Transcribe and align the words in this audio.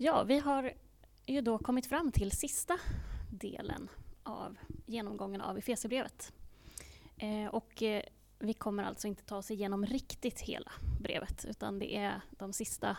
Ja, 0.00 0.22
vi 0.22 0.38
har 0.38 0.72
ju 1.26 1.40
då 1.40 1.58
kommit 1.58 1.86
fram 1.86 2.12
till 2.12 2.30
sista 2.30 2.78
delen 3.30 3.88
av 4.22 4.56
genomgången 4.86 5.40
av 5.40 5.58
Efesierbrevet. 5.58 6.32
Eh, 7.16 7.46
och 7.46 7.82
eh, 7.82 8.02
vi 8.38 8.54
kommer 8.54 8.84
alltså 8.84 9.08
inte 9.08 9.24
ta 9.24 9.36
oss 9.36 9.50
igenom 9.50 9.86
riktigt 9.86 10.40
hela 10.40 10.72
brevet, 11.00 11.44
utan 11.48 11.78
det 11.78 11.96
är 11.96 12.20
de 12.30 12.52
sista 12.52 12.96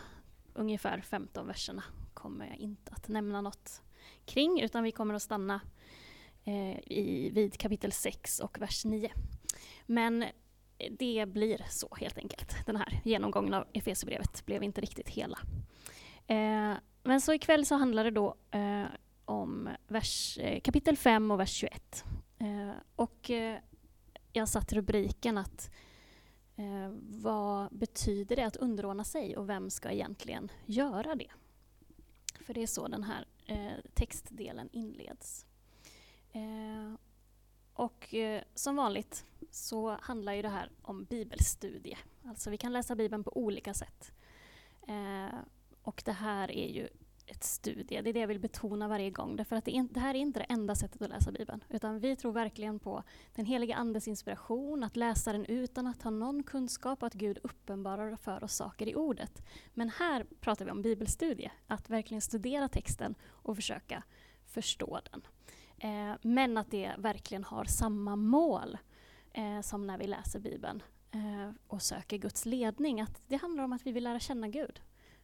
ungefär 0.54 1.00
15 1.00 1.46
verserna 1.46 1.82
kommer 2.14 2.46
jag 2.46 2.56
inte 2.56 2.92
att 2.92 3.08
nämna 3.08 3.40
något 3.40 3.82
kring, 4.24 4.60
utan 4.60 4.82
vi 4.82 4.92
kommer 4.92 5.14
att 5.14 5.22
stanna 5.22 5.60
eh, 6.44 6.78
i, 6.78 7.30
vid 7.34 7.58
kapitel 7.58 7.92
6 7.92 8.40
och 8.40 8.60
vers 8.60 8.84
9. 8.84 9.12
Men 9.86 10.24
det 10.90 11.26
blir 11.28 11.66
så 11.70 11.96
helt 12.00 12.18
enkelt. 12.18 12.66
Den 12.66 12.76
här 12.76 13.00
genomgången 13.04 13.54
av 13.54 13.66
Efesierbrevet 13.72 14.46
blev 14.46 14.62
inte 14.62 14.80
riktigt 14.80 15.08
hela. 15.08 15.38
Eh, 16.26 16.74
men 17.02 17.20
så 17.20 17.32
ikväll 17.32 17.66
så 17.66 17.74
handlar 17.74 18.04
det 18.04 18.10
då 18.10 18.34
eh, 18.50 18.84
om 19.24 19.68
vers, 19.88 20.38
eh, 20.38 20.60
kapitel 20.60 20.96
5 20.96 21.30
och 21.30 21.40
vers 21.40 21.52
21. 21.52 22.04
Eh, 22.38 22.72
och 22.96 23.30
eh, 23.30 23.58
jag 24.32 24.48
satt 24.48 24.72
rubriken 24.72 25.38
att 25.38 25.70
eh, 26.56 26.92
vad 27.02 27.68
betyder 27.72 28.36
det 28.36 28.42
att 28.42 28.56
underordna 28.56 29.04
sig 29.04 29.36
och 29.36 29.48
vem 29.48 29.70
ska 29.70 29.90
egentligen 29.90 30.50
göra 30.66 31.14
det? 31.14 31.30
För 32.40 32.54
det 32.54 32.62
är 32.62 32.66
så 32.66 32.88
den 32.88 33.02
här 33.04 33.26
eh, 33.46 33.72
textdelen 33.94 34.68
inleds. 34.72 35.46
Eh, 36.32 36.94
och 37.72 38.14
eh, 38.14 38.42
som 38.54 38.76
vanligt 38.76 39.24
så 39.50 39.96
handlar 40.00 40.32
ju 40.32 40.42
det 40.42 40.48
här 40.48 40.70
om 40.82 41.04
bibelstudie. 41.04 41.98
Alltså 42.24 42.50
vi 42.50 42.56
kan 42.56 42.72
läsa 42.72 42.94
Bibeln 42.94 43.24
på 43.24 43.36
olika 43.36 43.74
sätt. 43.74 44.12
Eh, 44.88 45.38
och 45.82 46.02
det 46.04 46.12
här 46.12 46.50
är 46.50 46.68
ju 46.68 46.88
ett 47.30 47.44
studie. 47.44 48.02
Det 48.02 48.08
är 48.08 48.12
det 48.12 48.20
jag 48.20 48.26
vill 48.26 48.40
betona 48.40 48.88
varje 48.88 49.10
gång. 49.10 49.36
Därför 49.36 49.56
att 49.56 49.64
det, 49.64 49.76
är, 49.76 49.88
det 49.90 50.00
här 50.00 50.14
är 50.14 50.18
inte 50.18 50.40
det 50.40 50.44
enda 50.44 50.74
sättet 50.74 51.02
att 51.02 51.08
läsa 51.08 51.32
Bibeln. 51.32 51.64
Utan 51.68 51.98
vi 51.98 52.16
tror 52.16 52.32
verkligen 52.32 52.78
på 52.78 53.02
den 53.34 53.46
heliga 53.46 53.76
Andes 53.76 54.08
inspiration, 54.08 54.84
att 54.84 54.96
läsa 54.96 55.32
den 55.32 55.44
utan 55.44 55.86
att 55.86 56.02
ha 56.02 56.10
någon 56.10 56.42
kunskap 56.42 57.02
och 57.02 57.06
att 57.06 57.14
Gud 57.14 57.38
uppenbarar 57.42 58.16
för 58.16 58.44
oss 58.44 58.54
saker 58.54 58.88
i 58.88 58.94
ordet. 58.94 59.42
Men 59.74 59.90
här 59.90 60.26
pratar 60.40 60.64
vi 60.64 60.70
om 60.70 60.82
bibelstudie, 60.82 61.50
att 61.66 61.90
verkligen 61.90 62.20
studera 62.20 62.68
texten 62.68 63.14
och 63.22 63.56
försöka 63.56 64.02
förstå 64.46 65.00
den. 65.10 65.22
Eh, 65.78 66.16
men 66.22 66.56
att 66.56 66.70
det 66.70 66.92
verkligen 66.98 67.44
har 67.44 67.64
samma 67.64 68.16
mål 68.16 68.78
eh, 69.32 69.60
som 69.60 69.86
när 69.86 69.98
vi 69.98 70.06
läser 70.06 70.40
Bibeln 70.40 70.82
eh, 71.10 71.50
och 71.66 71.82
söker 71.82 72.16
Guds 72.16 72.46
ledning. 72.46 73.00
Att 73.00 73.22
det 73.26 73.36
handlar 73.36 73.64
om 73.64 73.72
att 73.72 73.86
vi 73.86 73.92
vill 73.92 74.04
lära 74.04 74.20
känna 74.20 74.48
Gud 74.48 74.80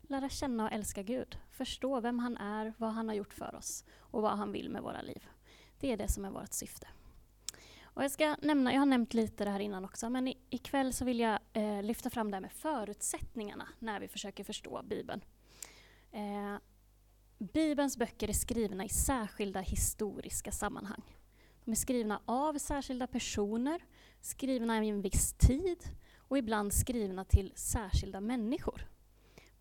lära 0.08 0.28
känna 0.28 0.64
och 0.64 0.72
älska 0.72 1.02
Gud. 1.02 1.38
Förstå 1.50 2.00
vem 2.00 2.18
han 2.18 2.36
är, 2.36 2.74
vad 2.78 2.90
han 2.90 3.08
har 3.08 3.14
gjort 3.14 3.34
för 3.34 3.54
oss 3.54 3.84
och 3.98 4.22
vad 4.22 4.38
han 4.38 4.52
vill 4.52 4.70
med 4.70 4.82
våra 4.82 5.02
liv. 5.02 5.26
Det 5.80 5.92
är 5.92 5.96
det 5.96 6.08
som 6.08 6.24
är 6.24 6.30
vårt 6.30 6.52
syfte. 6.52 6.88
Och 7.82 8.04
jag, 8.04 8.10
ska 8.10 8.36
nämna, 8.42 8.72
jag 8.72 8.78
har 8.78 8.86
nämnt 8.86 9.14
lite 9.14 9.44
det 9.44 9.50
här 9.50 9.60
innan 9.60 9.84
också, 9.84 10.10
men 10.10 10.28
i, 10.28 10.38
ikväll 10.50 10.92
så 10.92 11.04
vill 11.04 11.20
jag 11.20 11.38
eh, 11.52 11.82
lyfta 11.82 12.10
fram 12.10 12.30
det 12.30 12.36
här 12.36 12.40
med 12.40 12.52
förutsättningarna 12.52 13.68
när 13.78 14.00
vi 14.00 14.08
försöker 14.08 14.44
förstå 14.44 14.82
Bibeln. 14.84 15.20
Eh, 16.12 16.56
Bibelns 17.38 17.96
böcker 17.96 18.28
är 18.28 18.32
skrivna 18.32 18.84
i 18.84 18.88
särskilda 18.88 19.60
historiska 19.60 20.52
sammanhang. 20.52 21.02
De 21.64 21.70
är 21.70 21.76
skrivna 21.76 22.20
av 22.24 22.58
särskilda 22.58 23.06
personer, 23.06 23.84
skrivna 24.20 24.84
i 24.84 24.88
en 24.88 25.02
viss 25.02 25.32
tid 25.32 25.78
och 26.18 26.38
ibland 26.38 26.74
skrivna 26.74 27.24
till 27.24 27.52
särskilda 27.54 28.20
människor. 28.20 28.88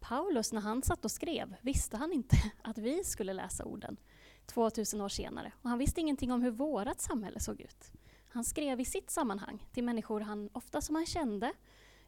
Paulus, 0.08 0.54
när 0.54 0.62
han 0.62 0.84
satt 0.84 1.06
och 1.06 1.12
skrev, 1.12 1.56
visste 1.62 1.98
han 1.98 2.14
inte 2.14 2.36
att 2.62 2.78
vi 2.78 3.04
skulle 3.04 3.34
läsa 3.34 3.66
orden 3.66 3.98
2000 4.46 5.02
år 5.02 5.10
senare. 5.10 5.52
Och 5.62 5.70
han 5.70 5.80
visste 5.80 6.02
ingenting 6.02 6.32
om 6.32 6.42
hur 6.42 6.52
vårt 6.52 7.00
samhälle 7.00 7.40
såg 7.40 7.62
ut. 7.62 7.92
Han 8.28 8.44
skrev 8.44 8.80
i 8.80 8.86
sitt 8.86 9.10
sammanhang 9.10 9.68
till 9.74 9.84
människor 9.84 10.20
han 10.20 10.50
ofta 10.54 10.82
som 10.82 10.96
han 10.96 11.06
kände 11.06 11.54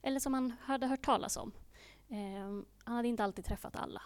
eller 0.02 0.20
som 0.20 0.34
han 0.34 0.54
hade 0.62 0.88
hört 0.88 1.06
talas 1.06 1.38
om. 1.38 1.52
Eh, 2.10 2.64
han 2.84 2.96
hade 2.96 3.08
inte 3.08 3.24
alltid 3.24 3.46
träffat 3.46 3.76
alla. 3.76 4.02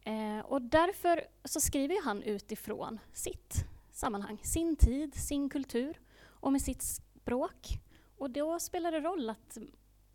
Eh, 0.00 0.38
och 0.44 0.62
därför 0.62 1.24
så 1.44 1.60
skriver 1.60 2.04
han 2.04 2.22
utifrån 2.22 2.98
sitt 3.12 3.64
sammanhang, 3.92 4.38
sin 4.42 4.76
tid, 4.76 5.14
sin 5.14 5.48
kultur 5.48 6.00
och 6.24 6.52
med 6.52 6.62
sitt 6.62 6.82
språk. 6.82 7.68
Och 8.18 8.30
då 8.30 8.60
spelar 8.60 8.92
det 8.92 9.00
roll 9.00 9.30
att 9.30 9.58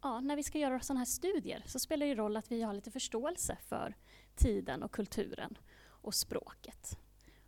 ja, 0.01 0.19
när 0.19 0.35
vi 0.35 0.43
ska 0.43 0.57
göra 0.59 0.79
sådana 0.79 0.99
här 0.99 1.05
studier 1.05 1.63
så 1.65 1.79
spelar 1.79 2.05
det 2.05 2.15
roll 2.15 2.37
att 2.37 2.51
vi 2.51 2.61
har 2.61 2.73
lite 2.73 2.91
förståelse 2.91 3.57
för 3.67 3.95
tiden 4.35 4.83
och 4.83 4.91
kulturen 4.91 5.57
och 5.85 6.15
språket. 6.15 6.97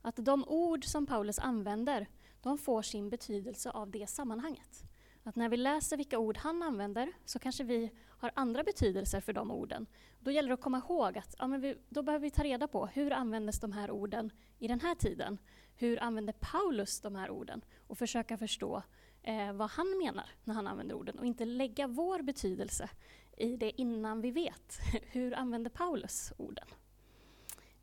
Att 0.02 0.16
de 0.16 0.44
ord 0.48 0.86
som 0.86 1.06
Paulus 1.06 1.40
använder, 1.40 2.08
de 2.42 2.58
får 2.58 2.82
sin 2.82 3.10
betydelse 3.10 3.70
av 3.72 3.92
det 3.92 4.08
sammanhanget. 4.08 4.84
Att 5.24 5.36
när 5.36 5.50
vi 5.50 5.58
läser 5.58 5.98
vilka 5.98 6.20
ord 6.20 6.38
han 6.38 6.64
använder 6.64 7.12
så 7.26 7.40
kanske 7.40 7.64
vi 7.64 7.92
har 8.08 8.32
andra 8.36 8.64
betydelser 8.64 9.22
för 9.22 9.34
de 9.34 9.52
orden. 9.52 9.86
Då 10.20 10.32
gäller 10.32 10.50
det 10.50 10.54
att 10.54 10.62
komma 10.62 10.78
ihåg 10.78 11.18
att 11.18 11.36
ja, 11.40 11.48
men 11.48 11.62
vi, 11.62 11.76
då 11.90 12.04
behöver 12.04 12.24
vi 12.24 12.32
ta 12.32 12.44
reda 12.44 12.68
på 12.68 12.86
hur 12.86 13.14
användes 13.14 13.60
de 13.60 13.72
här 13.72 13.92
orden 13.92 14.32
i 14.60 14.68
den 14.68 14.80
här 14.80 14.96
tiden? 14.96 15.38
Hur 15.76 16.04
använde 16.04 16.34
Paulus 16.34 17.02
de 17.02 17.16
här 17.16 17.30
orden? 17.30 17.62
Och 17.88 17.98
försöka 17.98 18.38
förstå 18.38 18.84
eh, 19.24 19.54
vad 19.54 19.70
han 19.70 19.98
menar 19.98 20.30
när 20.44 20.54
han 20.54 20.68
använder 20.68 20.96
orden 20.96 21.20
och 21.20 21.26
inte 21.26 21.46
lägga 21.46 21.88
vår 21.88 22.22
betydelse 22.22 22.90
i 23.38 23.58
det 23.58 23.82
innan 23.82 24.22
vi 24.22 24.32
vet 24.32 24.80
hur 25.12 25.34
använder 25.34 25.70
Paulus 25.70 26.34
orden. 26.38 26.68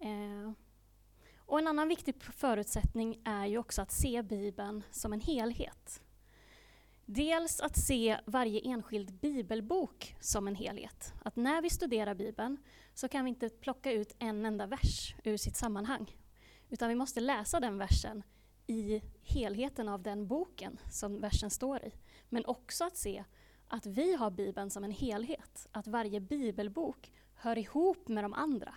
Eh, 0.01 0.53
och 1.39 1.59
en 1.59 1.67
annan 1.67 1.89
viktig 1.89 2.23
förutsättning 2.23 3.21
är 3.25 3.47
ju 3.47 3.59
också 3.59 3.83
att 3.83 3.93
se 3.93 4.23
Bibeln 4.23 4.83
som 4.91 5.13
en 5.13 5.21
helhet. 5.21 6.03
Dels 7.05 7.61
att 7.61 7.77
se 7.77 8.19
varje 8.25 8.61
enskild 8.61 9.13
bibelbok 9.13 10.17
som 10.21 10.49
en 10.49 10.55
helhet. 10.55 11.15
Att 11.23 11.37
när 11.37 11.63
vi 11.63 11.71
studerar 11.71 12.15
Bibeln 12.15 12.59
så 12.95 13.09
kan 13.09 13.25
vi 13.25 13.29
inte 13.29 13.49
plocka 13.49 13.93
ut 13.93 14.17
en 14.19 14.47
enda 14.47 14.67
vers 14.67 15.15
ur 15.25 15.37
sitt 15.37 15.57
sammanhang. 15.57 16.17
Utan 16.69 16.89
vi 16.89 16.95
måste 16.95 17.21
läsa 17.21 17.61
den 17.61 17.79
versen 17.79 18.23
i 18.67 19.03
helheten 19.23 19.89
av 19.89 20.03
den 20.03 20.27
boken 20.27 20.79
som 20.93 21.21
versen 21.21 21.51
står 21.51 21.85
i. 21.85 21.93
Men 22.29 22.45
också 22.45 22.85
att 22.85 22.97
se 22.97 23.25
att 23.69 23.87
vi 23.87 24.15
har 24.15 24.31
Bibeln 24.31 24.71
som 24.71 24.85
en 24.85 24.91
helhet, 24.91 25.69
att 25.73 25.87
varje 25.87 26.21
bibelbok 26.21 27.13
hör 27.35 27.59
ihop 27.59 28.09
med 28.09 28.25
de 28.25 28.33
andra. 28.33 28.75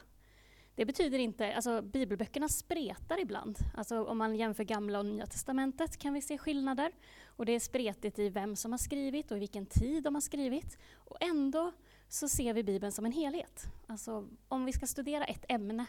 Det 0.76 0.86
betyder 0.86 1.20
inte, 1.20 1.56
alltså 1.56 1.82
bibelböckerna 1.82 2.50
spretar 2.50 3.20
ibland. 3.20 3.58
Alltså 3.74 4.06
om 4.06 4.18
man 4.18 4.36
jämför 4.36 4.64
gamla 4.64 5.00
och 5.00 5.06
nya 5.06 5.26
testamentet 5.26 5.98
kan 5.98 6.14
vi 6.14 6.22
se 6.22 6.38
skillnader. 6.38 6.92
Och 7.26 7.46
det 7.46 7.52
är 7.52 7.60
spretigt 7.60 8.20
i 8.20 8.30
vem 8.30 8.56
som 8.56 8.72
har 8.72 8.78
skrivit 8.78 9.32
och 9.32 9.38
i 9.38 9.40
vilken 9.40 9.66
tid 9.66 10.04
de 10.04 10.16
har 10.16 10.22
skrivit. 10.22 10.78
Och 10.94 11.18
ändå 11.20 11.72
så 12.08 12.30
ser 12.30 12.54
vi 12.54 12.64
Bibeln 12.64 12.92
som 12.92 13.06
en 13.06 13.12
helhet. 13.12 13.64
Alltså 13.88 14.28
om 14.48 14.66
vi 14.66 14.74
ska 14.74 14.88
studera 14.88 15.26
ett 15.26 15.46
ämne 15.50 15.86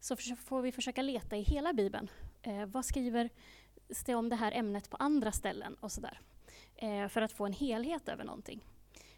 så 0.00 0.16
får 0.16 0.62
vi 0.62 0.72
försöka 0.72 1.02
leta 1.02 1.36
i 1.36 1.42
hela 1.42 1.72
Bibeln. 1.72 2.10
Eh, 2.48 2.66
vad 2.66 2.84
skriver 2.84 3.30
det 4.06 4.14
om 4.14 4.28
det 4.28 4.36
här 4.36 4.52
ämnet 4.52 4.90
på 4.90 4.96
andra 4.96 5.32
ställen 5.32 5.74
och 5.74 5.92
sådär. 5.92 6.20
Eh, 6.76 7.08
för 7.08 7.22
att 7.22 7.32
få 7.32 7.46
en 7.46 7.52
helhet 7.52 8.08
över 8.08 8.24
någonting. 8.24 8.64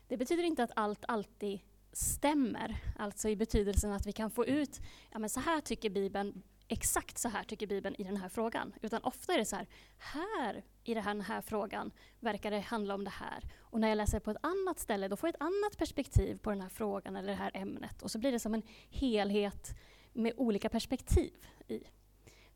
Det 0.08 0.16
betyder 0.16 0.42
inte 0.42 0.64
att 0.64 0.72
allt 0.76 1.04
alltid 1.08 1.60
stämmer, 1.92 2.76
alltså 2.98 3.28
i 3.28 3.36
betydelsen 3.36 3.92
att 3.92 4.06
vi 4.06 4.12
kan 4.12 4.30
få 4.30 4.46
ut, 4.46 4.80
ja 5.10 5.18
men 5.18 5.30
så 5.30 5.40
här 5.40 5.60
tycker 5.60 5.90
Bibeln, 5.90 6.42
exakt 6.68 7.18
så 7.18 7.28
här 7.28 7.44
tycker 7.44 7.66
Bibeln 7.66 7.96
i 7.98 8.04
den 8.04 8.16
här 8.16 8.28
frågan. 8.28 8.72
Utan 8.82 9.02
ofta 9.02 9.34
är 9.34 9.38
det 9.38 9.44
så 9.44 9.56
här, 9.56 9.66
här 9.98 10.64
i 10.84 10.94
den 10.94 11.20
här 11.20 11.40
frågan 11.40 11.90
verkar 12.20 12.50
det 12.50 12.60
handla 12.60 12.94
om 12.94 13.04
det 13.04 13.10
här. 13.10 13.44
Och 13.58 13.80
när 13.80 13.88
jag 13.88 13.96
läser 13.96 14.20
på 14.20 14.30
ett 14.30 14.36
annat 14.40 14.78
ställe, 14.78 15.08
då 15.08 15.16
får 15.16 15.28
jag 15.28 15.34
ett 15.34 15.42
annat 15.42 15.76
perspektiv 15.78 16.38
på 16.38 16.50
den 16.50 16.60
här 16.60 16.68
frågan 16.68 17.16
eller 17.16 17.28
det 17.28 17.34
här 17.34 17.50
ämnet. 17.54 18.02
Och 18.02 18.10
så 18.10 18.18
blir 18.18 18.32
det 18.32 18.38
som 18.38 18.54
en 18.54 18.62
helhet 18.90 19.74
med 20.12 20.32
olika 20.36 20.68
perspektiv 20.68 21.46
i. 21.68 21.80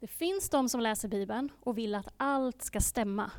Det 0.04 0.08
finns 0.08 0.50
de 0.50 0.68
som 0.68 0.80
läser 0.80 1.08
Bibeln 1.08 1.50
och 1.60 1.78
vill 1.78 1.94
att 1.94 2.08
allt 2.16 2.62
ska 2.62 2.80
stämma 2.80 3.30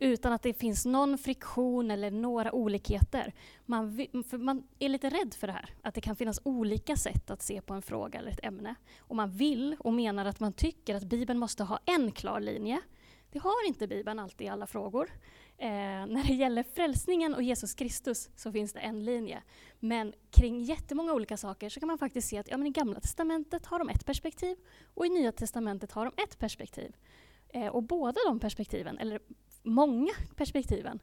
utan 0.00 0.32
att 0.32 0.42
det 0.42 0.54
finns 0.54 0.86
någon 0.86 1.18
friktion 1.18 1.90
eller 1.90 2.10
några 2.10 2.52
olikheter. 2.52 3.34
Man, 3.66 4.06
man, 4.32 4.68
är 4.78 4.88
lite 4.88 5.10
rädd 5.10 5.34
för 5.34 5.46
det 5.46 5.52
här, 5.52 5.70
att 5.82 5.94
det 5.94 6.00
kan 6.00 6.16
finnas 6.16 6.40
olika 6.44 6.96
sätt 6.96 7.30
att 7.30 7.42
se 7.42 7.60
på 7.60 7.74
en 7.74 7.82
fråga 7.82 8.18
eller 8.18 8.30
ett 8.30 8.44
ämne. 8.44 8.74
Och 8.98 9.16
man 9.16 9.30
vill 9.30 9.76
och 9.78 9.92
menar 9.92 10.24
att 10.24 10.40
man 10.40 10.52
tycker 10.52 10.94
att 10.94 11.04
Bibeln 11.04 11.38
måste 11.38 11.64
ha 11.64 11.78
en 11.84 12.12
klar 12.12 12.40
linje. 12.40 12.80
Det 13.30 13.38
har 13.38 13.66
inte 13.66 13.86
Bibeln 13.86 14.18
alltid 14.18 14.46
i 14.46 14.50
alla 14.50 14.66
frågor. 14.66 15.10
Eh, 15.58 15.68
när 16.06 16.26
det 16.26 16.34
gäller 16.34 16.62
frälsningen 16.62 17.34
och 17.34 17.42
Jesus 17.42 17.74
Kristus 17.74 18.30
så 18.36 18.52
finns 18.52 18.72
det 18.72 18.78
en 18.78 19.04
linje. 19.04 19.42
Men 19.78 20.12
kring 20.30 20.60
jättemånga 20.62 21.12
olika 21.12 21.36
saker 21.36 21.68
så 21.68 21.80
kan 21.80 21.86
man 21.86 21.98
faktiskt 21.98 22.28
se 22.28 22.38
att 22.38 22.48
ja, 22.48 22.56
men 22.56 22.66
i 22.66 22.70
Gamla 22.70 23.00
Testamentet 23.00 23.66
har 23.66 23.78
de 23.78 23.88
ett 23.88 24.06
perspektiv 24.06 24.56
och 24.94 25.06
i 25.06 25.08
Nya 25.08 25.32
Testamentet 25.32 25.92
har 25.92 26.04
de 26.04 26.22
ett 26.22 26.38
perspektiv. 26.38 26.96
Eh, 27.48 27.66
och 27.66 27.82
båda 27.82 28.20
de 28.26 28.40
perspektiven, 28.40 28.98
eller 28.98 29.20
många 29.62 30.12
perspektiven, 30.36 31.00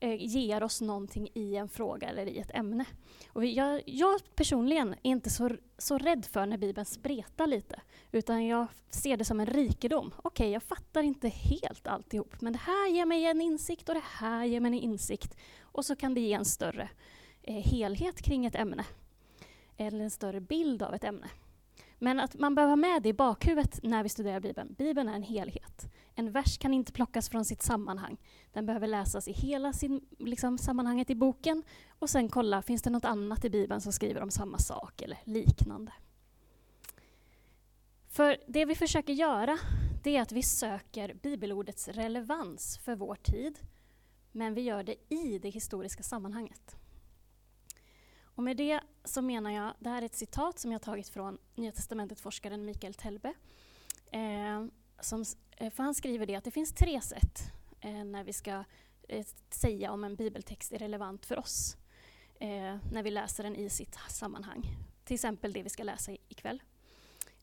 eh, 0.00 0.16
ger 0.18 0.62
oss 0.62 0.80
någonting 0.80 1.28
i 1.34 1.56
en 1.56 1.68
fråga 1.68 2.08
eller 2.08 2.26
i 2.26 2.38
ett 2.38 2.50
ämne. 2.54 2.84
Och 3.32 3.44
jag, 3.44 3.82
jag 3.86 4.20
personligen 4.34 4.92
är 4.92 5.10
inte 5.10 5.30
så, 5.30 5.50
så 5.78 5.98
rädd 5.98 6.24
för 6.24 6.46
när 6.46 6.58
Bibeln 6.58 6.84
spretar 6.86 7.46
lite, 7.46 7.80
utan 8.12 8.46
jag 8.46 8.66
ser 8.90 9.16
det 9.16 9.24
som 9.24 9.40
en 9.40 9.46
rikedom. 9.46 10.06
Okej, 10.16 10.22
okay, 10.24 10.50
jag 10.50 10.62
fattar 10.62 11.02
inte 11.02 11.28
helt 11.28 11.86
alltihop, 11.86 12.40
men 12.40 12.52
det 12.52 12.58
här 12.58 12.88
ger 12.88 13.06
mig 13.06 13.24
en 13.24 13.40
insikt 13.40 13.88
och 13.88 13.94
det 13.94 14.04
här 14.04 14.44
ger 14.44 14.60
mig 14.60 14.68
en 14.68 14.78
insikt. 14.78 15.36
Och 15.60 15.84
så 15.84 15.96
kan 15.96 16.14
det 16.14 16.20
ge 16.20 16.32
en 16.32 16.44
större 16.44 16.88
eh, 17.42 17.64
helhet 17.64 18.22
kring 18.22 18.46
ett 18.46 18.54
ämne, 18.54 18.84
eller 19.76 20.00
en 20.00 20.10
större 20.10 20.40
bild 20.40 20.82
av 20.82 20.94
ett 20.94 21.04
ämne. 21.04 21.28
Men 21.98 22.20
att 22.20 22.34
man 22.34 22.54
behöver 22.54 22.70
ha 22.70 22.76
med 22.76 23.02
det 23.02 23.08
i 23.08 23.12
bakhuvudet 23.12 23.80
när 23.82 24.02
vi 24.02 24.08
studerar 24.08 24.40
Bibeln. 24.40 24.74
Bibeln 24.78 25.08
är 25.08 25.14
en 25.14 25.22
helhet. 25.22 25.92
En 26.14 26.32
vers 26.32 26.58
kan 26.58 26.74
inte 26.74 26.92
plockas 26.92 27.28
från 27.28 27.44
sitt 27.44 27.62
sammanhang. 27.62 28.16
Den 28.52 28.66
behöver 28.66 28.86
läsas 28.86 29.28
i 29.28 29.32
hela 29.32 29.72
sin, 29.72 30.00
liksom, 30.18 30.58
sammanhanget 30.58 31.10
i 31.10 31.14
boken 31.14 31.62
och 31.98 32.10
sen 32.10 32.28
kolla, 32.28 32.62
finns 32.62 32.82
det 32.82 32.90
något 32.90 33.04
annat 33.04 33.44
i 33.44 33.50
Bibeln 33.50 33.80
som 33.80 33.92
skriver 33.92 34.22
om 34.22 34.30
samma 34.30 34.58
sak 34.58 35.02
eller 35.02 35.18
liknande? 35.24 35.92
För 38.08 38.36
det 38.46 38.64
vi 38.64 38.74
försöker 38.74 39.12
göra, 39.12 39.58
det 40.02 40.16
är 40.16 40.22
att 40.22 40.32
vi 40.32 40.42
söker 40.42 41.14
bibelordets 41.14 41.88
relevans 41.88 42.78
för 42.78 42.96
vår 42.96 43.14
tid, 43.14 43.58
men 44.32 44.54
vi 44.54 44.60
gör 44.60 44.82
det 44.82 45.14
i 45.14 45.38
det 45.38 45.50
historiska 45.50 46.02
sammanhanget. 46.02 46.76
Och 48.38 48.44
med 48.44 48.56
det 48.56 48.80
så 49.04 49.22
menar 49.22 49.50
jag, 49.50 49.74
det 49.78 49.90
här 49.90 50.02
är 50.02 50.06
ett 50.06 50.14
citat 50.14 50.58
som 50.58 50.72
jag 50.72 50.82
tagit 50.82 51.08
från 51.08 51.38
Nya 51.54 51.72
Testamentet-forskaren 51.72 52.64
Mikael 52.64 52.94
Telbe. 52.94 53.34
Eh, 54.10 54.66
som, 55.00 55.24
eh, 55.56 55.70
för 55.70 55.82
han 55.82 55.94
skriver 55.94 56.26
det 56.26 56.34
att 56.34 56.44
det 56.44 56.50
finns 56.50 56.72
tre 56.72 57.00
sätt 57.00 57.52
eh, 57.80 58.04
när 58.04 58.24
vi 58.24 58.32
ska 58.32 58.64
eh, 59.08 59.26
säga 59.50 59.92
om 59.92 60.04
en 60.04 60.16
bibeltext 60.16 60.72
är 60.72 60.78
relevant 60.78 61.26
för 61.26 61.38
oss. 61.38 61.76
Eh, 62.40 62.76
när 62.92 63.02
vi 63.02 63.10
läser 63.10 63.44
den 63.44 63.56
i 63.56 63.70
sitt 63.70 63.98
sammanhang. 64.08 64.66
Till 65.04 65.14
exempel 65.14 65.52
det 65.52 65.62
vi 65.62 65.68
ska 65.68 65.82
läsa 65.82 66.12
ikväll. 66.12 66.62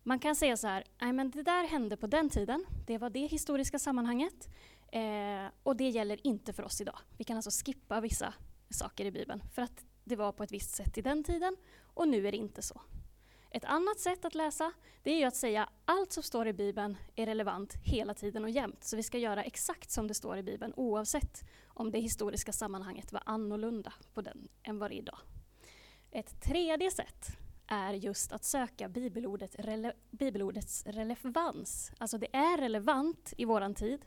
Man 0.03 0.19
kan 0.19 0.36
säga 0.36 0.57
så 0.57 0.68
här, 0.68 0.83
nej 1.01 1.13
men 1.13 1.31
det 1.31 1.44
där 1.44 1.68
hände 1.68 1.97
på 1.97 2.07
den 2.07 2.30
tiden, 2.30 2.65
det 2.88 2.97
var 2.97 3.09
det 3.09 3.27
historiska 3.27 3.80
sammanhanget 3.80 4.50
eh, 4.92 5.45
och 5.63 5.75
det 5.75 5.89
gäller 5.89 6.27
inte 6.27 6.53
för 6.53 6.63
oss 6.63 6.81
idag. 6.81 7.00
Vi 7.18 7.24
kan 7.24 7.36
alltså 7.36 7.65
skippa 7.65 8.01
vissa 8.01 8.33
saker 8.69 9.06
i 9.06 9.12
Bibeln 9.12 9.44
för 9.53 9.62
att 9.62 9.86
det 10.06 10.16
var 10.16 10.31
på 10.31 10.44
ett 10.44 10.52
visst 10.52 10.75
sätt 10.75 10.98
i 10.98 11.02
den 11.02 11.24
tiden 11.24 11.56
och 11.94 12.07
nu 12.07 12.28
är 12.28 12.31
det 12.31 12.38
inte 12.38 12.62
så. 12.62 12.81
Ett 13.52 13.66
annat 13.66 14.00
sätt 14.00 14.25
att 14.25 14.36
läsa 14.36 14.72
det 15.04 15.12
är 15.12 15.18
ju 15.18 15.24
att 15.24 15.36
säga 15.36 15.69
allt 15.86 16.12
som 16.12 16.24
står 16.24 16.48
i 16.48 16.54
Bibeln 16.54 16.98
är 17.16 17.25
relevant 17.25 17.74
hela 17.84 18.13
tiden 18.13 18.44
och 18.44 18.50
jämt. 18.50 18.84
Så 18.84 18.96
vi 18.96 19.04
ska 19.04 19.18
göra 19.18 19.44
exakt 19.44 19.92
som 19.92 20.07
det 20.07 20.13
står 20.13 20.38
i 20.38 20.44
Bibeln 20.44 20.74
oavsett 20.75 21.44
om 21.68 21.92
det 21.92 22.00
historiska 22.00 22.52
sammanhanget 22.52 23.13
var 23.13 23.24
annorlunda 23.25 23.94
på 24.13 24.22
den 24.22 24.48
än 24.63 24.80
vad 24.80 24.92
det 24.92 24.96
är 24.96 24.98
idag. 24.98 25.19
Ett 26.12 26.42
tredje 26.42 26.92
sätt 26.92 27.38
är 27.68 27.94
just 27.94 28.31
att 28.31 28.44
söka 28.44 28.90
bibelordet 28.90 29.56
rele 29.60 29.94
bibelordets 30.12 30.86
relevans. 30.86 31.92
Alltså 31.98 32.18
det 32.18 32.36
är 32.36 32.57
relevant 32.57 33.34
i 33.38 33.46
våran 33.46 33.75
tid, 33.75 34.06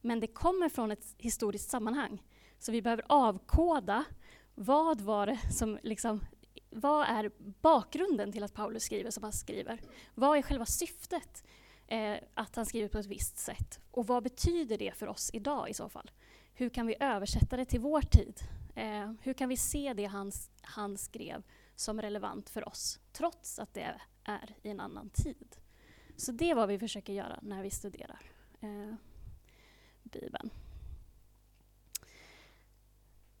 men 0.00 0.20
det 0.20 0.26
kommer 0.26 0.68
från 0.68 0.90
ett 0.90 1.14
historiskt 1.18 1.70
sammanhang. 1.70 2.22
Så 2.58 2.72
vi 2.72 2.82
behöver 2.82 3.04
avkoda 3.08 4.04
vad 4.54 5.00
var 5.00 5.26
det 5.26 5.38
som 5.50 5.78
liksom, 5.82 6.24
vad 6.70 7.08
är 7.08 7.30
bakgrunden 7.60 8.32
till 8.32 8.42
att 8.42 8.54
Paulus 8.54 8.82
skriver 8.82 9.10
som 9.10 9.22
han 9.22 9.32
skriver? 9.32 9.80
Vad 10.14 10.38
är 10.38 10.42
själva 10.42 10.66
syftet 10.66 11.44
eh, 11.86 12.16
att 12.34 12.56
han 12.56 12.66
skriver 12.66 12.88
på 12.88 12.98
ett 12.98 13.06
visst 13.06 13.38
sätt? 13.38 13.80
Och 13.90 14.06
vad 14.06 14.22
betyder 14.22 14.78
det 14.78 14.96
för 14.96 15.06
oss 15.06 15.30
idag 15.32 15.70
i 15.70 15.74
så 15.74 15.88
fall? 15.88 16.10
Hur 16.54 16.68
kan 16.68 16.86
vi 16.86 16.96
översätta 17.00 17.56
det 17.56 17.64
till 17.64 17.80
vår 17.80 18.00
tid? 18.00 18.40
Eh, 18.74 19.12
hur 19.22 19.32
kan 19.32 19.48
vi 19.48 19.56
se 19.56 19.92
det 19.94 20.04
han, 20.04 20.32
han 20.62 20.98
skrev 20.98 21.42
som 21.76 22.02
relevant 22.02 22.50
för 22.50 22.68
oss, 22.68 23.00
trots 23.12 23.58
att 23.58 23.74
det 23.74 24.00
är 24.24 24.56
i 24.62 24.70
en 24.70 24.80
annan 24.80 25.10
tid? 25.10 25.56
Så 26.16 26.32
det 26.32 26.50
är 26.50 26.54
vad 26.54 26.68
vi 26.68 26.78
försöker 26.78 27.12
göra 27.12 27.38
när 27.42 27.62
vi 27.62 27.70
studerar 27.70 28.30
eh, 28.60 28.94
Bibeln. 30.02 30.50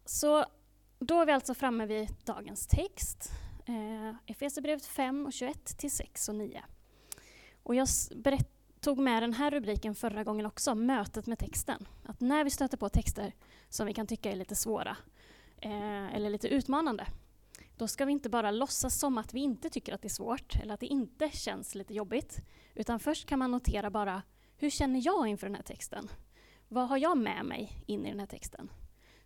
Så 0.04 0.44
då 1.04 1.20
är 1.20 1.26
vi 1.26 1.32
alltså 1.32 1.54
framme 1.54 1.86
vid 1.86 2.08
dagens 2.24 2.66
text. 2.66 3.32
Eh, 3.66 4.14
Efesierbrevet 4.26 4.84
5 4.84 5.26
och 5.26 5.32
21 5.32 5.78
till 5.78 5.90
6 5.90 6.28
och 6.28 6.34
9. 6.34 6.62
Och 7.62 7.74
jag 7.74 7.88
tog 8.80 8.98
med 8.98 9.22
den 9.22 9.32
här 9.32 9.50
rubriken 9.50 9.94
förra 9.94 10.24
gången 10.24 10.46
också, 10.46 10.74
mötet 10.74 11.26
med 11.26 11.38
texten. 11.38 11.88
Att 12.04 12.20
när 12.20 12.44
vi 12.44 12.50
stöter 12.50 12.76
på 12.76 12.88
texter 12.88 13.34
som 13.68 13.86
vi 13.86 13.94
kan 13.94 14.06
tycka 14.06 14.32
är 14.32 14.36
lite 14.36 14.54
svåra 14.54 14.96
eh, 15.60 16.14
eller 16.14 16.30
lite 16.30 16.48
utmanande, 16.48 17.06
då 17.76 17.88
ska 17.88 18.04
vi 18.04 18.12
inte 18.12 18.28
bara 18.28 18.50
låtsas 18.50 18.98
som 18.98 19.18
att 19.18 19.34
vi 19.34 19.40
inte 19.40 19.70
tycker 19.70 19.94
att 19.94 20.02
det 20.02 20.08
är 20.08 20.10
svårt 20.10 20.56
eller 20.62 20.74
att 20.74 20.80
det 20.80 20.86
inte 20.86 21.30
känns 21.30 21.74
lite 21.74 21.94
jobbigt. 21.94 22.40
Utan 22.74 23.00
först 23.00 23.28
kan 23.28 23.38
man 23.38 23.50
notera 23.50 23.90
bara, 23.90 24.22
hur 24.56 24.70
känner 24.70 25.06
jag 25.06 25.28
inför 25.28 25.46
den 25.46 25.56
här 25.56 25.62
texten? 25.62 26.08
Vad 26.68 26.88
har 26.88 26.96
jag 26.96 27.18
med 27.18 27.44
mig 27.44 27.82
in 27.86 28.06
i 28.06 28.10
den 28.10 28.20
här 28.20 28.26
texten? 28.26 28.70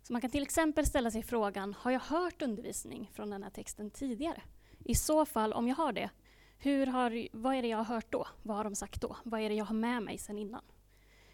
Så 0.07 0.13
man 0.13 0.21
kan 0.21 0.31
till 0.31 0.43
exempel 0.43 0.85
ställa 0.85 1.11
sig 1.11 1.23
frågan, 1.23 1.73
har 1.73 1.91
jag 1.91 1.99
hört 1.99 2.41
undervisning 2.41 3.11
från 3.13 3.29
den 3.29 3.43
här 3.43 3.49
texten 3.49 3.89
tidigare? 3.89 4.41
I 4.85 4.95
så 4.95 5.25
fall, 5.25 5.53
om 5.53 5.67
jag 5.67 5.75
har 5.75 5.91
det, 5.91 6.09
hur 6.57 6.87
har, 6.87 7.27
vad 7.31 7.55
är 7.55 7.61
det 7.61 7.67
jag 7.67 7.77
har 7.77 7.95
hört 7.95 8.11
då? 8.11 8.27
Vad 8.43 8.57
har 8.57 8.63
de 8.63 8.75
sagt 8.75 9.01
då? 9.01 9.17
Vad 9.23 9.41
är 9.41 9.49
det 9.49 9.55
jag 9.55 9.65
har 9.65 9.75
med 9.75 10.03
mig 10.03 10.17
sedan 10.17 10.37
innan? 10.37 10.61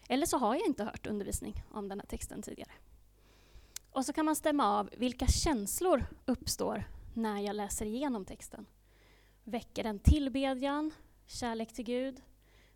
Eller 0.08 0.26
så 0.26 0.38
har 0.38 0.54
jag 0.54 0.66
inte 0.66 0.84
hört 0.84 1.06
undervisning 1.06 1.62
om 1.70 1.88
den 1.88 2.00
här 2.00 2.06
texten 2.06 2.42
tidigare. 2.42 2.70
Och 3.90 4.06
så 4.06 4.12
kan 4.12 4.24
man 4.24 4.36
stämma 4.36 4.78
av 4.78 4.90
vilka 4.96 5.26
känslor 5.26 6.06
uppstår 6.24 6.84
när 7.14 7.40
jag 7.40 7.56
läser 7.56 7.86
igenom 7.86 8.24
texten. 8.24 8.66
Väcker 9.44 9.82
den 9.82 9.98
tillbedjan, 9.98 10.90
kärlek 11.26 11.72
till 11.72 11.84
Gud, 11.84 12.22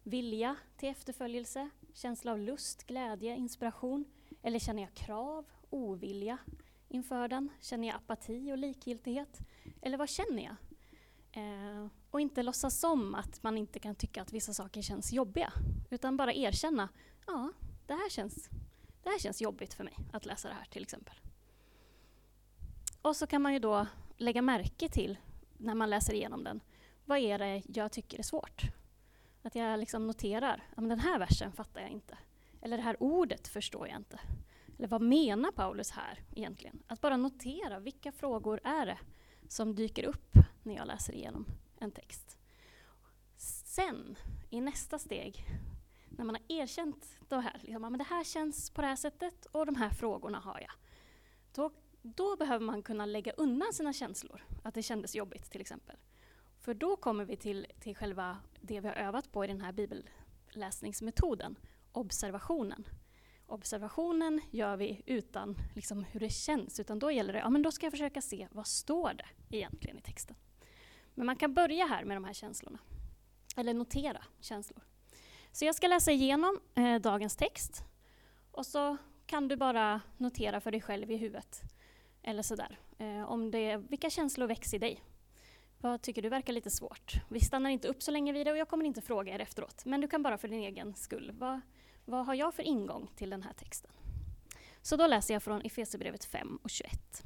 vilja 0.03 0.57
till 0.77 0.89
efterföljelse, 0.89 1.71
känsla 1.95 2.33
av 2.33 2.39
lust, 2.39 2.87
glädje, 2.87 3.37
inspiration? 3.37 4.05
Eller 4.43 4.59
känner 4.59 4.83
jag 4.83 4.95
krav, 4.95 5.45
ovilja 5.71 6.39
inför 6.89 7.29
den? 7.29 7.49
Känner 7.61 7.89
jag 7.89 7.97
apati 7.97 8.53
och 8.53 8.59
likgiltighet? 8.59 9.39
Eller 9.83 9.99
vad 9.99 10.09
känner 10.09 10.43
jag? 10.43 10.57
Eh, 11.33 11.87
och 12.11 12.21
inte 12.21 12.43
låtsas 12.43 12.81
som 12.81 13.15
att 13.15 13.43
man 13.43 13.59
inte 13.59 13.79
kan 13.79 13.95
tycka 13.95 14.23
att 14.23 14.33
vissa 14.33 14.55
saker 14.55 14.83
känns 14.83 15.13
jobbiga. 15.13 15.53
Utan 15.91 16.17
bara 16.17 16.33
erkänna, 16.35 16.89
ja, 17.27 17.53
det 17.87 17.95
här 17.95 18.11
känns, 18.11 18.49
det 19.03 19.09
här 19.09 19.19
känns 19.19 19.41
jobbigt 19.41 19.75
för 19.75 19.85
mig 19.85 19.95
att 20.13 20.27
läsa 20.27 20.49
det 20.49 20.55
här 20.55 20.65
till 20.65 20.83
exempel. 20.83 21.15
Och 23.03 23.17
så 23.17 23.27
kan 23.27 23.43
man 23.43 23.53
ju 23.53 23.59
då 23.59 23.87
lägga 24.17 24.43
märke 24.43 24.89
till, 24.89 25.19
när 25.57 25.75
man 25.75 25.91
läser 25.91 26.15
igenom 26.15 26.45
den, 26.45 26.61
vad 27.05 27.19
är 27.19 27.39
det 27.39 27.63
jag 27.67 27.93
tycker 27.93 28.19
är 28.19 28.23
svårt? 28.23 28.63
Att 29.43 29.55
jag 29.55 29.81
liksom 29.81 30.07
noterar, 30.07 30.63
ja, 30.75 30.81
men 30.81 30.89
den 30.89 31.01
här 31.01 31.19
versen 31.19 31.53
fattar 31.53 31.81
jag 31.81 31.91
inte. 31.91 32.19
Eller 32.63 32.77
det 32.77 32.83
här 32.83 33.03
ordet 33.03 33.49
förstår 33.49 33.89
jag 33.89 33.97
inte. 33.97 34.21
Eller 34.79 34.89
vad 34.89 35.03
menar 35.03 35.53
Paulus 35.53 35.91
här 35.91 36.23
egentligen? 36.35 36.83
Att 36.87 37.01
bara 37.01 37.17
notera 37.17 37.79
vilka 37.79 38.13
frågor 38.13 38.61
är 38.65 38.87
det 38.87 38.99
som 39.49 39.75
dyker 39.75 40.05
upp 40.05 40.35
när 40.63 40.77
jag 40.77 40.87
läser 40.87 41.15
igenom 41.15 41.47
en 41.79 41.91
text. 41.91 42.39
Sen, 43.65 44.17
i 44.51 44.61
nästa 44.61 44.99
steg, 44.99 45.45
när 46.09 46.25
man 46.25 46.35
har 46.35 46.43
erkänt 46.49 47.17
det 47.29 47.41
här, 47.41 47.61
liksom, 47.63 47.83
men 47.83 47.99
det 47.99 48.05
här 48.05 48.25
känns 48.25 48.71
på 48.71 48.81
det 48.81 48.87
här 48.87 48.97
sättet 48.97 49.47
och 49.47 49.67
de 49.67 49.77
här 49.77 49.91
frågorna 49.91 50.39
har 50.39 50.61
jag. 50.61 50.73
Då, 51.55 51.71
då 52.03 52.37
behöver 52.37 52.65
man 52.65 52.83
kunna 52.83 53.07
lägga 53.07 53.33
undan 53.33 53.73
sina 53.73 53.93
känslor, 53.93 54.45
att 54.63 54.75
det 54.75 54.83
kändes 54.83 55.15
jobbigt 55.15 55.51
till 55.51 55.61
exempel. 55.61 55.97
För 56.61 56.75
då 56.75 56.97
kommer 56.97 57.25
vi 57.25 57.37
till, 57.37 57.67
till 57.81 57.97
själva 57.97 58.39
det 58.61 58.81
vi 58.81 58.89
har 58.89 58.95
övat 58.95 59.33
på 59.33 59.45
i 59.45 59.49
den 59.49 59.61
här 59.61 59.73
bibelläsningsmetoden, 59.73 61.57
observationen 61.93 62.85
observationen 63.49 64.41
gör 64.51 64.77
vi 64.77 65.03
utan 65.07 65.57
liksom, 65.75 66.05
hur 66.05 66.21
det 66.21 66.31
känns, 66.31 66.81
utan 66.81 66.99
då 66.99 67.11
gäller 67.11 67.33
det, 67.33 67.39
ja 67.39 67.51
men 67.51 67.63
då 67.63 67.73
ska 67.73 67.87
jag 67.87 67.93
försöka 67.93 68.21
se 68.23 68.49
vad 68.51 68.67
står 68.67 69.15
det 69.15 69.57
egentligen 69.57 69.99
i 69.99 70.01
texten. 70.01 70.37
Men 71.15 71.27
man 71.27 71.37
kan 71.37 71.55
börja 71.55 71.87
här 71.87 72.05
med 72.05 72.17
de 72.17 72.25
här 72.25 72.33
känslorna, 72.33 72.79
eller 73.57 73.75
notera 73.75 74.25
känslor. 74.41 74.83
Så 75.53 75.65
jag 75.65 75.75
ska 75.75 75.87
läsa 75.87 76.13
igenom 76.13 76.61
eh, 76.75 77.01
dagens 77.01 77.37
text 77.37 77.85
och 78.51 78.67
så 78.67 78.97
kan 79.27 79.49
du 79.49 79.57
bara 79.57 80.01
notera 80.17 80.61
för 80.61 80.71
dig 80.71 80.81
själv 80.81 81.11
i 81.11 81.17
huvudet, 81.17 81.63
eller 82.23 82.43
sådär, 82.43 82.79
eh, 82.99 83.23
om 83.23 83.51
det, 83.51 83.77
vilka 83.77 84.11
känslor 84.11 84.47
väcks 84.47 84.75
i 84.75 84.79
dig. 84.79 85.03
Vad 85.81 86.03
tycker 86.03 86.23
du 86.23 86.29
verkar 86.29 86.53
lite 86.53 86.71
svårt? 86.71 87.13
Vi 87.29 87.41
stannar 87.41 87.71
inte 87.71 87.89
upp 87.89 88.03
så 88.03 88.11
länge 88.11 88.33
vid 88.33 88.47
det 88.47 88.51
och 88.51 88.59
jag 88.59 88.69
kommer 88.69 88.85
inte 88.85 89.01
fråga 89.01 89.35
er 89.35 89.39
efteråt, 89.39 89.85
men 89.85 90.01
du 90.01 90.09
kan 90.09 90.23
bara 90.23 90.39
för 90.39 90.49
din 90.49 90.63
egen 90.63 90.95
skull. 90.95 91.33
Vad, 91.39 91.61
vad 92.09 92.27
har 92.27 92.35
jag 92.35 92.55
för 92.55 92.63
ingång 92.63 93.11
till 93.17 93.31
den 93.31 93.43
här 93.43 93.53
texten? 93.53 93.91
Så 94.83 94.97
då 94.97 95.07
läser 95.07 95.35
jag 95.35 95.43
från 95.43 95.61
Efesierbrevet 95.61 96.25
5 96.25 96.59
och 96.63 96.71
21. 96.71 97.23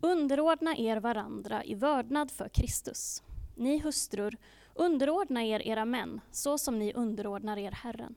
Underordna 0.00 0.76
er 0.76 0.96
varandra 0.96 1.64
i 1.64 1.74
vördnad 1.74 2.30
för 2.30 2.48
Kristus. 2.48 3.22
Ni 3.54 3.78
hustrur, 3.78 4.36
underordna 4.74 5.44
er 5.44 5.60
era 5.60 5.84
män, 5.84 6.20
så 6.30 6.58
som 6.58 6.78
ni 6.78 6.92
underordnar 6.92 7.56
er 7.58 7.70
Herren. 7.72 8.14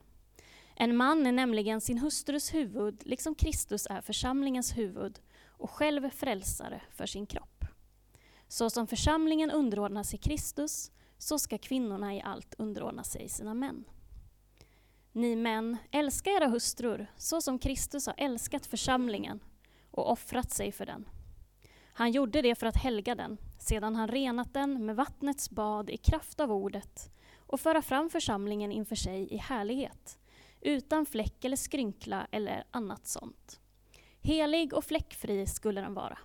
En 0.75 0.95
man 0.97 1.27
är 1.27 1.31
nämligen 1.31 1.81
sin 1.81 1.97
hustrus 1.97 2.53
huvud, 2.53 3.01
liksom 3.05 3.35
Kristus 3.35 3.87
är 3.89 4.01
församlingens 4.01 4.77
huvud 4.77 5.19
och 5.47 5.69
själv 5.69 6.09
frälsare 6.09 6.81
för 6.91 7.05
sin 7.05 7.25
kropp. 7.25 7.65
Så 8.47 8.69
som 8.69 8.87
församlingen 8.87 9.51
underordnar 9.51 10.03
sig 10.03 10.19
Kristus, 10.19 10.91
så 11.17 11.39
ska 11.39 11.57
kvinnorna 11.57 12.15
i 12.15 12.21
allt 12.21 12.55
underordna 12.57 13.03
sig 13.03 13.29
sina 13.29 13.53
män. 13.53 13.85
Ni 15.19 15.35
män, 15.35 15.77
älska 15.91 16.29
era 16.29 16.47
hustrur, 16.47 17.11
så 17.17 17.41
som 17.41 17.59
Kristus 17.59 18.05
har 18.05 18.15
älskat 18.17 18.65
församlingen 18.65 19.39
och 19.91 20.11
offrat 20.11 20.51
sig 20.51 20.71
för 20.71 20.85
den. 20.85 21.09
Han 21.93 22.11
gjorde 22.11 22.41
det 22.41 22.55
för 22.55 22.67
att 22.67 22.77
helga 22.77 23.15
den, 23.15 23.37
sedan 23.57 23.95
han 23.95 24.07
renat 24.07 24.53
den 24.53 24.85
med 24.85 24.95
vattnets 24.95 25.49
bad 25.49 25.89
i 25.89 25.97
kraft 25.97 26.39
av 26.39 26.51
ordet 26.51 27.11
och 27.37 27.59
föra 27.59 27.81
fram 27.81 28.09
församlingen 28.09 28.71
inför 28.71 28.95
sig 28.95 29.33
i 29.33 29.37
härlighet, 29.37 30.19
utan 30.61 31.05
fläck 31.05 31.45
eller 31.45 31.57
skrynkla 31.57 32.27
eller 32.31 32.63
annat 32.71 33.07
sånt. 33.07 33.59
Helig 34.21 34.73
och 34.73 34.85
fläckfri 34.85 35.47
skulle 35.47 35.81
den 35.81 35.93
vara. 35.93 36.17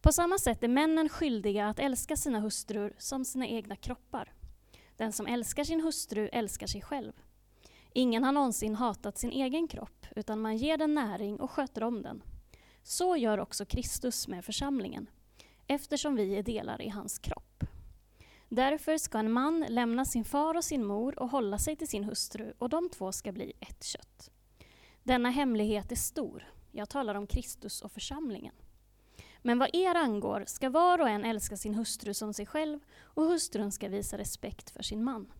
På 0.00 0.12
samma 0.12 0.38
sätt 0.38 0.64
är 0.64 0.68
männen 0.68 1.08
skyldiga 1.08 1.68
att 1.68 1.78
älska 1.78 2.16
sina 2.16 2.40
hustrur 2.40 2.94
som 2.98 3.24
sina 3.24 3.46
egna 3.46 3.76
kroppar. 3.76 4.32
Den 4.96 5.12
som 5.12 5.26
älskar 5.26 5.64
sin 5.64 5.80
hustru 5.80 6.28
älskar 6.28 6.66
sig 6.66 6.82
själv. 6.82 7.12
Ingen 7.94 8.24
har 8.24 8.32
någonsin 8.32 8.74
hatat 8.74 9.18
sin 9.18 9.30
egen 9.30 9.68
kropp, 9.68 10.06
utan 10.16 10.40
man 10.40 10.56
ger 10.56 10.76
den 10.76 10.94
näring 10.94 11.40
och 11.40 11.50
sköter 11.50 11.82
om 11.82 12.02
den. 12.02 12.22
Så 12.82 13.16
gör 13.16 13.40
också 13.40 13.64
Kristus 13.64 14.28
med 14.28 14.44
församlingen, 14.44 15.10
eftersom 15.66 16.16
vi 16.16 16.36
är 16.36 16.42
delar 16.42 16.82
i 16.82 16.88
hans 16.88 17.18
kropp. 17.18 17.64
Därför 18.48 18.98
ska 18.98 19.18
en 19.18 19.32
man 19.32 19.66
lämna 19.68 20.04
sin 20.04 20.24
far 20.24 20.56
och 20.56 20.64
sin 20.64 20.84
mor 20.84 21.18
och 21.18 21.28
hålla 21.28 21.58
sig 21.58 21.76
till 21.76 21.88
sin 21.88 22.04
hustru, 22.04 22.52
och 22.58 22.68
de 22.68 22.88
två 22.88 23.12
ska 23.12 23.32
bli 23.32 23.52
ett 23.60 23.84
kött. 23.84 24.30
Denna 25.02 25.30
hemlighet 25.30 25.92
är 25.92 25.96
stor. 25.96 26.52
Jag 26.70 26.88
talar 26.88 27.14
om 27.14 27.26
Kristus 27.26 27.82
och 27.82 27.92
församlingen. 27.92 28.54
Men 29.42 29.58
vad 29.58 29.70
er 29.72 29.94
angår 29.94 30.44
ska 30.46 30.70
var 30.70 30.98
och 30.98 31.08
en 31.08 31.24
älska 31.24 31.56
sin 31.56 31.74
hustru 31.74 32.14
som 32.14 32.34
sig 32.34 32.46
själv, 32.46 32.80
och 33.00 33.24
hustrun 33.24 33.72
ska 33.72 33.88
visa 33.88 34.18
respekt 34.18 34.70
för 34.70 34.82
sin 34.82 35.04
man. 35.04 35.32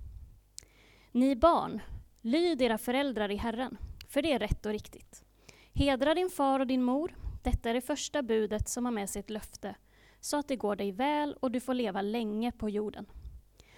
Ni 1.13 1.37
barn, 1.37 1.81
lyd 2.23 2.63
era 2.63 2.79
föräldrar 2.79 3.31
i 3.31 3.37
Herren, 3.37 3.79
för 4.09 4.23
det 4.23 4.33
är 4.33 4.39
rätt 4.39 4.67
och 4.67 4.73
riktigt. 4.73 5.25
Hedra 5.73 6.15
din 6.15 6.31
far 6.31 6.61
och 6.61 6.67
din 6.67 6.83
mor, 6.83 7.17
detta 7.43 7.71
är 7.71 7.75
det 7.75 7.81
första 7.81 8.23
budet 8.23 8.69
som 8.69 8.85
har 8.85 8.93
med 8.93 9.11
sig 9.11 9.21
ett 9.21 9.31
löfte, 9.31 9.75
så 10.21 10.37
att 10.37 10.49
det 10.49 10.57
går 10.57 10.77
dig 10.77 10.93
väl 10.93 11.37
och 11.41 11.51
du 11.51 11.61
får 11.61 11.75
leva 11.75 12.03
länge 12.03 12.53
på 12.53 12.71
jorden. 12.71 13.07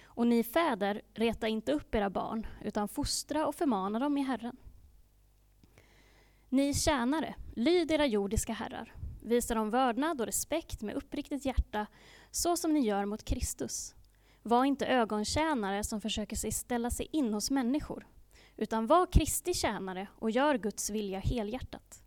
Och 0.03 0.27
ni 0.27 0.43
fäder, 0.43 1.01
reta 1.13 1.47
inte 1.47 1.71
upp 1.71 1.95
era 1.95 2.09
barn, 2.09 2.47
utan 2.63 2.87
fostra 2.87 3.47
och 3.47 3.55
förmana 3.55 3.99
dem 3.99 4.17
i 4.17 4.21
Herren. 4.21 4.57
Ni 6.49 6.73
tjänare, 6.73 7.35
lyd 7.55 7.91
era 7.91 8.05
jordiska 8.05 8.53
herrar, 8.53 8.93
visa 9.21 9.55
dem 9.55 9.69
vördnad 9.69 10.21
och 10.21 10.25
respekt 10.25 10.81
med 10.81 10.95
uppriktigt 10.95 11.45
hjärta, 11.45 11.87
så 12.31 12.57
som 12.57 12.73
ni 12.73 12.79
gör 12.79 13.05
mot 13.05 13.23
Kristus. 13.23 13.95
Var 14.43 14.65
inte 14.65 14.85
ögontjänare 14.85 15.83
som 15.83 16.01
försöker 16.01 16.35
sig 16.35 16.51
ställa 16.51 16.89
sig 16.89 17.07
in 17.11 17.33
hos 17.33 17.51
människor, 17.51 18.07
utan 18.57 18.87
var 18.87 19.11
Kristi 19.11 19.53
tjänare 19.53 20.07
och 20.19 20.31
gör 20.31 20.57
Guds 20.57 20.89
vilja 20.89 21.19
helhjärtat. 21.19 22.03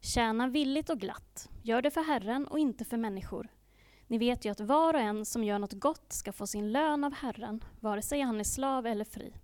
Tjäna 0.00 0.48
villigt 0.48 0.90
och 0.90 1.00
glatt, 1.00 1.48
gör 1.62 1.82
det 1.82 1.90
för 1.90 2.02
Herren 2.02 2.46
och 2.46 2.58
inte 2.58 2.84
för 2.84 2.96
människor. 2.96 3.48
Ni 4.06 4.18
vet 4.18 4.44
ju 4.44 4.50
att 4.50 4.60
var 4.60 4.94
och 4.94 5.00
en 5.00 5.24
som 5.24 5.44
gör 5.44 5.58
något 5.58 5.72
gott 5.72 6.12
ska 6.12 6.32
få 6.32 6.46
sin 6.46 6.72
lön 6.72 7.04
av 7.04 7.14
Herren, 7.14 7.64
vare 7.80 8.02
sig 8.02 8.20
han 8.20 8.40
är 8.40 8.44
slav 8.44 8.86
eller 8.86 9.04
fri. 9.04 9.36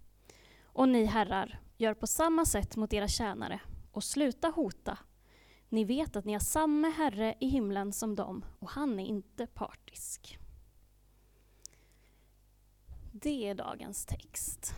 Och 0.63 0.89
ni 0.89 1.05
herrar, 1.05 1.61
gör 1.77 1.95
på 1.95 2.07
samma 2.07 2.45
sätt 2.45 2.77
mot 2.77 2.93
era 2.93 3.09
tjänare, 3.09 3.61
och 3.93 4.05
sluta 4.05 4.49
hota. 4.49 4.99
Ni 5.69 5.85
vet 5.85 6.17
att 6.17 6.25
ni 6.25 6.33
har 6.33 6.41
samma 6.41 6.89
Herre 6.89 7.35
i 7.41 7.49
himlen 7.49 7.93
som 7.93 8.15
dem, 8.15 8.45
och 8.59 8.71
han 8.71 8.99
är 8.99 9.07
inte 9.07 9.47
partisk. 9.47 10.39
Det 13.13 13.49
är 13.49 13.55
dagens 13.55 14.07
text. 14.07 14.75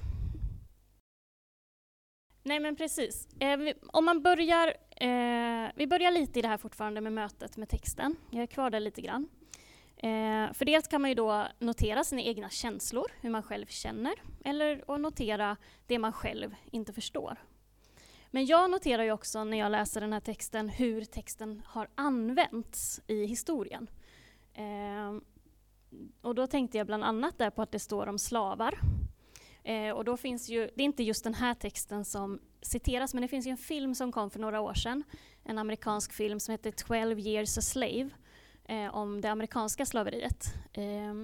Nej 2.42 2.60
men 2.60 2.76
precis. 2.76 3.28
Eh, 3.40 3.56
vi, 3.56 3.74
om 3.86 4.04
man 4.04 4.22
börjar, 4.22 4.74
eh, 4.96 5.70
vi 5.74 5.86
börjar 5.86 6.10
lite 6.10 6.38
i 6.38 6.42
det 6.42 6.48
här 6.48 6.58
fortfarande 6.58 7.00
med 7.00 7.12
mötet 7.12 7.56
med 7.56 7.68
texten. 7.68 8.16
Jag 8.30 8.42
är 8.42 8.46
kvar 8.46 8.70
där 8.70 8.80
lite 8.80 9.00
grann. 9.00 9.28
Eh, 9.96 10.52
för 10.52 10.64
dels 10.64 10.88
kan 10.88 11.00
man 11.00 11.10
ju 11.10 11.14
då 11.14 11.46
notera 11.58 12.04
sina 12.04 12.22
egna 12.22 12.48
känslor, 12.48 13.12
hur 13.20 13.30
man 13.30 13.42
själv 13.42 13.66
känner, 13.66 14.14
eller 14.44 14.90
och 14.90 15.00
notera 15.00 15.56
det 15.86 15.98
man 15.98 16.12
själv 16.12 16.54
inte 16.72 16.92
förstår. 16.92 17.36
Men 18.30 18.46
jag 18.46 18.70
noterar 18.70 19.02
ju 19.02 19.12
också 19.12 19.44
när 19.44 19.58
jag 19.58 19.72
läser 19.72 20.00
den 20.00 20.12
här 20.12 20.20
texten 20.20 20.68
hur 20.68 21.04
texten 21.04 21.62
har 21.66 21.88
använts 21.94 23.00
i 23.06 23.24
historien. 23.24 23.90
Eh, 24.54 25.20
och 26.20 26.34
då 26.34 26.46
tänkte 26.46 26.78
jag 26.78 26.86
bland 26.86 27.04
annat 27.04 27.38
där 27.38 27.50
på 27.50 27.62
att 27.62 27.72
det 27.72 27.78
står 27.78 28.06
om 28.06 28.18
slavar 28.18 28.80
Eh, 29.64 29.90
och 29.90 30.04
då 30.04 30.16
finns 30.16 30.48
ju, 30.48 30.70
det 30.76 30.82
är 30.82 30.84
inte 30.84 31.02
just 31.02 31.24
den 31.24 31.34
här 31.34 31.54
texten 31.54 32.04
som 32.04 32.40
citeras, 32.62 33.14
men 33.14 33.22
det 33.22 33.28
finns 33.28 33.46
ju 33.46 33.50
en 33.50 33.56
film 33.56 33.94
som 33.94 34.12
kom 34.12 34.30
för 34.30 34.40
några 34.40 34.60
år 34.60 34.74
sedan, 34.74 35.04
en 35.44 35.58
amerikansk 35.58 36.12
film 36.12 36.40
som 36.40 36.52
heter 36.52 36.70
12 36.70 37.18
years 37.18 37.58
a 37.58 37.60
slave, 37.60 38.10
eh, 38.64 38.94
om 38.94 39.20
det 39.20 39.28
amerikanska 39.30 39.86
slaveriet. 39.86 40.54
Eh, 40.72 41.14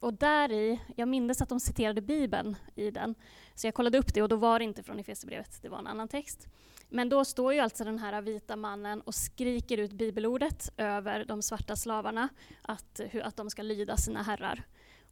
och 0.00 0.14
där 0.14 0.52
i, 0.52 0.80
jag 0.96 1.08
minns 1.08 1.42
att 1.42 1.48
de 1.48 1.60
citerade 1.60 2.00
Bibeln 2.00 2.56
i 2.74 2.90
den, 2.90 3.14
så 3.54 3.66
jag 3.66 3.74
kollade 3.74 3.98
upp 3.98 4.14
det 4.14 4.22
och 4.22 4.28
då 4.28 4.36
var 4.36 4.58
det 4.58 4.64
inte 4.64 4.82
från 4.82 4.98
Efesierbrevet, 4.98 5.62
det 5.62 5.68
var 5.68 5.78
en 5.78 5.86
annan 5.86 6.08
text. 6.08 6.48
Men 6.88 7.08
då 7.08 7.24
står 7.24 7.54
ju 7.54 7.60
alltså 7.60 7.84
den 7.84 7.98
här 7.98 8.22
vita 8.22 8.56
mannen 8.56 9.00
och 9.00 9.14
skriker 9.14 9.78
ut 9.78 9.92
bibelordet 9.92 10.70
över 10.76 11.24
de 11.24 11.42
svarta 11.42 11.76
slavarna, 11.76 12.28
att, 12.62 13.00
att 13.22 13.36
de 13.36 13.50
ska 13.50 13.62
lyda 13.62 13.96
sina 13.96 14.22
herrar. 14.22 14.62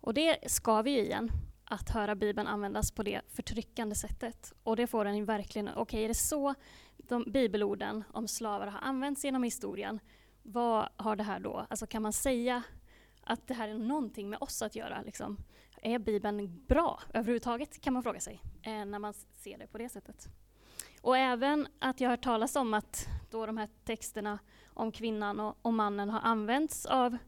Och 0.00 0.14
det 0.14 0.50
ska 0.50 0.82
vi 0.82 0.90
ju 0.90 0.98
igen, 0.98 1.30
att 1.64 1.90
höra 1.90 2.14
Bibeln 2.14 2.46
användas 2.48 2.90
på 2.90 3.02
det 3.02 3.20
förtryckande 3.28 3.94
sättet. 3.94 4.52
Och 4.62 4.76
det 4.76 4.86
får 4.86 5.04
en 5.04 5.24
verkligen, 5.24 5.68
okej 5.68 5.82
okay, 5.82 6.04
är 6.04 6.08
det 6.08 6.14
så 6.14 6.54
de 6.96 7.24
bibelorden 7.26 8.04
om 8.12 8.28
slavar 8.28 8.66
har 8.66 8.80
använts 8.80 9.24
genom 9.24 9.42
historien, 9.42 10.00
vad 10.42 10.88
har 10.96 11.16
det 11.16 11.22
här 11.22 11.40
då, 11.40 11.66
alltså 11.70 11.86
kan 11.86 12.02
man 12.02 12.12
säga 12.12 12.62
att 13.24 13.46
det 13.46 13.54
här 13.54 13.68
är 13.68 13.74
någonting 13.74 14.30
med 14.30 14.38
oss 14.42 14.62
att 14.62 14.76
göra? 14.76 15.02
Liksom? 15.02 15.36
Är 15.82 15.98
Bibeln 15.98 16.64
bra 16.68 17.00
överhuvudtaget, 17.14 17.80
kan 17.80 17.92
man 17.92 18.02
fråga 18.02 18.20
sig, 18.20 18.40
eh, 18.62 18.84
när 18.84 18.98
man 18.98 19.14
ser 19.14 19.58
det 19.58 19.66
på 19.66 19.78
det 19.78 19.88
sättet. 19.88 20.28
Och 21.00 21.16
även 21.16 21.66
att 21.78 22.00
jag 22.00 22.08
har 22.08 22.12
hört 22.12 22.24
talas 22.24 22.56
om 22.56 22.74
att 22.74 23.06
då 23.30 23.46
de 23.46 23.56
här 23.56 23.68
texterna 23.84 24.38
om 24.66 24.92
kvinnan 24.92 25.40
och, 25.40 25.56
och 25.62 25.74
mannen 25.74 26.10
har 26.10 26.20
använts 26.20 26.86
av 26.86 27.18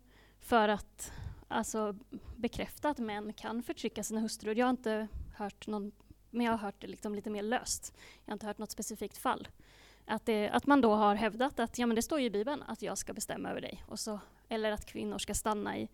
för 0.41 0.69
att 0.69 1.13
alltså, 1.49 1.97
bekräfta 2.37 2.89
att 2.89 2.99
män 2.99 3.33
kan 3.33 3.63
förtrycka 3.63 4.03
sina 4.03 4.21
hustrur. 4.21 4.55
Jag 4.55 4.67
har 4.67 4.71
inte 4.71 5.09
hört 5.35 5.67
någon, 5.67 5.93
men 6.31 6.47
jag 6.47 6.53
har 6.53 6.59
hört 6.59 6.81
det 6.81 6.87
liksom 6.87 7.15
lite 7.15 7.31
mer 7.31 7.43
löst. 7.43 7.95
Jag 8.25 8.31
har 8.31 8.35
inte 8.35 8.47
hört 8.47 8.59
något 8.59 8.71
specifikt 8.71 9.19
fall. 9.19 9.49
Att, 10.07 10.27
det, 10.27 10.49
att 10.49 10.67
man 10.67 10.81
då 10.81 10.95
har 10.95 11.15
hävdat 11.15 11.61
att 11.61 11.79
ja, 11.79 11.87
men 11.87 11.97
det 11.97 12.03
står 12.03 12.21
i 12.21 12.31
Bibeln 12.31 12.63
att 12.67 12.83
jag 12.83 12.99
ska 12.99 13.13
bestämma 13.13 13.51
över 13.51 13.61
dig. 13.61 13.85
Och 13.87 13.99
så, 13.99 14.21
eller 14.49 14.73
att 14.73 14.87
kvinnor 14.87 15.19
ska 15.19 15.35
stanna 15.35 15.79
i, 15.79 15.89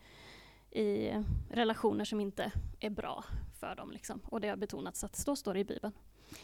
i 0.70 1.12
relationer 1.50 2.04
som 2.04 2.20
inte 2.20 2.52
är 2.80 2.90
bra 2.90 3.24
för 3.60 3.74
dem. 3.74 3.90
Liksom. 3.90 4.20
Och 4.24 4.40
det 4.40 4.48
har 4.48 4.56
betonats 4.56 5.04
att 5.04 5.16
så 5.16 5.36
står 5.36 5.54
det 5.54 5.60
i 5.60 5.64
Bibeln. 5.64 5.92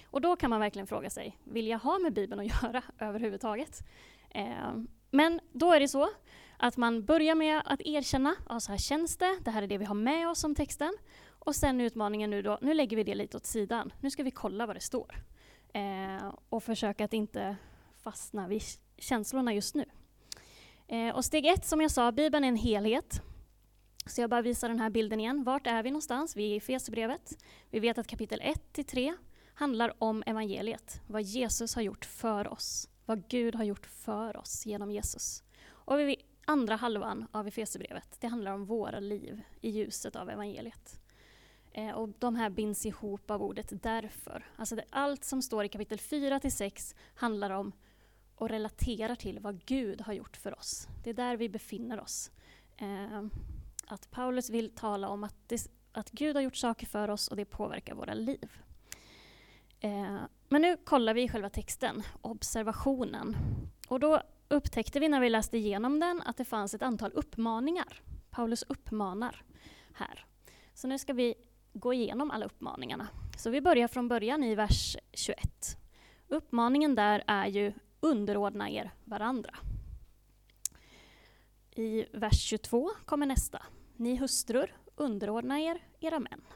Och 0.05 0.21
då 0.21 0.37
kan 0.37 0.51
man 0.51 0.61
verkligen 0.61 0.87
fråga 0.87 1.11
sig, 1.11 1.39
vill 1.45 1.67
jag 1.67 1.79
ha 1.79 1.99
med 1.99 2.13
Bibeln 2.13 2.41
att 2.41 2.63
göra 2.63 2.83
överhuvudtaget? 2.99 3.83
Eh, 4.31 4.73
men 5.11 5.41
då 5.53 5.73
är 5.73 5.81
det 5.81 5.89
så 5.89 6.09
att 6.59 6.77
man 6.77 7.05
börjar 7.05 7.35
med 7.35 7.63
att 7.65 7.81
erkänna, 7.81 8.35
ja, 8.49 8.61
så 8.61 8.71
här 8.71 8.79
känns 8.79 9.17
det, 9.17 9.39
det 9.45 9.51
här 9.51 9.63
är 9.63 9.67
det 9.67 9.79
vi 9.79 9.85
har 9.85 9.95
med 9.95 10.29
oss 10.29 10.41
som 10.41 10.55
texten. 10.55 10.93
Och 11.29 11.57
sen 11.57 11.81
utmaningen 11.81 12.31
nu 12.31 12.43
då, 12.43 12.59
nu 12.61 12.75
lägger 12.75 12.97
vi 12.97 13.05
det 13.05 13.15
lite 13.15 13.37
åt 13.37 13.47
sidan. 13.47 13.93
Nu 14.01 14.11
ska 14.11 14.23
vi 14.23 14.31
kolla 14.31 14.67
vad 14.67 14.77
det 14.77 14.81
står. 14.81 15.25
Eh, 15.73 16.35
och 16.49 16.63
försöka 16.63 17.05
att 17.05 17.13
inte 17.13 17.57
fastna 18.03 18.49
vid 18.49 18.63
känslorna 18.97 19.55
just 19.55 19.75
nu. 19.75 19.85
Eh, 20.89 21.15
och 21.15 21.25
steg 21.25 21.47
ett, 21.47 21.65
som 21.65 21.81
jag 21.81 21.91
sa, 21.91 22.13
Bibeln 22.13 22.45
är 22.45 22.49
en 22.49 22.57
helhet. 22.57 23.23
Så 24.07 24.21
jag 24.21 24.31
bara 24.31 24.43
visar 24.43 24.69
den 24.69 24.81
här 24.81 24.91
bilden 24.91 25.21
igen. 25.21 25.45
Vart 25.45 25.67
är 25.67 25.83
vi 25.83 25.91
någonstans? 25.91 26.37
Vi 26.37 26.53
är 26.53 26.57
i 26.57 26.61
Fesebrevet. 26.61 27.45
Vi 27.71 27.81
vet 27.81 27.99
att 27.99 28.07
kapitel 28.07 28.41
1-3 28.75 29.15
handlar 29.55 29.93
om 29.99 30.23
evangeliet, 30.27 31.01
vad 31.07 31.23
Jesus 31.23 31.75
har 31.75 31.83
gjort 31.83 32.05
för 32.05 32.49
oss. 32.49 32.89
Vad 33.07 33.29
Gud 33.29 33.55
har 33.55 33.65
gjort 33.65 33.87
för 33.87 34.37
oss 34.37 34.67
genom 34.67 34.91
Jesus. 34.91 35.43
Och 35.69 35.99
vi 35.99 36.17
andra 36.49 36.77
halvan 36.77 37.27
av 37.33 37.49
Efesierbrevet, 37.49 38.17
det 38.21 38.27
handlar 38.27 38.53
om 38.53 38.65
våra 38.65 39.01
liv 39.01 39.43
i 39.61 39.71
ljuset 39.71 40.17
av 40.17 40.31
evangeliet. 40.31 41.01
Eh, 41.73 41.91
och 41.91 42.09
de 42.19 42.37
här 42.37 42.51
binds 42.51 42.87
ihop 42.87 43.31
av 43.31 43.43
ordet 43.43 43.83
därför. 43.83 44.45
Alltså 44.57 44.77
det, 44.77 44.85
allt 44.91 45.25
som 45.25 45.43
står 45.43 45.65
i 45.65 45.69
kapitel 45.69 45.99
4-6 45.99 46.95
handlar 47.15 47.51
om 47.51 47.73
och 48.35 48.49
relaterar 48.49 49.15
till 49.15 49.41
vad 49.41 49.65
Gud 49.65 50.01
har 50.01 50.13
gjort 50.13 50.37
för 50.37 50.59
oss. 50.59 50.89
Det 51.05 51.11
är 51.11 51.15
där 51.15 51.37
vi 51.37 51.49
befinner 51.49 52.01
oss. 52.01 52.31
Eh, 52.77 53.23
att 53.87 54.11
Paulus 54.11 54.51
vill 54.51 54.71
tala 54.71 55.09
om 55.09 55.25
att, 55.25 55.37
det, 55.47 55.71
att 55.93 56.11
Gud 56.11 56.37
har 56.37 56.43
gjort 56.43 56.57
saker 56.57 56.87
för 56.87 57.11
oss 57.11 57.29
och 57.29 57.37
det 57.37 57.45
påverkar 57.45 57.95
våra 57.95 58.15
liv. 58.15 58.51
Eh, 59.81 60.19
men 60.49 60.63
nu 60.63 60.77
kollar 60.77 61.15
vi 61.15 61.23
i 61.23 61.29
själva 61.29 61.51
texten, 61.51 62.03
observationen. 62.21 63.37
Och 63.89 64.01
då 64.01 64.23
upptäckte 64.49 65.01
vi 65.01 65.09
när 65.09 65.21
vi 65.21 65.31
läste 65.31 65.59
igenom 65.59 66.01
den 66.01 66.23
att 66.23 66.37
det 66.37 66.45
fanns 66.45 66.75
ett 66.75 66.83
antal 66.83 67.13
uppmaningar. 67.15 68.03
Paulus 68.31 68.63
uppmanar 68.69 69.43
här. 69.93 70.27
Så 70.75 70.89
nu 70.89 70.99
ska 70.99 71.13
vi 71.13 71.35
gå 71.73 71.93
igenom 71.93 72.31
alla 72.31 72.47
uppmaningarna. 72.47 73.09
Så 73.37 73.51
vi 73.51 73.61
börjar 73.61 73.89
från 73.89 74.09
början 74.09 74.45
i 74.45 74.55
vers 74.55 74.97
21. 75.13 75.77
Uppmaningen 76.29 76.95
där 76.95 77.25
är 77.27 77.47
ju 77.47 77.73
underordna 78.01 78.71
er 78.71 78.91
varandra. 79.05 79.55
I 81.71 82.07
vers 82.13 82.43
22 82.43 82.91
kommer 83.05 83.27
nästa. 83.27 83.63
Ni 83.97 84.17
hustrur, 84.17 84.77
underordna 84.97 85.61
er 85.61 85.83
era 86.01 86.19
män. 86.19 86.47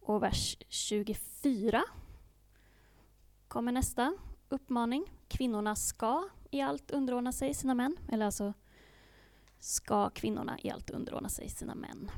Och 0.00 0.22
vers 0.22 0.56
24 0.68 1.84
kommer 3.48 3.72
nästa 3.72 4.16
uppmaning. 4.48 5.12
Kvinnorna 5.28 5.76
ska 5.76 6.28
i 6.50 6.60
allt 6.60 6.90
underordna 6.90 7.32
sig 7.32 7.54
sina 7.54 7.74
män. 7.74 7.96
Eller 8.12 8.26
alltså, 8.26 8.52
ska 9.58 10.10
kvinnorna 10.10 10.58
i 10.62 10.70
allt 10.70 10.90
underordna 10.90 11.28
sig 11.28 11.48
sina 11.48 11.74
män. 11.74 12.10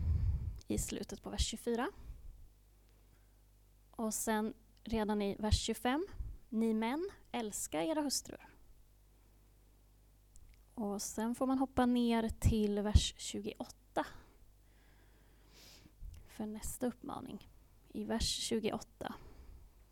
I 0.67 0.79
slutet 0.79 1.23
på 1.23 1.31
vers 1.31 1.47
24. 1.47 1.89
Och 3.91 4.15
sen 4.15 4.55
redan 4.85 5.23
i 5.23 5.37
vers 5.39 5.61
25. 5.61 6.07
Ni 6.49 6.75
män, 6.75 7.11
älska 7.33 7.85
era 7.85 8.03
hustrur. 8.03 8.49
Och 10.75 11.03
sen 11.03 11.35
får 11.35 11.47
man 11.47 11.59
hoppa 11.59 11.87
ner 11.87 12.29
till 12.29 12.81
vers 12.81 13.15
28. 13.17 14.07
För 16.27 16.47
nästa 16.47 16.87
uppmaning. 16.87 17.51
I 17.89 18.05
vers 18.05 18.39
28. 18.39 19.15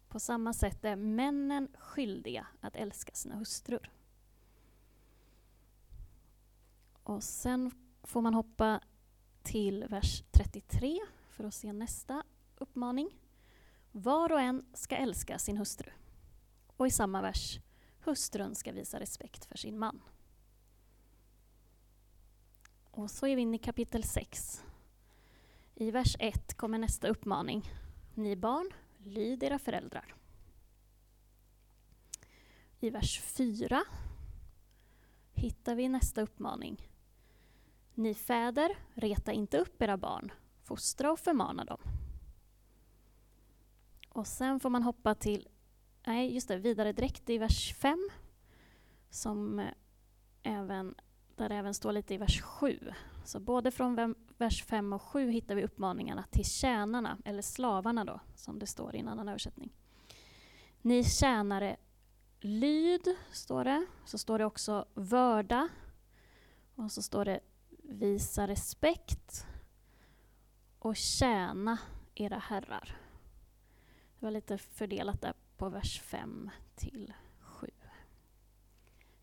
På 0.08 0.20
samma 0.20 0.52
sätt 0.52 0.84
är 0.84 0.96
männen 0.96 1.68
skyldiga 1.78 2.46
att 2.60 2.76
älska 2.76 3.14
sina 3.14 3.36
hustrur. 3.36 3.90
Och 7.08 7.22
sen 7.22 7.70
får 8.02 8.22
man 8.22 8.34
hoppa 8.34 8.80
till 9.42 9.84
vers 9.88 10.22
33 10.30 10.98
för 11.28 11.44
att 11.44 11.54
se 11.54 11.72
nästa 11.72 12.22
uppmaning. 12.56 13.20
Var 13.92 14.32
och 14.32 14.40
en 14.40 14.66
ska 14.74 14.96
älska 14.96 15.38
sin 15.38 15.56
hustru. 15.56 15.90
Och 16.66 16.86
i 16.86 16.90
samma 16.90 17.22
vers, 17.22 17.60
hustrun 18.00 18.54
ska 18.54 18.72
visa 18.72 19.00
respekt 19.00 19.44
för 19.44 19.58
sin 19.58 19.78
man. 19.78 20.00
Och 22.84 23.10
så 23.10 23.26
är 23.26 23.36
vi 23.36 23.42
inne 23.42 23.56
i 23.56 23.58
kapitel 23.58 24.04
6. 24.04 24.64
I 25.74 25.90
vers 25.90 26.16
1 26.18 26.54
kommer 26.54 26.78
nästa 26.78 27.08
uppmaning. 27.08 27.70
Ni 28.14 28.36
barn, 28.36 28.70
lyd 28.98 29.42
era 29.42 29.58
föräldrar. 29.58 30.14
I 32.80 32.90
vers 32.90 33.20
4 33.20 33.84
hittar 35.32 35.74
vi 35.74 35.88
nästa 35.88 36.22
uppmaning. 36.22 36.88
Ni 37.98 38.14
fäder, 38.14 38.78
reta 38.94 39.32
inte 39.32 39.58
upp 39.58 39.82
era 39.82 39.96
barn, 39.96 40.32
fostra 40.62 41.12
och 41.12 41.18
förmana 41.18 41.64
dem. 41.64 41.78
Och 44.08 44.26
sen 44.26 44.60
får 44.60 44.70
man 44.70 44.82
hoppa 44.82 45.14
till, 45.14 45.48
nej 46.06 46.34
just 46.34 46.48
det, 46.48 46.56
vidare 46.56 46.92
direkt 46.92 47.30
i 47.30 47.38
vers 47.38 47.74
5, 47.74 48.08
som 49.10 49.58
eh, 49.58 49.66
även, 50.42 50.94
där 51.36 51.48
det 51.48 51.54
även 51.54 51.74
står 51.74 51.92
lite 51.92 52.14
i 52.14 52.16
vers 52.16 52.42
7. 52.42 52.92
Så 53.24 53.40
både 53.40 53.70
från 53.70 54.14
vers 54.38 54.64
5 54.64 54.92
och 54.92 55.02
7 55.02 55.30
hittar 55.30 55.54
vi 55.54 55.64
uppmaningarna 55.64 56.24
till 56.30 56.44
tjänarna, 56.44 57.18
eller 57.24 57.42
slavarna 57.42 58.04
då, 58.04 58.20
som 58.34 58.58
det 58.58 58.66
står 58.66 58.96
i 58.96 58.98
en 58.98 59.08
annan 59.08 59.28
översättning. 59.28 59.72
Ni 60.82 61.04
tjänare, 61.04 61.76
lyd, 62.40 63.16
står 63.32 63.64
det. 63.64 63.86
Så 64.04 64.18
står 64.18 64.38
det 64.38 64.44
också 64.44 64.86
vörda. 64.94 65.68
Och 66.74 66.92
så 66.92 67.02
står 67.02 67.24
det 67.24 67.40
visa 67.88 68.48
respekt 68.48 69.46
och 70.78 70.96
tjäna 70.96 71.78
era 72.14 72.38
herrar. 72.38 72.96
Det 74.18 74.26
var 74.26 74.30
lite 74.30 74.58
fördelat 74.58 75.20
där 75.20 75.34
på 75.56 75.68
vers 75.68 76.00
5 76.00 76.50
till 76.74 77.12
7. 77.40 77.70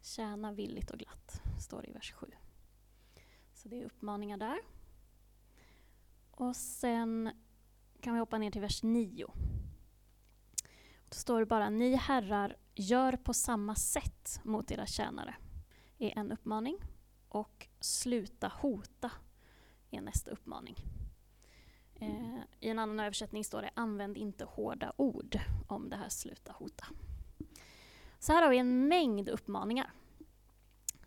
Tjäna 0.01 0.51
villigt 0.51 0.91
och 0.91 0.99
glatt, 0.99 1.41
står 1.60 1.82
det 1.82 1.88
i 1.88 1.93
vers 1.93 2.13
7. 2.13 2.28
Så 3.54 3.69
det 3.69 3.82
är 3.82 3.86
uppmaningar 3.86 4.38
där. 4.38 4.60
Och 6.32 6.56
sen 6.56 7.32
kan 8.01 8.13
vi 8.13 8.19
hoppa 8.19 8.38
ner 8.38 8.51
till 8.51 8.62
vers 8.62 8.84
9. 8.84 9.28
Då 11.10 11.15
står 11.15 11.39
det 11.39 11.45
bara, 11.45 11.69
ni 11.69 11.95
herrar, 11.95 12.58
gör 12.75 13.17
på 13.17 13.34
samma 13.34 13.75
sätt 13.75 14.39
mot 14.43 14.71
era 14.71 14.86
tjänare. 14.86 15.36
är 15.97 16.19
en 16.19 16.32
uppmaning. 16.32 16.78
Och 17.36 17.67
sluta 17.80 18.48
hota 18.48 19.12
är 19.91 20.02
nästa 20.02 20.32
uppmaning. 20.32 20.76
Eh, 21.95 22.39
I 22.60 22.69
en 22.69 22.80
annan 22.80 23.00
översättning 23.00 23.43
står 23.43 23.62
det 23.62 23.69
använd 23.74 24.17
inte 24.17 24.45
hårda 24.45 24.93
ord 24.98 25.39
om 25.67 25.89
det 25.89 25.95
här 25.95 26.10
sluta 26.10 26.52
hota. 26.52 26.86
Så 28.19 28.34
här 28.34 28.41
har 28.41 28.50
vi 28.50 28.58
en 28.58 28.88
mängd 28.88 29.30
uppmaningar. 29.30 29.91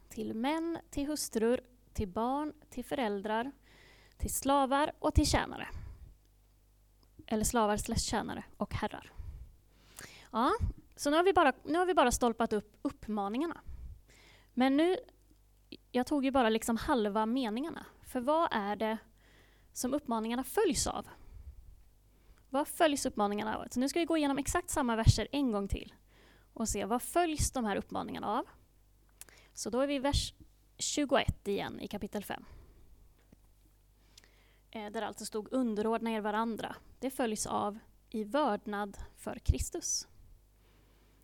Till 0.09 0.35
män, 0.35 0.79
till 0.91 1.07
hustrur, 1.07 1.61
till 1.93 2.09
barn, 2.09 2.53
till 2.71 2.85
föräldrar, 2.85 3.53
till 4.17 4.35
slavar 4.35 4.93
och 4.99 5.15
till 5.15 5.27
tjänare. 5.27 5.69
Eller 7.27 7.45
slavar 7.45 7.77
slash 7.77 7.99
tjänare 7.99 8.45
och 8.57 8.75
herrar. 8.75 9.13
Ja, 10.33 10.53
så 10.97 11.11
nu 11.11 11.17
har, 11.17 11.25
vi 11.25 11.33
bara, 11.33 11.53
nu 11.65 11.79
har 11.79 11.87
vi 11.87 11.95
bara 11.95 12.13
stolpat 12.13 12.53
upp 12.53 12.77
uppmaningarna. 12.83 13.61
Men 14.55 14.77
nu, 14.77 14.97
jag 15.91 16.07
tog 16.07 16.25
ju 16.25 16.31
bara 16.31 16.49
liksom 16.49 16.77
halva 16.77 17.27
meningarna. 17.27 17.87
För 18.03 18.21
vad 18.21 18.49
är 18.51 18.77
det 18.77 18.99
som 19.73 19.95
uppmaningarna 19.95 20.45
följs 20.45 20.87
av? 20.87 21.09
Vad 22.51 22.69
följs 22.69 23.07
uppmaningarna 23.07 23.57
av? 23.57 23.67
Så 23.71 23.81
nu 23.81 23.89
ska 23.89 23.99
vi 23.99 24.05
gå 24.05 24.17
igenom 24.17 24.39
exakt 24.39 24.71
samma 24.71 24.97
verser 24.97 25.29
en 25.33 25.53
gång 25.53 25.69
till 25.69 25.95
och 26.53 26.69
se 26.69 26.85
vad 26.85 27.03
följs 27.03 27.51
de 27.51 27.65
här 27.65 27.77
uppmaningarna 27.77 28.27
av. 28.27 28.45
Så 29.55 29.71
då 29.71 29.81
är 29.81 29.87
vi 29.87 29.95
i 29.95 29.99
vers 29.99 30.35
21 30.79 31.49
igen 31.49 31.81
i 31.81 31.89
kapitel 31.89 32.25
5. 32.25 32.45
Eh, 34.71 34.91
där 34.91 35.03
alltså 35.03 35.25
stod 35.25 35.53
underordna 35.53 36.11
er 36.11 36.21
varandra. 36.21 36.77
Det 36.99 37.11
följs 37.11 37.47
av 37.47 37.79
i 38.11 38.25
vördnad 38.25 38.99
för 39.17 39.39
Kristus. 39.39 40.09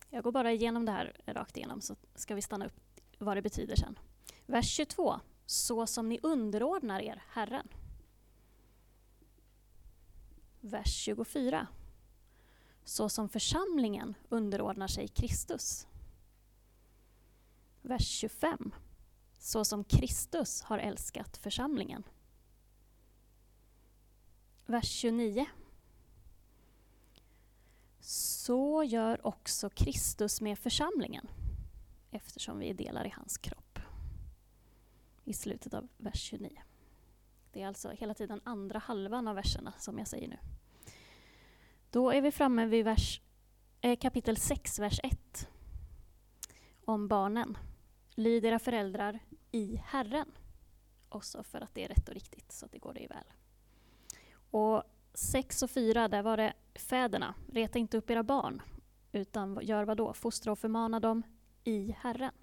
Jag 0.09 0.23
går 0.23 0.31
bara 0.31 0.51
igenom 0.51 0.85
det 0.85 0.91
här 0.91 1.21
rakt 1.25 1.57
igenom 1.57 1.81
så 1.81 1.95
ska 2.15 2.35
vi 2.35 2.41
stanna 2.41 2.65
upp 2.65 3.01
vad 3.17 3.37
det 3.37 3.41
betyder 3.41 3.75
sen. 3.75 3.99
Vers 4.45 4.75
22. 4.75 5.19
Så 5.45 5.87
som 5.87 6.09
ni 6.09 6.19
underordnar 6.23 6.99
er 6.99 7.23
Herren. 7.29 7.67
Vers 10.61 10.95
24. 10.95 11.67
Så 12.83 13.09
som 13.09 13.29
församlingen 13.29 14.15
underordnar 14.29 14.87
sig 14.87 15.07
Kristus. 15.07 15.87
Vers 17.81 18.07
25. 18.07 18.71
Så 19.39 19.65
som 19.65 19.83
Kristus 19.83 20.61
har 20.61 20.77
älskat 20.77 21.37
församlingen. 21.37 22.03
Vers 24.65 24.89
29. 24.89 25.45
Så 27.99 28.83
gör 28.83 29.27
också 29.27 29.69
Kristus 29.69 30.41
med 30.41 30.59
församlingen 30.59 31.27
eftersom 32.11 32.59
vi 32.59 32.69
är 32.69 32.73
delar 32.73 33.07
i 33.07 33.09
hans 33.09 33.37
kropp. 33.37 33.64
I 35.25 35.33
slutet 35.33 35.73
av 35.73 35.87
vers 35.97 36.21
29. 36.21 36.61
Det 37.51 37.61
är 37.61 37.67
alltså 37.67 37.89
hela 37.89 38.13
tiden 38.13 38.41
andra 38.43 38.79
halvan 38.79 39.27
av 39.27 39.35
verserna 39.35 39.73
som 39.77 39.97
jag 39.97 40.07
säger 40.07 40.27
nu. 40.27 40.37
Då 41.89 42.11
är 42.11 42.21
vi 42.21 42.31
framme 42.31 42.65
vid 42.65 42.85
vers, 42.85 43.21
eh, 43.81 43.99
kapitel 43.99 44.37
6, 44.37 44.79
vers 44.79 44.99
1. 45.03 45.49
Om 46.85 47.07
barnen. 47.07 47.57
Lyd 48.15 48.45
era 48.45 48.59
föräldrar 48.59 49.19
i 49.51 49.81
Herren. 49.85 50.31
Också 51.09 51.43
för 51.43 51.61
att 51.61 51.75
det 51.75 51.83
är 51.83 51.87
rätt 51.87 52.07
och 52.07 52.13
riktigt, 52.13 52.51
så 52.51 52.65
att 52.65 52.71
det 52.71 52.79
går 52.79 52.93
dig 52.93 53.07
väl. 53.07 53.33
Och 54.51 54.83
6 55.13 55.63
och 55.63 55.69
4, 55.69 56.07
där 56.07 56.23
var 56.23 56.37
det 56.37 56.53
fäderna. 56.75 57.33
Reta 57.51 57.79
inte 57.79 57.97
upp 57.97 58.09
era 58.09 58.23
barn, 58.23 58.61
utan 59.11 59.59
gör 59.61 59.83
vad 59.83 59.97
då? 59.97 60.13
Fostra 60.13 60.51
och 60.51 60.59
förmana 60.59 60.99
dem 60.99 61.23
i 61.63 61.95
Herren. 61.99 62.33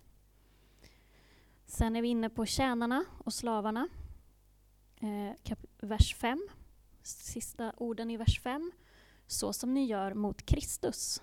Sen 1.73 1.97
är 1.97 2.03
vi 2.03 2.09
inne 2.09 2.31
på 2.31 2.47
tjänarna 2.47 3.05
och 3.19 3.35
slavarna. 3.35 3.89
Eh, 5.01 5.57
vers 5.81 6.15
5, 6.15 6.49
sista 7.03 7.73
orden 7.77 8.11
i 8.11 8.17
vers 8.17 8.41
5. 8.41 8.73
Så 9.27 9.53
som 9.53 9.75
ni 9.75 9.85
gör 9.85 10.15
mot 10.15 10.47
Kristus. 10.47 11.23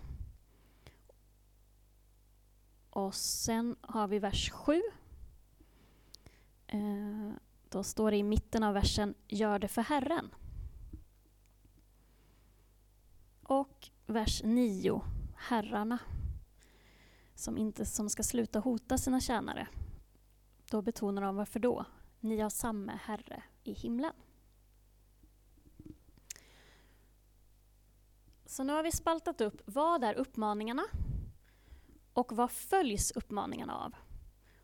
Och 2.90 3.16
sen 3.16 3.76
har 3.82 4.08
vi 4.08 4.20
vers 4.20 4.52
7. 4.52 4.82
Eh, 6.68 7.32
då 7.70 7.84
står 7.84 8.12
det 8.12 8.18
i 8.18 8.24
mitten 8.24 8.64
av 8.64 8.74
versen, 8.74 9.16
gör 9.28 9.60
det 9.60 9.68
för 9.68 9.82
Herren. 9.82 10.30
Och 13.44 13.90
vers 14.06 14.42
9, 14.44 15.02
herrarna, 15.36 16.00
som, 17.36 17.58
inte, 17.58 17.86
som 17.86 18.10
ska 18.10 18.24
sluta 18.24 18.60
hota 18.60 18.98
sina 18.98 19.20
tjänare. 19.20 19.68
Då 20.72 20.82
betonar 20.82 21.22
de 21.22 21.36
varför 21.36 21.60
då? 21.60 21.86
Ni 22.20 22.40
har 22.40 22.50
samma 22.50 22.92
Herre 22.92 23.44
i 23.64 23.74
himlen. 23.74 24.14
Så 28.46 28.64
nu 28.64 28.74
har 28.74 28.84
vi 28.84 28.92
spaltat 28.92 29.42
upp 29.42 29.62
vad 29.66 30.04
är 30.04 30.14
uppmaningarna 30.14 30.84
och 32.14 32.32
vad 32.32 32.52
följs 32.52 33.12
uppmaningarna 33.12 33.76
av? 33.76 33.96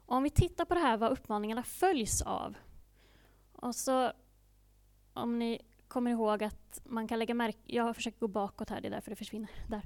Och 0.05 0.15
om 0.15 0.23
vi 0.23 0.29
tittar 0.29 0.65
på 0.65 0.73
det 0.73 0.79
här 0.79 0.97
vad 0.97 1.11
uppmaningarna 1.11 1.63
följs 1.63 2.21
av. 2.21 2.57
Och 3.51 3.75
så 3.75 4.11
om 5.13 5.39
ni 5.39 5.61
kommer 5.87 6.11
ihåg 6.11 6.43
att 6.43 6.81
man 6.83 7.07
kan 7.07 7.19
lägga 7.19 7.33
märke, 7.33 7.59
jag 7.65 7.83
har 7.83 7.93
försökt 7.93 8.19
gå 8.19 8.27
bakåt 8.27 8.69
här, 8.69 8.81
det 8.81 8.87
är 8.87 8.91
därför 8.91 9.09
det 9.09 9.15
försvinner 9.15 9.49
där. 9.67 9.81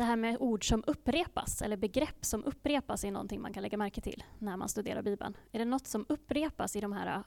Det 0.00 0.04
här 0.04 0.16
med 0.16 0.36
ord 0.40 0.68
som 0.68 0.84
upprepas, 0.86 1.62
eller 1.62 1.76
begrepp 1.76 2.24
som 2.24 2.44
upprepas, 2.44 3.04
är 3.04 3.10
någonting 3.10 3.40
man 3.40 3.52
kan 3.52 3.62
lägga 3.62 3.78
märke 3.78 4.00
till 4.00 4.24
när 4.38 4.56
man 4.56 4.68
studerar 4.68 5.02
Bibeln. 5.02 5.36
Är 5.52 5.58
det 5.58 5.64
något 5.64 5.86
som 5.86 6.06
upprepas 6.08 6.76
i 6.76 6.80
de 6.80 6.92
här 6.92 7.16
äh, 7.16 7.22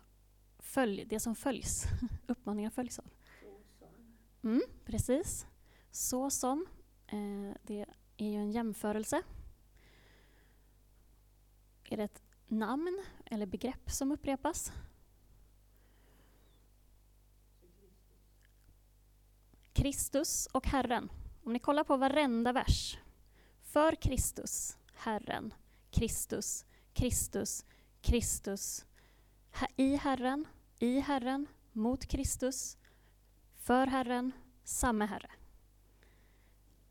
följ, 0.60 1.06
det 1.06 1.20
som 1.20 1.36
följs, 1.36 1.86
uppmaningar 2.28 2.70
följs 2.70 3.00
av? 3.00 3.06
Mm, 4.44 4.62
precis. 4.86 5.48
Så 5.92 6.30
som. 6.30 6.66
Eh, 7.08 7.56
det 7.64 7.86
är 8.18 8.30
ju 8.30 8.38
en 8.38 8.52
jämförelse. 8.52 9.22
Är 11.90 11.98
det 11.98 12.04
ett 12.04 12.24
namn 12.48 13.04
eller 13.26 13.46
begrepp 13.46 13.92
som 13.92 14.12
upprepas? 14.12 14.72
Kristus 19.74 20.48
och 20.52 20.68
Herren. 20.68 21.10
Om 21.46 21.54
ni 21.54 21.60
kollar 21.60 21.84
på 21.84 21.98
varenda 21.98 22.52
vers. 22.52 22.98
För 23.62 23.96
Kristus, 23.96 24.78
Herren, 24.94 25.54
Kristus, 25.92 26.66
Kristus, 26.94 27.66
Kristus. 28.02 28.86
I 29.76 29.96
Herren, 29.96 30.48
i 30.80 31.00
Herren, 31.00 31.48
mot 31.72 32.06
Kristus, 32.06 32.78
för 33.56 33.88
Herren, 33.88 34.32
samme 34.64 35.06
Herre. 35.06 35.32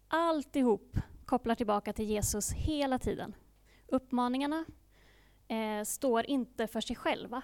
Alltihop 0.09 0.97
kopplar 1.25 1.55
tillbaka 1.55 1.93
till 1.93 2.11
Jesus 2.11 2.53
hela 2.53 2.99
tiden. 2.99 3.35
Uppmaningarna 3.87 4.65
eh, 5.49 5.85
står 5.85 6.27
inte 6.27 6.67
för 6.67 6.81
sig 6.81 6.97
själva. 6.97 7.43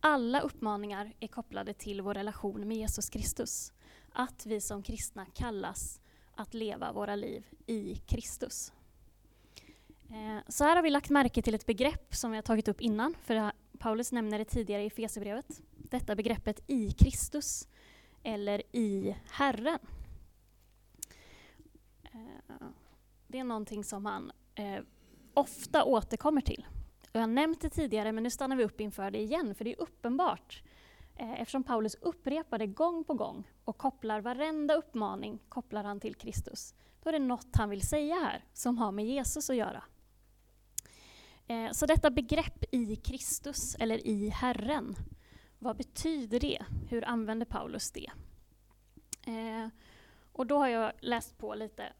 Alla 0.00 0.40
uppmaningar 0.40 1.12
är 1.20 1.28
kopplade 1.28 1.74
till 1.74 2.00
vår 2.00 2.14
relation 2.14 2.68
med 2.68 2.76
Jesus 2.76 3.08
Kristus. 3.08 3.72
Att 4.12 4.46
vi 4.46 4.60
som 4.60 4.82
kristna 4.82 5.26
kallas 5.26 6.01
att 6.34 6.54
leva 6.54 6.92
våra 6.92 7.16
liv 7.16 7.46
i 7.66 7.96
Kristus. 7.96 8.72
Eh, 10.10 10.38
så 10.48 10.64
här 10.64 10.76
har 10.76 10.82
vi 10.82 10.90
lagt 10.90 11.10
märke 11.10 11.42
till 11.42 11.54
ett 11.54 11.66
begrepp 11.66 12.14
som 12.14 12.30
vi 12.30 12.36
har 12.36 12.42
tagit 12.42 12.68
upp 12.68 12.80
innan, 12.80 13.14
för 13.22 13.52
Paulus 13.78 14.12
nämner 14.12 14.38
det 14.38 14.44
tidigare 14.44 14.82
i 14.82 14.86
Efesierbrevet. 14.86 15.62
Detta 15.76 16.14
begreppet 16.16 16.60
i 16.66 16.90
Kristus, 16.90 17.68
eller 18.22 18.62
i 18.76 19.16
Herren. 19.30 19.78
Eh, 22.02 22.66
det 23.26 23.38
är 23.38 23.44
någonting 23.44 23.84
som 23.84 24.06
han 24.06 24.32
eh, 24.54 24.82
ofta 25.34 25.84
återkommer 25.84 26.40
till. 26.40 26.66
Jag 27.12 27.20
har 27.20 27.26
nämnt 27.26 27.60
det 27.60 27.70
tidigare, 27.70 28.12
men 28.12 28.22
nu 28.22 28.30
stannar 28.30 28.56
vi 28.56 28.64
upp 28.64 28.80
inför 28.80 29.10
det 29.10 29.18
igen, 29.18 29.54
för 29.54 29.64
det 29.64 29.72
är 29.72 29.80
uppenbart. 29.80 30.62
Eh, 31.16 31.40
eftersom 31.40 31.64
Paulus 31.64 31.94
upprepar 31.94 32.58
det 32.58 32.66
gång 32.66 33.04
på 33.04 33.14
gång 33.14 33.48
och 33.64 33.78
kopplar 33.78 34.20
varenda 34.20 34.74
uppmaning 34.74 35.38
kopplar 35.48 35.84
han 35.84 36.00
till 36.00 36.14
Kristus. 36.14 36.74
Då 37.02 37.08
är 37.08 37.12
det 37.12 37.18
något 37.18 37.56
han 37.56 37.70
vill 37.70 37.88
säga 37.88 38.14
här 38.14 38.44
som 38.52 38.78
har 38.78 38.92
med 38.92 39.06
Jesus 39.06 39.50
att 39.50 39.56
göra. 39.56 39.84
Eh, 41.46 41.70
så 41.70 41.86
detta 41.86 42.10
begrepp 42.10 42.64
i 42.70 42.96
Kristus, 42.96 43.74
eller 43.74 44.06
i 44.06 44.28
Herren, 44.28 44.96
vad 45.58 45.76
betyder 45.76 46.40
det? 46.40 46.64
Hur 46.88 47.04
använder 47.04 47.46
Paulus 47.46 47.92
det? 47.92 48.10
Eh, 49.26 49.68
och 50.32 50.46
då 50.46 50.58
har 50.58 50.68
jag 50.68 50.92
läst 51.00 51.38
på 51.38 51.54
lite 51.54 51.92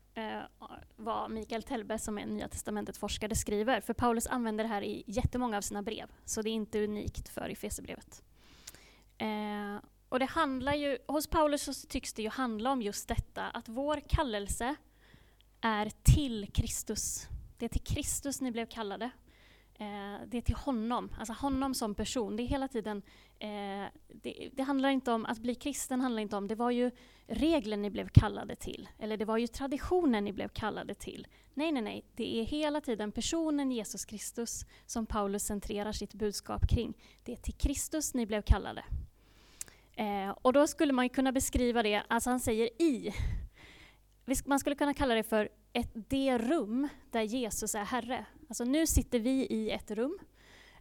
vad 0.96 1.31
Mikael 1.31 1.62
Telbe, 1.62 1.98
som 1.98 2.18
är 2.18 2.27
Nya 2.27 2.48
Testamentet-forskare, 2.48 3.35
skriver. 3.35 3.81
För 3.81 3.94
Paulus 3.94 4.27
använder 4.27 4.64
det 4.64 4.68
här 4.68 4.83
i 4.83 5.05
jättemånga 5.07 5.57
av 5.57 5.61
sina 5.61 5.83
brev, 5.83 6.11
så 6.25 6.42
det 6.42 6.51
är 6.51 6.55
inte 6.55 6.85
unikt 6.85 7.29
för 7.29 7.48
Efesierbrevet. 7.48 8.22
Eh, 9.23 9.81
och 10.09 10.19
det 10.19 10.25
handlar 10.25 10.75
ju, 10.75 10.99
hos 11.07 11.27
Paulus 11.27 11.63
så 11.63 11.87
tycks 11.89 12.13
det 12.13 12.23
ju 12.23 12.29
handla 12.29 12.71
om 12.71 12.83
just 12.83 13.09
detta, 13.09 13.43
att 13.45 13.69
vår 13.69 14.01
kallelse 14.09 14.75
är 15.61 15.91
till 16.03 16.47
Kristus. 16.53 17.27
Det 17.59 17.65
är 17.65 17.69
till 17.69 17.85
Kristus 17.85 18.41
ni 18.41 18.51
blev 18.53 18.67
kallade. 18.67 19.11
Eh, 19.75 20.27
det 20.27 20.39
är 20.39 20.41
till 20.41 20.55
honom, 20.55 21.13
alltså 21.19 21.33
honom 21.33 21.75
som 21.75 21.95
person. 21.95 22.37
Det 22.37 22.43
är 22.43 22.47
hela 22.47 22.69
tiden, 22.69 23.03
eh, 23.39 23.85
det, 24.09 24.51
det, 24.53 24.63
handlar 24.63 24.89
inte 24.89 25.13
om, 25.13 25.27
att 25.27 25.39
bli 25.39 25.55
kristen 25.55 26.01
handlar 26.01 26.23
inte 26.23 26.37
om, 26.37 26.49
det 26.49 26.55
var 26.55 26.71
ju 26.71 26.91
regler 27.27 27.77
ni 27.77 27.91
blev 27.91 28.09
kallade 28.09 28.57
till, 28.57 28.89
eller 28.99 29.17
det 29.17 29.25
var 29.25 29.37
ju 29.39 29.47
traditionen 29.47 30.25
ni 30.25 30.33
blev 30.33 30.49
kallade 30.49 30.95
till. 30.95 31.27
Nej, 31.55 31.73
nej, 31.73 31.83
nej, 31.83 32.05
det 32.17 32.41
är 32.41 32.45
hela 32.45 32.81
tiden 32.81 33.13
personen 33.13 33.71
Jesus 33.71 34.05
Kristus 34.05 34.65
som 34.87 35.07
Paulus 35.07 35.43
centrerar 35.43 35.93
sitt 35.93 36.15
budskap 36.15 36.69
kring. 36.69 36.95
Det 37.25 37.33
är 37.33 37.37
till 37.37 37.55
Kristus 37.55 38.15
ni 38.15 38.27
blev 38.27 38.43
kallade. 38.43 38.85
Eh, 40.03 40.31
och 40.43 40.53
då 40.53 40.67
skulle 40.67 40.93
man 40.93 41.09
kunna 41.09 41.33
beskriva 41.33 41.83
det, 41.83 42.03
alltså 42.09 42.31
han 42.31 42.41
säger 42.41 42.83
i. 42.83 43.15
Man 44.45 44.61
skulle 44.61 44.77
kunna 44.77 44.95
kalla 44.95 45.15
det 45.15 45.23
för 45.23 45.49
ett, 45.73 45.91
det 45.95 46.38
rum 46.38 46.88
där 47.11 47.23
Jesus 47.23 47.75
är 47.75 47.85
Herre. 47.85 48.27
Alltså 48.49 48.65
nu 48.65 48.87
sitter 48.87 49.19
vi 49.21 49.47
i 49.47 49.71
ett 49.71 49.91
rum. 49.91 50.19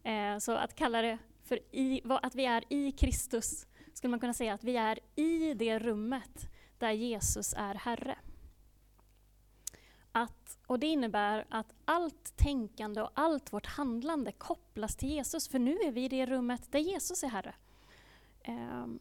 Eh, 0.03 0.37
så 0.37 0.51
att 0.51 0.75
kalla 0.75 1.01
det 1.01 1.17
för 1.43 1.59
i, 1.75 2.01
att 2.05 2.35
vi 2.35 2.45
är 2.45 2.63
i 2.69 2.91
Kristus, 2.91 3.67
skulle 3.93 4.11
man 4.11 4.19
kunna 4.19 4.33
säga 4.33 4.53
att 4.53 4.63
vi 4.63 4.77
är 4.77 4.99
i 5.15 5.53
det 5.53 5.79
rummet 5.79 6.49
där 6.77 6.91
Jesus 6.91 7.53
är 7.57 7.75
Herre. 7.75 8.17
Att, 10.11 10.57
och 10.67 10.79
det 10.79 10.87
innebär 10.87 11.45
att 11.49 11.73
allt 11.85 12.37
tänkande 12.37 13.01
och 13.01 13.11
allt 13.13 13.53
vårt 13.53 13.65
handlande 13.65 14.31
kopplas 14.31 14.95
till 14.95 15.09
Jesus, 15.09 15.47
för 15.47 15.59
nu 15.59 15.77
är 15.77 15.91
vi 15.91 16.05
i 16.05 16.09
det 16.09 16.25
rummet 16.25 16.71
där 16.71 16.79
Jesus 16.79 17.23
är 17.23 17.27
Herre. 17.27 17.55
Um, 18.47 18.99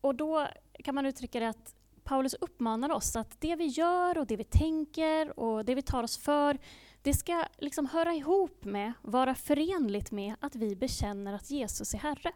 och 0.00 0.14
då 0.14 0.46
kan 0.84 0.94
man 0.94 1.06
uttrycka 1.06 1.40
det 1.40 1.48
att 1.48 1.74
Paulus 2.04 2.34
uppmanar 2.34 2.90
oss 2.90 3.16
att 3.16 3.40
det 3.40 3.56
vi 3.56 3.66
gör 3.66 4.18
och 4.18 4.26
det 4.26 4.36
vi 4.36 4.44
tänker 4.44 5.40
och 5.40 5.64
det 5.64 5.74
vi 5.74 5.82
tar 5.82 6.02
oss 6.02 6.18
för, 6.18 6.58
det 7.02 7.14
ska 7.14 7.44
liksom 7.58 7.86
höra 7.86 8.14
ihop 8.14 8.64
med, 8.64 8.92
vara 9.02 9.34
förenligt 9.34 10.10
med 10.10 10.34
att 10.40 10.54
vi 10.54 10.76
bekänner 10.76 11.32
att 11.32 11.50
Jesus 11.50 11.94
är 11.94 11.98
Herre. 11.98 12.32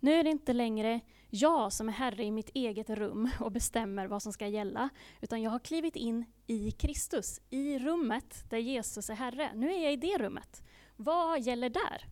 Nu 0.00 0.12
är 0.12 0.24
det 0.24 0.30
inte 0.30 0.52
längre 0.52 1.00
jag 1.30 1.72
som 1.72 1.88
är 1.88 1.92
Herre 1.92 2.24
i 2.24 2.30
mitt 2.30 2.50
eget 2.54 2.90
rum 2.90 3.30
och 3.40 3.52
bestämmer 3.52 4.06
vad 4.06 4.22
som 4.22 4.32
ska 4.32 4.46
gälla, 4.46 4.88
utan 5.20 5.42
jag 5.42 5.50
har 5.50 5.58
klivit 5.58 5.96
in 5.96 6.24
i 6.46 6.70
Kristus, 6.70 7.40
i 7.50 7.78
rummet 7.78 8.50
där 8.50 8.58
Jesus 8.58 9.10
är 9.10 9.14
Herre. 9.14 9.50
Nu 9.54 9.74
är 9.74 9.82
jag 9.82 9.92
i 9.92 9.96
det 9.96 10.18
rummet. 10.18 10.62
Vad 10.96 11.40
gäller 11.40 11.68
där? 11.68 12.06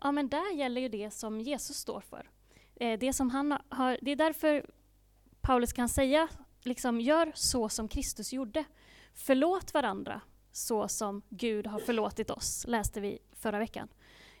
Ja, 0.00 0.12
men 0.12 0.28
där 0.28 0.54
gäller 0.54 0.80
ju 0.80 0.88
det 0.88 1.10
som 1.10 1.40
Jesus 1.40 1.76
står 1.76 2.00
för. 2.00 2.30
Eh, 2.76 2.98
det, 2.98 3.12
som 3.12 3.30
han 3.30 3.58
har, 3.68 3.98
det 4.02 4.10
är 4.10 4.16
därför 4.16 4.66
Paulus 5.40 5.72
kan 5.72 5.88
säga, 5.88 6.28
liksom, 6.62 7.00
gör 7.00 7.32
så 7.34 7.68
som 7.68 7.88
Kristus 7.88 8.32
gjorde. 8.32 8.64
Förlåt 9.14 9.74
varandra 9.74 10.20
så 10.52 10.88
som 10.88 11.22
Gud 11.28 11.66
har 11.66 11.78
förlåtit 11.78 12.30
oss, 12.30 12.64
läste 12.68 13.00
vi 13.00 13.18
förra 13.32 13.58
veckan. 13.58 13.88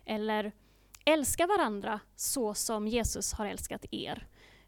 Eller 0.04 0.52
älska 1.04 1.46
varandra 1.46 2.00
så 2.16 2.54
som 2.54 2.88
Jesus 2.88 3.32
har 3.32 3.46
älskat 3.46 3.84
er. 3.90 4.26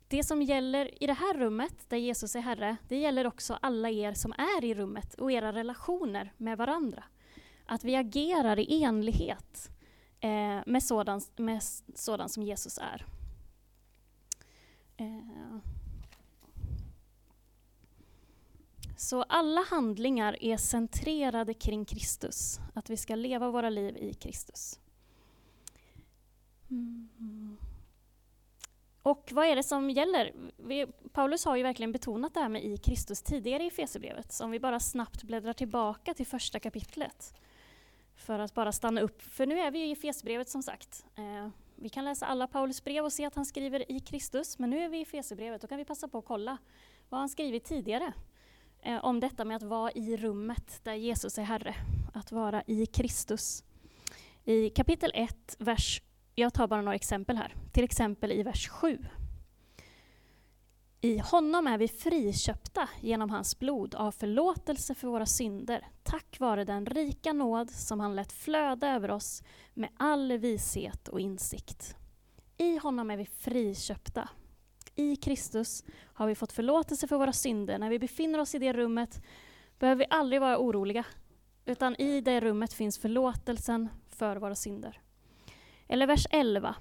Det 0.09 0.25
som 0.25 0.43
gäller 0.43 1.03
i 1.03 1.07
det 1.07 1.13
här 1.13 1.35
rummet, 1.35 1.75
där 1.89 1.97
Jesus 1.97 2.37
är 2.37 2.41
Herre, 2.41 2.77
det 2.89 2.97
gäller 2.97 3.27
också 3.27 3.59
alla 3.63 3.91
er 3.91 4.15
som 4.15 4.33
är 4.33 4.65
i 4.65 4.75
rummet 4.75 5.15
och 5.15 5.33
era 5.33 5.53
relationer 5.53 6.33
med 6.37 6.59
varandra. 6.59 7.05
Att 7.67 7.85
vi 7.85 7.97
agerar 7.97 8.59
i 8.59 8.83
enlighet 8.83 9.71
eh, 10.21 10.61
med 10.67 10.83
sådant 10.83 11.39
med 11.39 11.63
sådan 11.95 12.29
som 12.29 12.43
Jesus 12.43 12.79
är. 12.79 13.18
Eh, 14.99 15.57
så 18.97 19.23
alla 19.23 19.61
handlingar 19.71 20.43
är 20.45 20.57
centrerade 20.57 21.55
kring 21.55 21.85
Kristus, 21.85 22.61
att 22.75 22.91
vi 22.91 22.97
ska 22.97 23.15
leva 23.15 23.51
våra 23.51 23.71
liv 23.71 23.97
i 23.97 24.15
Kristus. 24.15 24.81
Mm. 26.71 27.57
Och 29.03 29.33
vad 29.33 29.47
är 29.47 29.57
det 29.57 29.63
som 29.63 29.91
gäller? 29.91 30.33
Vi, 30.57 30.87
Paulus 31.13 31.45
har 31.45 31.57
ju 31.57 31.63
verkligen 31.63 31.93
betonat 31.93 32.35
det 32.35 32.41
här 32.41 32.49
med 32.49 32.65
i 32.65 32.77
Kristus 32.77 33.23
tidigare 33.23 33.65
i 33.65 33.71
Fesebrevet, 33.71 34.33
så 34.33 34.45
om 34.45 34.51
vi 34.51 34.61
bara 34.61 34.81
snabbt 34.81 35.23
bläddrar 35.23 35.53
tillbaka 35.53 36.15
till 36.15 36.27
första 36.27 36.61
kapitlet, 36.61 37.35
för 38.17 38.39
att 38.39 38.55
bara 38.55 38.73
stanna 38.73 39.01
upp, 39.01 39.23
för 39.23 39.47
nu 39.47 39.61
är 39.61 39.71
vi 39.71 39.79
ju 39.79 39.91
i 39.91 39.97
Fesebrevet 39.97 40.49
som 40.49 40.63
sagt. 40.63 41.07
Eh, 41.17 41.49
vi 41.81 41.89
kan 41.89 42.05
läsa 42.05 42.27
alla 42.27 42.47
Paulus 42.47 42.85
brev 42.85 43.05
och 43.05 43.13
se 43.13 43.25
att 43.25 43.35
han 43.35 43.47
skriver 43.47 43.93
i 43.93 44.01
Kristus, 44.01 44.59
men 44.59 44.71
nu 44.71 44.79
är 44.79 44.89
vi 44.89 45.01
i 45.01 45.05
Fesebrevet, 45.05 45.61
då 45.61 45.67
kan 45.67 45.79
vi 45.79 45.85
passa 45.85 46.09
på 46.09 46.19
att 46.19 46.25
kolla 46.25 46.59
vad 47.09 47.21
han 47.21 47.29
skrivit 47.29 47.65
tidigare. 47.65 48.13
eh, 48.83 49.05
om 49.05 49.21
detta 49.21 49.45
med 49.45 49.57
att 49.57 49.63
vara 49.63 49.93
i 49.93 50.17
rummet 50.17 50.81
där 50.85 50.95
Jesus 50.95 51.39
är 51.39 51.43
Herre, 51.43 51.75
att 52.15 52.33
vara 52.33 52.63
i 52.67 52.87
Kristus. 52.87 53.65
I 54.45 54.71
kapitel 54.71 55.11
1, 55.15 55.57
vers, 55.59 56.03
jag 56.35 56.55
tar 56.55 56.67
bara 56.67 56.83
några 56.83 56.95
exempel 56.95 57.37
här, 57.37 57.55
till 57.73 57.85
exempel 57.85 58.33
i 58.33 58.43
vers 58.43 58.69
7. 58.69 58.99
I 61.01 61.19
honom 61.19 61.67
är 61.67 61.79
vi 61.79 61.89
friköpta 61.89 62.89
genom 63.01 63.31
hans 63.31 63.59
blod 63.59 63.95
av 63.95 64.13
förlåtelse 64.13 64.95
för 64.95 65.09
våra 65.09 65.27
synder, 65.27 65.87
tack 66.03 66.41
vare 66.41 66.65
den 66.65 66.87
rika 66.87 67.33
nåd 67.33 67.71
som 67.71 68.01
han 68.01 68.17
lät 68.17 68.33
flöda 68.33 68.95
över 68.95 69.11
oss 69.11 69.43
med 69.75 69.91
all 69.97 70.33
vishet 70.33 71.09
och 71.09 71.21
insikt. 71.21 71.97
I 72.57 72.77
honom 72.77 73.11
är 73.11 73.17
vi 73.17 73.27
friköpta. 73.27 74.29
I 74.95 75.17
Kristus 75.17 75.85
har 76.05 76.27
vi 76.27 76.35
fått 76.35 76.53
förlåtelse 76.53 77.09
för 77.09 77.17
våra 77.17 77.33
synder. 77.33 77.79
När 77.79 77.91
vi 77.91 77.99
befinner 77.99 78.39
oss 78.39 78.55
i 78.55 78.59
det 78.59 78.73
rummet 78.73 79.23
behöver 79.79 79.99
vi 79.99 80.07
aldrig 80.11 80.41
vara 80.41 80.59
oroliga, 80.59 81.05
utan 81.65 81.97
i 81.97 82.21
det 82.21 82.41
rummet 82.41 82.73
finns 82.73 82.99
förlåtelsen 82.99 83.89
för 84.09 84.37
våra 84.37 84.55
synder. 84.55 85.01
Eller 85.89 86.07
vers 86.07 86.27
11. 86.31 86.75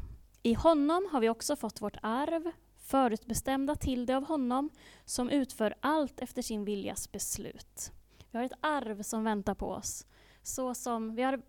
I 0.43 0.53
honom 0.53 1.08
har 1.12 1.19
vi 1.19 1.30
också 1.30 1.56
fått 1.56 1.82
vårt 1.82 1.97
arv, 2.01 2.51
förutbestämda 2.88 3.76
till 3.76 4.06
det 4.06 4.17
av 4.17 4.28
honom, 4.28 4.69
som 5.06 5.30
utför 5.30 5.76
allt 5.80 6.19
efter 6.19 6.41
sin 6.41 6.65
viljas 6.65 7.12
beslut. 7.12 7.91
Vi 8.32 8.38
har 8.38 8.45
ett 8.45 8.60
arv 8.62 9.02
som 9.02 9.23
väntar 9.23 9.56
på 9.56 9.69
oss. 9.69 10.06
Så 10.43 10.73
som 10.73 11.15
vi, 11.15 11.23
har, 11.23 11.41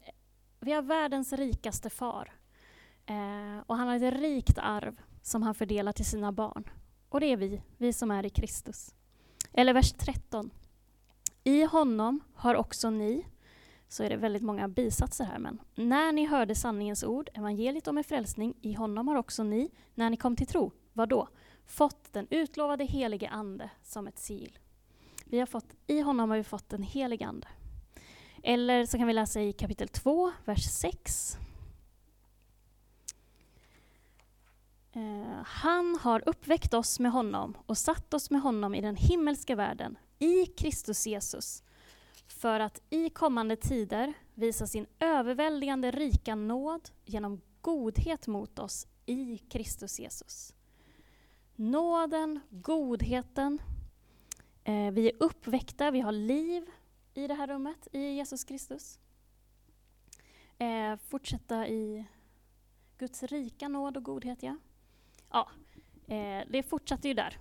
vi 0.60 0.72
har 0.72 0.82
världens 0.82 1.32
rikaste 1.32 1.90
far. 1.90 2.32
Eh, 3.06 3.58
och 3.66 3.76
han 3.76 3.88
har 3.88 3.96
ett 3.96 4.20
rikt 4.20 4.58
arv 4.58 5.00
som 5.22 5.42
han 5.42 5.54
fördelar 5.54 5.92
till 5.92 6.04
sina 6.04 6.32
barn. 6.32 6.64
Och 7.08 7.20
det 7.20 7.26
är 7.26 7.36
vi, 7.36 7.62
vi 7.76 7.92
som 7.92 8.10
är 8.10 8.26
i 8.26 8.30
Kristus. 8.30 8.94
Eller 9.52 9.74
vers 9.74 9.92
13. 9.92 10.50
I 11.44 11.64
honom 11.64 12.20
har 12.34 12.54
också 12.54 12.90
ni, 12.90 13.26
så 13.88 14.02
är 14.02 14.10
det 14.10 14.16
väldigt 14.16 14.42
många 14.42 14.68
bisatser 14.68 15.24
här, 15.24 15.38
men 15.38 15.58
när 15.74 16.12
ni 16.12 16.26
hörde 16.26 16.54
sanningens 16.54 17.04
ord, 17.04 17.30
evangeliet 17.34 17.88
om 17.88 17.98
er 17.98 18.02
frälsning, 18.02 18.54
i 18.60 18.72
honom 18.72 19.08
har 19.08 19.16
också 19.16 19.42
ni, 19.42 19.70
när 19.94 20.10
ni 20.10 20.16
kom 20.16 20.36
till 20.36 20.46
tro, 20.46 20.72
Vadå? 20.98 21.28
Fått 21.66 22.12
den 22.12 22.26
utlovade 22.30 22.84
helige 22.84 23.28
Ande 23.28 23.70
som 23.82 24.06
ett 24.06 24.18
sigill. 24.18 24.58
Vi 25.24 25.38
har 25.38 25.46
fått, 25.46 25.74
I 25.86 26.00
honom 26.00 26.30
har 26.30 26.36
vi 26.36 26.44
fått 26.44 26.68
den 26.68 26.82
helige 26.82 27.26
Ande. 27.26 27.48
Eller 28.42 28.86
så 28.86 28.98
kan 28.98 29.06
vi 29.06 29.12
läsa 29.12 29.40
i 29.40 29.52
kapitel 29.52 29.88
2, 29.88 30.32
vers 30.44 30.64
6. 30.70 31.38
Eh, 34.92 35.42
han 35.44 35.98
har 36.00 36.28
uppväckt 36.28 36.74
oss 36.74 37.00
med 37.00 37.12
honom 37.12 37.56
och 37.66 37.78
satt 37.78 38.14
oss 38.14 38.30
med 38.30 38.40
honom 38.40 38.74
i 38.74 38.80
den 38.80 38.96
himmelska 38.96 39.56
världen, 39.56 39.98
i 40.18 40.46
Kristus 40.46 41.06
Jesus, 41.06 41.62
för 42.26 42.60
att 42.60 42.82
i 42.90 43.10
kommande 43.10 43.56
tider 43.56 44.12
visa 44.34 44.66
sin 44.66 44.86
överväldigande 45.00 45.90
rika 45.90 46.34
nåd 46.34 46.90
genom 47.04 47.40
godhet 47.60 48.26
mot 48.26 48.58
oss 48.58 48.86
i 49.06 49.38
Kristus 49.38 50.00
Jesus. 50.00 50.54
Nåden, 51.58 52.40
godheten, 52.50 53.58
eh, 54.64 54.90
vi 54.90 55.08
är 55.08 55.12
uppväckta, 55.20 55.90
vi 55.90 56.00
har 56.00 56.12
liv 56.12 56.70
i 57.14 57.26
det 57.26 57.34
här 57.34 57.46
rummet, 57.46 57.88
i 57.92 58.00
Jesus 58.00 58.44
Kristus. 58.44 58.98
Eh, 60.58 60.96
fortsätta 60.96 61.68
i 61.68 62.04
Guds 62.98 63.22
rika 63.22 63.68
nåd 63.68 63.96
och 63.96 64.02
godhet, 64.02 64.42
ja 64.42 64.56
ja, 65.30 65.48
eh, 66.14 66.46
det 66.48 66.62
fortsatte 66.62 67.08
ju 67.08 67.14
där. 67.14 67.38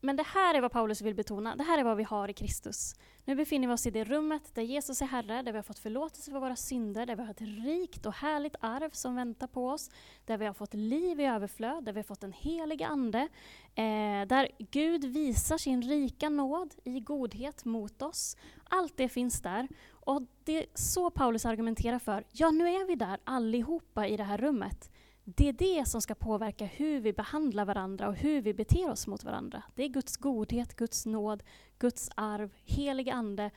Men 0.00 0.16
det 0.16 0.22
här 0.22 0.54
är 0.54 0.60
vad 0.60 0.72
Paulus 0.72 1.02
vill 1.02 1.14
betona, 1.14 1.56
det 1.56 1.64
här 1.64 1.78
är 1.78 1.84
vad 1.84 1.96
vi 1.96 2.02
har 2.02 2.28
i 2.28 2.32
Kristus. 2.32 2.94
Nu 3.24 3.34
befinner 3.34 3.68
vi 3.68 3.74
oss 3.74 3.86
i 3.86 3.90
det 3.90 4.04
rummet 4.04 4.54
där 4.54 4.62
Jesus 4.62 5.02
är 5.02 5.06
Herre, 5.06 5.42
där 5.42 5.52
vi 5.52 5.58
har 5.58 5.62
fått 5.62 5.78
förlåtelse 5.78 6.30
för 6.30 6.40
våra 6.40 6.56
synder, 6.56 7.06
där 7.06 7.16
vi 7.16 7.22
har 7.22 7.30
ett 7.30 7.40
rikt 7.40 8.06
och 8.06 8.12
härligt 8.12 8.56
arv 8.60 8.90
som 8.90 9.16
väntar 9.16 9.46
på 9.46 9.68
oss, 9.68 9.90
där 10.24 10.38
vi 10.38 10.46
har 10.46 10.52
fått 10.52 10.74
liv 10.74 11.20
i 11.20 11.24
överflöd, 11.24 11.84
där 11.84 11.92
vi 11.92 11.98
har 11.98 12.04
fått 12.04 12.24
en 12.24 12.32
helig 12.32 12.82
Ande, 12.82 13.28
eh, 13.74 14.26
där 14.26 14.48
Gud 14.70 15.04
visar 15.04 15.58
sin 15.58 15.82
rika 15.82 16.28
nåd 16.28 16.74
i 16.84 17.00
godhet 17.00 17.64
mot 17.64 18.02
oss. 18.02 18.36
Allt 18.70 18.96
det 18.96 19.08
finns 19.08 19.42
där. 19.42 19.68
Och 19.90 20.22
det 20.44 20.58
är 20.58 20.66
så 20.74 21.10
Paulus 21.10 21.46
argumenterar 21.46 21.98
för, 21.98 22.24
ja 22.32 22.50
nu 22.50 22.68
är 22.68 22.86
vi 22.86 22.94
där 22.94 23.18
allihopa 23.24 24.06
i 24.06 24.16
det 24.16 24.24
här 24.24 24.38
rummet 24.38 24.90
det 25.36 25.48
är 25.48 25.52
det 25.52 25.88
som 25.88 26.02
ska 26.02 26.14
påverka 26.14 26.64
hur 26.64 27.00
vi 27.00 27.12
behandlar 27.12 27.64
varandra 27.64 28.08
och 28.08 28.14
hur 28.14 28.42
vi 28.42 28.54
beter 28.54 28.90
oss 28.90 29.06
mot 29.06 29.24
varandra. 29.24 29.62
Det 29.74 29.84
är 29.84 29.88
Guds 29.88 30.16
godhet, 30.16 30.76
Guds 30.76 31.06
nåd, 31.06 31.42
Guds 31.78 32.10
arv, 32.14 32.54
helig 32.64 33.10
ande. 33.10 33.50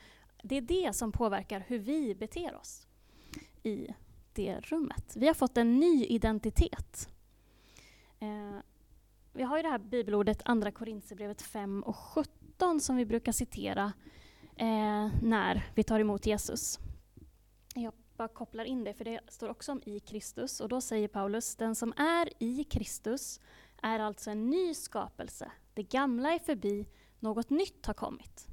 Det 0.44 0.56
är 0.56 0.62
det 0.62 0.96
som 0.96 1.12
påverkar 1.12 1.64
hur 1.68 1.80
vi 1.80 2.16
beter 2.16 2.56
oss 2.56 2.88
i 3.64 3.88
det 4.34 4.60
rummet. 4.60 5.14
Vi 5.16 5.28
har 5.28 5.34
fått 5.34 5.58
en 5.58 5.80
ny 5.80 6.06
identitet. 6.06 7.10
Eh, 8.20 8.60
vi 9.34 9.44
har 9.44 9.58
ju 9.58 9.64
det 9.64 9.70
här 9.70 9.80
bibelordet 9.80 10.42
Andra 10.46 10.72
Korinthierbrevet 10.72 11.42
5 11.42 11.84
och 11.84 11.96
17 11.96 12.80
som 12.80 12.96
vi 12.96 13.06
brukar 13.06 13.32
citera 13.32 13.94
eh, 14.56 15.10
när 15.22 15.72
vi 15.76 15.84
tar 15.84 16.00
emot 16.00 16.26
Jesus. 16.26 16.80
Jag 17.76 17.94
bara 18.22 18.28
kopplar 18.28 18.64
in 18.64 18.84
det, 18.84 18.94
för 18.94 19.06
det 19.06 19.20
står 19.28 19.50
också 19.50 19.72
om 19.72 19.82
i 19.86 20.00
Kristus. 20.00 20.60
Och 20.60 20.70
då 20.70 20.82
säger 20.82 21.08
Paulus, 21.08 21.56
den 21.56 21.76
som 21.76 21.94
är 21.98 22.44
i 22.44 22.64
Kristus 22.64 23.40
är 23.82 24.00
alltså 24.00 24.32
en 24.32 24.50
ny 24.50 24.74
skapelse. 24.74 25.52
Det 25.74 25.84
gamla 25.84 26.34
är 26.34 26.40
förbi, 26.40 26.88
något 27.20 27.50
nytt 27.50 27.86
har 27.86 27.94
kommit. 27.94 28.48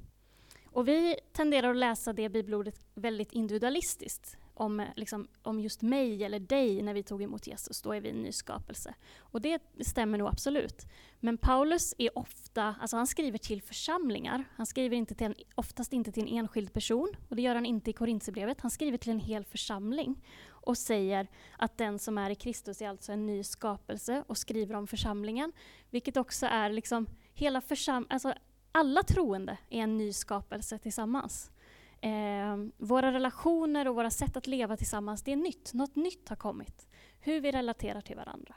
Och 0.65 0.87
vi 0.87 1.15
tenderar 1.33 1.69
att 1.69 1.75
läsa 1.75 2.13
det 2.13 2.29
bibelordet 2.29 2.85
väldigt 2.93 3.33
individualistiskt 3.33 4.37
om, 4.59 4.85
liksom, 4.95 5.27
om 5.43 5.59
just 5.59 5.81
mig 5.81 6.23
eller 6.23 6.39
dig 6.39 6.81
när 6.81 6.93
vi 6.93 7.03
tog 7.03 7.23
emot 7.23 7.47
Jesus, 7.47 7.81
då 7.81 7.93
är 7.93 8.01
vi 8.01 8.09
en 8.09 8.21
ny 8.21 8.31
skapelse. 8.31 8.93
Och 9.19 9.41
det 9.41 9.61
stämmer 9.81 10.17
nog 10.17 10.27
absolut. 10.27 10.87
Men 11.19 11.37
Paulus 11.37 11.95
är 11.97 12.17
ofta, 12.17 12.75
alltså 12.81 12.97
han 12.97 13.07
skriver 13.07 13.37
till 13.37 13.61
församlingar. 13.61 14.43
Han 14.55 14.65
skriver 14.65 14.97
inte 14.97 15.15
till 15.15 15.25
en, 15.25 15.35
oftast 15.55 15.93
inte 15.93 16.11
till 16.11 16.23
en 16.23 16.37
enskild 16.37 16.73
person, 16.73 17.13
och 17.29 17.35
det 17.35 17.41
gör 17.41 17.55
han 17.55 17.65
inte 17.65 17.89
i 17.89 17.93
Korintierbrevet. 17.93 18.61
Han 18.61 18.71
skriver 18.71 18.97
till 18.97 19.11
en 19.11 19.19
hel 19.19 19.45
församling 19.45 20.25
och 20.47 20.77
säger 20.77 21.27
att 21.57 21.77
den 21.77 21.99
som 21.99 22.17
är 22.17 22.29
i 22.29 22.35
Kristus 22.35 22.81
är 22.81 22.89
alltså 22.89 23.11
en 23.11 23.25
ny 23.25 23.43
skapelse 23.43 24.23
och 24.27 24.37
skriver 24.37 24.75
om 24.75 24.87
församlingen. 24.87 25.51
Vilket 25.89 26.17
också 26.17 26.45
är 26.45 26.69
liksom 26.69 27.07
hela 27.33 27.61
försam 27.61 28.07
alltså 28.09 28.33
alla 28.71 29.03
troende 29.03 29.57
är 29.69 29.81
en 29.81 29.97
ny 29.97 30.13
skapelse 30.13 30.77
tillsammans. 30.77 31.51
Eh, 32.01 32.57
våra 32.77 33.11
relationer 33.11 33.87
och 33.87 33.95
våra 33.95 34.09
sätt 34.11 34.37
att 34.37 34.47
leva 34.47 34.77
tillsammans, 34.77 35.23
det 35.23 35.31
är 35.31 35.35
nytt. 35.35 35.73
Något 35.73 35.95
nytt 35.95 36.29
har 36.29 36.35
kommit. 36.35 36.87
Hur 37.19 37.41
vi 37.41 37.51
relaterar 37.51 38.01
till 38.01 38.15
varandra. 38.15 38.55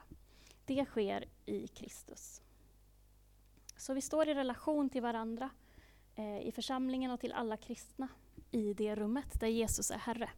Det 0.65 0.85
sker 0.85 1.25
i 1.47 1.67
Kristus. 1.67 2.43
Så 3.77 3.95
vi 3.95 4.01
står 4.01 4.29
i 4.29 4.35
relation 4.35 4.91
till 4.91 5.03
varandra 5.03 5.51
eh, 6.15 6.39
i 6.39 6.53
församlingen 6.55 7.11
och 7.11 7.21
till 7.21 7.33
alla 7.33 7.57
kristna 7.57 8.09
i 8.51 8.75
det 8.75 8.95
rummet 8.95 9.41
där 9.41 9.47
Jesus 9.47 9.91
är 9.91 9.99
Herre. 9.99 10.31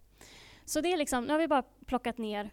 Så 0.65 0.81
det 0.81 0.93
är 0.93 0.97
liksom, 0.97 1.25
nu 1.25 1.33
har 1.33 1.39
vi 1.39 1.49
bara 1.49 1.63
plockat 1.63 2.19
ner 2.19 2.51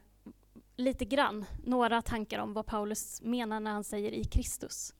lite 0.75 1.05
grann, 1.05 1.45
några 1.63 2.01
tankar 2.01 2.39
om 2.39 2.53
vad 2.53 2.65
Paulus 2.65 3.21
menar 3.21 3.59
när 3.59 3.71
han 3.71 3.83
säger 3.83 4.11
i 4.11 4.23
Kristus. 4.23 4.93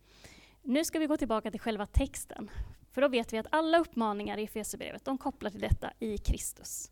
Nu 0.61 0.85
ska 0.85 0.99
vi 0.99 1.07
gå 1.07 1.17
tillbaka 1.17 1.51
till 1.51 1.59
själva 1.59 1.85
texten, 1.85 2.51
för 2.91 3.01
då 3.01 3.08
vet 3.08 3.34
vi 3.34 3.38
att 3.38 3.47
alla 3.49 3.77
uppmaningar 3.80 4.38
i 4.38 4.43
Efesierbrevet, 4.43 5.06
de 5.06 5.17
kopplar 5.17 5.49
till 5.49 5.62
detta 5.62 5.93
i 5.99 6.17
Kristus. 6.17 6.91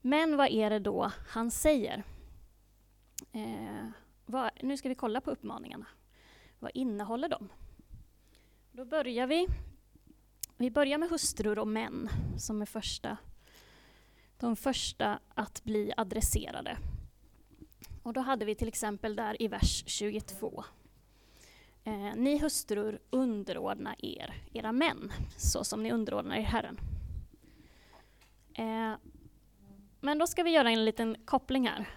Men 0.00 0.36
vad 0.36 0.48
är 0.48 0.70
det 0.70 0.78
då 0.78 1.12
han 1.28 1.50
säger? 1.50 2.04
Eh, 3.32 3.86
vad, 4.26 4.50
nu 4.62 4.76
ska 4.76 4.88
vi 4.88 4.94
kolla 4.94 5.20
på 5.20 5.30
uppmaningarna. 5.30 5.86
Vad 6.58 6.70
innehåller 6.74 7.28
de? 7.28 7.48
Då 8.72 8.84
börjar 8.84 9.26
vi. 9.26 9.46
Vi 10.56 10.70
börjar 10.70 10.98
med 10.98 11.08
hustrur 11.08 11.58
och 11.58 11.68
män 11.68 12.08
som 12.38 12.62
är 12.62 12.66
första, 12.66 13.16
de 14.36 14.56
första 14.56 15.18
att 15.34 15.64
bli 15.64 15.92
adresserade. 15.96 16.78
Och 18.02 18.12
då 18.12 18.20
hade 18.20 18.44
vi 18.44 18.54
till 18.54 18.68
exempel 18.68 19.16
där 19.16 19.42
i 19.42 19.48
vers 19.48 19.84
22. 19.86 20.64
Eh, 21.84 22.14
ni 22.14 22.38
hustrur 22.38 23.00
underordna 23.10 23.94
er, 23.98 24.34
era 24.52 24.72
män, 24.72 25.12
så 25.36 25.64
som 25.64 25.82
ni 25.82 25.92
underordnar 25.92 26.36
er 26.36 26.42
Herren. 26.42 26.78
Eh, 28.54 28.94
men 30.00 30.18
då 30.18 30.26
ska 30.26 30.42
vi 30.42 30.50
göra 30.50 30.70
en 30.70 30.84
liten 30.84 31.16
koppling 31.24 31.68
här. 31.68 31.88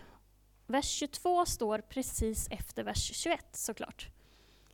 Vers 0.67 0.85
22 0.85 1.45
står 1.45 1.79
precis 1.79 2.47
efter 2.51 2.83
vers 2.83 3.11
21 3.13 3.55
såklart. 3.55 4.09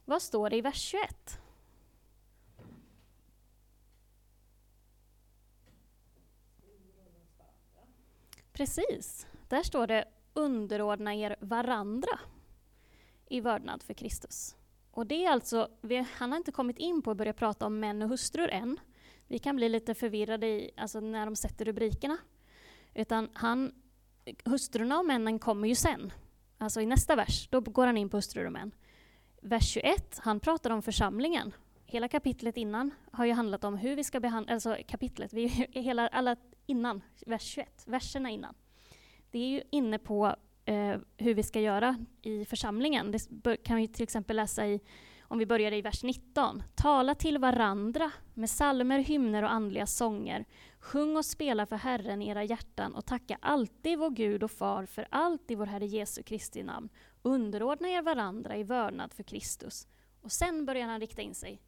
Vad 0.06 0.22
står 0.22 0.50
det 0.50 0.58
i 0.58 0.62
vers 0.62 0.82
21? 0.82 1.40
Precis, 8.52 9.28
där 9.48 9.64
står 9.64 9.88
det 9.88 10.06
underordna 10.34 11.16
er 11.16 11.36
varandra 11.40 12.20
i 13.30 13.42
vördnad 13.42 13.84
för 13.84 13.94
Kristus. 13.94 14.56
Och 14.92 15.08
det 15.08 15.26
är 15.26 15.32
alltså, 15.32 15.70
vi, 15.82 16.06
han 16.14 16.32
har 16.32 16.38
inte 16.38 16.52
kommit 16.52 16.78
in 16.78 17.02
på 17.02 17.12
att 17.12 17.18
börja 17.18 17.34
prata 17.34 17.66
om 17.66 17.80
män 17.80 18.02
och 18.02 18.10
hustrur 18.10 18.50
än, 18.50 18.80
Vi 19.28 19.40
kan 19.40 19.56
bli 19.56 19.70
lite 19.70 19.94
förvirrade 19.94 20.48
i, 20.48 20.72
alltså 20.78 21.00
när 21.00 21.26
de 21.26 21.36
sätter 21.36 21.66
rubrikerna. 21.66 22.18
Utan 22.94 23.30
han, 23.34 23.72
hustrurna 24.46 25.00
och 25.00 25.06
männen 25.06 25.40
kommer 25.40 25.68
ju 25.68 25.76
sen. 25.76 26.14
Alltså 26.58 26.82
i 26.82 26.86
nästa 26.86 27.16
vers, 27.16 27.48
då 27.52 27.62
går 27.62 27.86
han 27.86 27.98
in 27.98 28.10
på 28.10 28.18
hustrur 28.18 28.46
och 28.46 28.52
män. 28.52 28.72
Vers 29.42 29.70
21, 29.70 30.20
han 30.20 30.40
pratar 30.40 30.70
om 30.70 30.82
församlingen. 30.82 31.54
Hela 31.86 32.08
kapitlet 32.08 32.58
innan 32.58 32.92
har 33.12 33.26
ju 33.26 33.32
handlat 33.32 33.64
om 33.64 33.78
hur 33.78 33.96
vi 33.96 34.04
ska 34.04 34.20
behandla, 34.20 34.54
alltså 34.54 34.78
kapitlet, 34.88 35.34
vi 35.34 35.48
hela, 35.72 36.08
alla 36.08 36.36
innan, 36.66 37.02
vers 37.26 37.42
21, 37.42 37.84
verserna 37.88 38.30
innan. 38.30 38.56
Det 39.32 39.40
är 39.40 39.48
ju 39.48 39.62
inne 39.70 40.00
på 40.00 40.36
eh, 40.66 40.98
hur 41.18 41.34
vi 41.34 41.44
ska 41.44 41.60
göra 41.60 42.06
i 42.22 42.46
församlingen. 42.46 43.16
Det 43.30 43.58
kan 43.58 43.78
vi 43.78 43.88
till 43.88 44.04
exempel 44.04 44.36
läsa 44.36 44.68
i, 44.68 44.80
om 45.22 45.38
vi 45.38 45.46
börjar 45.46 45.72
i 45.72 45.82
vers 45.82 46.04
19. 46.04 46.64
Tala 46.76 47.16
till 47.16 47.38
varandra 47.38 48.12
med 48.34 48.50
salmer, 48.50 49.00
hymner 49.00 49.44
och 49.44 49.52
andliga 49.52 49.86
sånger. 49.86 50.46
Sjung 50.80 51.18
och 51.18 51.26
spela 51.26 51.66
för 51.66 51.76
Herren 51.76 52.22
i 52.22 52.28
era 52.28 52.44
hjärtan 52.44 52.96
och 52.96 53.06
tacka 53.06 53.38
alltid 53.42 54.00
vår 54.00 54.10
Gud 54.10 54.44
och 54.44 54.52
Far 54.52 54.86
för 54.86 55.08
allt 55.12 55.52
i 55.52 55.56
vår 55.56 55.66
Herre 55.66 55.86
Jesu 55.86 56.24
Kristi 56.24 56.64
namn. 56.64 56.90
Underordna 57.22 57.90
er 57.90 58.02
varandra 58.02 58.58
i 58.58 58.64
vördnad 58.64 59.14
för 59.14 59.24
Kristus. 59.24 59.88
Och 60.22 60.32
sen 60.32 60.66
börjar 60.66 60.88
han 60.88 61.00
rikta 61.00 61.22
in 61.22 61.36
sig 61.36 61.62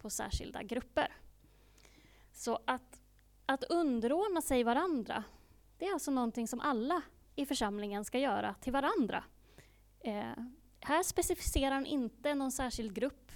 på 0.00 0.10
särskilda 0.10 0.62
grupper. 0.62 1.12
Så 2.32 2.58
att, 2.64 3.00
att 3.46 3.64
underordna 3.64 4.42
sig 4.42 4.64
varandra, 4.64 5.24
det 5.78 5.86
är 5.86 5.92
alltså 5.92 6.10
någonting 6.10 6.48
som 6.48 6.60
alla 6.60 7.02
i 7.36 7.46
församlingen 7.46 8.04
ska 8.04 8.18
göra 8.18 8.54
till 8.54 8.72
varandra. 8.72 9.24
Eh, 10.00 10.32
här 10.80 11.02
specificerar 11.02 11.74
han 11.74 11.86
inte 11.86 12.34
någon 12.34 12.52
särskild 12.52 12.94
grupp. 12.94 13.32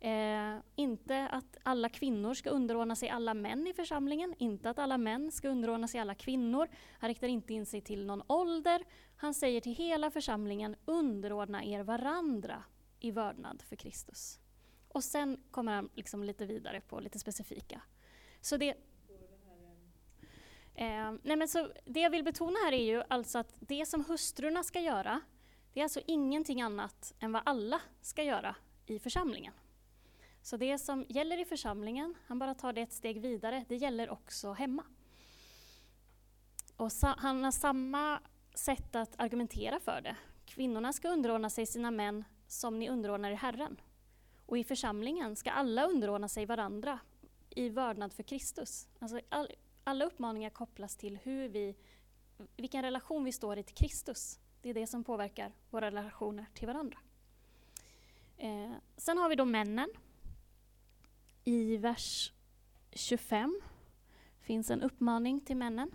Eh, 0.00 0.56
inte 0.76 1.28
att 1.28 1.56
alla 1.62 1.88
kvinnor 1.88 2.34
ska 2.34 2.50
underordna 2.50 2.96
sig 2.96 3.08
alla 3.08 3.34
män 3.34 3.66
i 3.66 3.72
församlingen, 3.72 4.34
inte 4.38 4.70
att 4.70 4.78
alla 4.78 4.98
män 4.98 5.32
ska 5.32 5.48
underordna 5.48 5.88
sig 5.88 6.00
alla 6.00 6.14
kvinnor. 6.14 6.68
Han 6.98 7.08
riktar 7.08 7.28
inte 7.28 7.54
in 7.54 7.66
sig 7.66 7.80
till 7.80 8.06
någon 8.06 8.22
ålder. 8.26 8.84
Han 9.16 9.34
säger 9.34 9.60
till 9.60 9.74
hela 9.74 10.10
församlingen, 10.10 10.76
underordna 10.84 11.64
er 11.64 11.82
varandra 11.82 12.64
i 13.00 13.10
vördnad 13.10 13.62
för 13.62 13.76
Kristus. 13.76 14.40
Och 14.88 15.04
sen 15.04 15.40
kommer 15.50 15.72
han 15.72 15.88
liksom 15.94 16.24
lite 16.24 16.46
vidare 16.46 16.80
på 16.80 17.00
lite 17.00 17.18
specifika. 17.18 17.82
Så 18.40 18.56
det, 18.56 18.74
eh, 20.74 21.12
nej 21.22 21.36
men 21.36 21.48
så 21.48 21.72
det 21.84 22.00
jag 22.00 22.10
vill 22.10 22.24
betona 22.24 22.56
här 22.64 22.72
är 22.72 22.84
ju 22.84 23.02
alltså 23.08 23.38
att 23.38 23.54
det 23.60 23.86
som 23.86 24.04
hustrurna 24.04 24.62
ska 24.62 24.80
göra, 24.80 25.20
det 25.72 25.80
är 25.80 25.84
alltså 25.84 26.00
ingenting 26.06 26.62
annat 26.62 27.14
än 27.20 27.32
vad 27.32 27.42
alla 27.44 27.80
ska 28.00 28.22
göra 28.22 28.56
i 28.86 28.98
församlingen. 28.98 29.52
Så 30.42 30.56
det 30.56 30.78
som 30.78 31.06
gäller 31.08 31.40
i 31.40 31.44
församlingen, 31.44 32.14
han 32.26 32.38
bara 32.38 32.54
tar 32.54 32.72
det 32.72 32.80
ett 32.80 32.92
steg 32.92 33.20
vidare, 33.20 33.64
det 33.68 33.76
gäller 33.76 34.10
också 34.10 34.52
hemma. 34.52 34.84
Och 36.76 36.90
han 37.02 37.44
har 37.44 37.50
samma 37.50 38.20
sätt 38.54 38.96
att 38.96 39.20
argumentera 39.20 39.80
för 39.80 40.00
det. 40.00 40.16
Kvinnorna 40.46 40.92
ska 40.92 41.08
underordna 41.08 41.50
sig 41.50 41.66
sina 41.66 41.90
män 41.90 42.24
som 42.46 42.78
ni 42.78 42.88
underordnar 42.88 43.30
er 43.30 43.34
Herren. 43.34 43.80
Och 44.46 44.58
i 44.58 44.64
församlingen 44.64 45.36
ska 45.36 45.50
alla 45.50 45.86
underordna 45.86 46.28
sig 46.28 46.46
varandra 46.46 46.98
i 47.50 47.68
vördnad 47.68 48.12
för 48.12 48.22
Kristus. 48.22 48.88
Alltså 48.98 49.20
all, 49.28 49.48
alla 49.84 50.04
uppmaningar 50.04 50.50
kopplas 50.50 50.96
till 50.96 51.18
hur 51.22 51.48
vi, 51.48 51.76
vilken 52.56 52.82
relation 52.82 53.24
vi 53.24 53.32
står 53.32 53.58
i 53.58 53.62
till 53.62 53.74
Kristus. 53.74 54.40
Det 54.62 54.70
är 54.70 54.74
det 54.74 54.86
som 54.86 55.04
påverkar 55.04 55.52
våra 55.70 55.86
relationer 55.90 56.46
till 56.54 56.66
varandra. 56.66 56.98
Eh, 58.36 58.72
sen 58.96 59.18
har 59.18 59.28
vi 59.28 59.34
då 59.34 59.44
männen. 59.44 59.88
I 61.44 61.76
vers 61.76 62.32
25 62.92 63.60
finns 64.40 64.70
en 64.70 64.82
uppmaning 64.82 65.40
till 65.40 65.56
männen. 65.56 65.94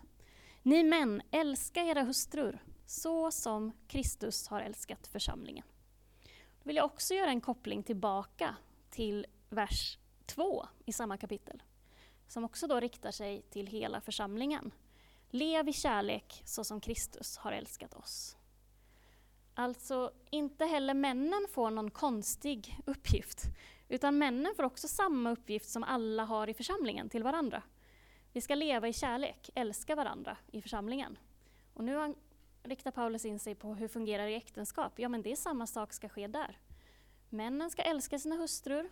Ni 0.63 0.83
män, 0.83 1.21
älska 1.31 1.83
era 1.83 2.03
hustrur 2.03 2.63
så 2.85 3.31
som 3.31 3.71
Kristus 3.87 4.47
har 4.47 4.61
älskat 4.61 5.07
församlingen 5.07 5.65
Då 6.23 6.67
vill 6.67 6.75
jag 6.75 6.85
också 6.85 7.13
göra 7.13 7.29
en 7.29 7.41
koppling 7.41 7.83
tillbaka 7.83 8.55
till 8.89 9.25
vers 9.49 9.97
2 10.25 10.65
i 10.85 10.93
samma 10.93 11.17
kapitel, 11.17 11.63
som 12.29 12.43
också 12.43 12.67
då 12.67 12.79
riktar 12.79 13.11
sig 13.11 13.41
till 13.41 13.67
hela 13.67 14.01
församlingen. 14.01 14.71
Lev 15.29 15.69
i 15.69 15.73
kärlek 15.73 16.41
så 16.45 16.63
som 16.63 16.81
Kristus 16.81 17.37
har 17.37 17.51
älskat 17.51 17.93
oss. 17.93 18.37
Alltså, 19.53 20.11
inte 20.29 20.65
heller 20.65 20.93
männen 20.93 21.47
får 21.51 21.71
någon 21.71 21.91
konstig 21.91 22.77
uppgift, 22.85 23.43
utan 23.87 24.17
männen 24.17 24.55
får 24.55 24.63
också 24.63 24.87
samma 24.87 25.31
uppgift 25.31 25.69
som 25.69 25.83
alla 25.83 26.25
har 26.25 26.49
i 26.49 26.53
församlingen 26.53 27.09
till 27.09 27.23
varandra. 27.23 27.63
Vi 28.33 28.41
ska 28.41 28.55
leva 28.55 28.87
i 28.87 28.93
kärlek, 28.93 29.49
älska 29.55 29.95
varandra 29.95 30.37
i 30.51 30.61
församlingen. 30.61 31.17
Och 31.73 31.83
nu 31.83 32.15
riktar 32.63 32.91
Paulus 32.91 33.25
in 33.25 33.39
sig 33.39 33.55
på 33.55 33.73
hur 33.73 33.81
det 33.81 33.93
fungerar 33.93 34.27
i 34.27 34.35
äktenskap. 34.35 34.99
Ja, 34.99 35.09
men 35.09 35.21
det 35.21 35.31
är 35.31 35.35
samma 35.35 35.67
sak 35.67 35.93
ska 35.93 36.09
ske 36.09 36.27
där. 36.27 36.59
Männen 37.29 37.69
ska 37.69 37.81
älska 37.81 38.19
sina 38.19 38.35
hustrur. 38.35 38.89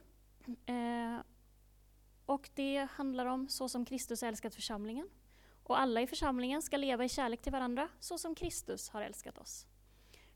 Eh, 0.66 1.18
och 2.28 2.50
det 2.54 2.88
handlar 2.92 3.26
om 3.26 3.50
så 3.50 3.70
som 3.70 3.86
Kristus 3.86 4.22
har 4.22 4.28
älskat 4.28 4.56
församlingen. 4.56 5.10
Och 5.64 5.80
alla 5.80 6.02
i 6.02 6.08
församlingen 6.08 6.62
ska 6.62 6.78
leva 6.78 7.06
i 7.06 7.10
kärlek 7.10 7.42
till 7.42 7.52
varandra 7.52 7.90
så 8.00 8.18
som 8.18 8.36
Kristus 8.36 8.90
har 8.90 9.02
älskat 9.02 9.38
oss. 9.38 9.66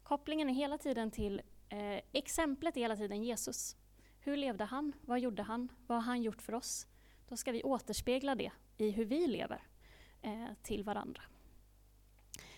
Kopplingen 0.04 0.50
är 0.50 0.54
hela 0.54 0.78
tiden 0.78 1.12
till, 1.12 1.42
eh, 1.70 2.02
exemplet 2.12 2.78
är 2.78 2.82
hela 2.82 2.96
tiden 2.96 3.24
Jesus. 3.24 3.76
Hur 4.20 4.38
levde 4.38 4.64
han? 4.64 4.94
Vad 5.02 5.20
gjorde 5.20 5.44
han? 5.44 5.72
Vad 5.88 5.98
har 5.98 6.04
han 6.04 6.22
gjort 6.22 6.42
för 6.42 6.54
oss? 6.54 6.88
Då 7.28 7.38
ska 7.38 7.52
vi 7.52 7.64
återspegla 7.64 8.36
det 8.36 8.52
i 8.78 8.90
hur 8.90 9.06
vi 9.06 9.28
lever 9.28 9.64
eh, 10.22 10.48
till 10.64 10.84
varandra. 10.84 11.22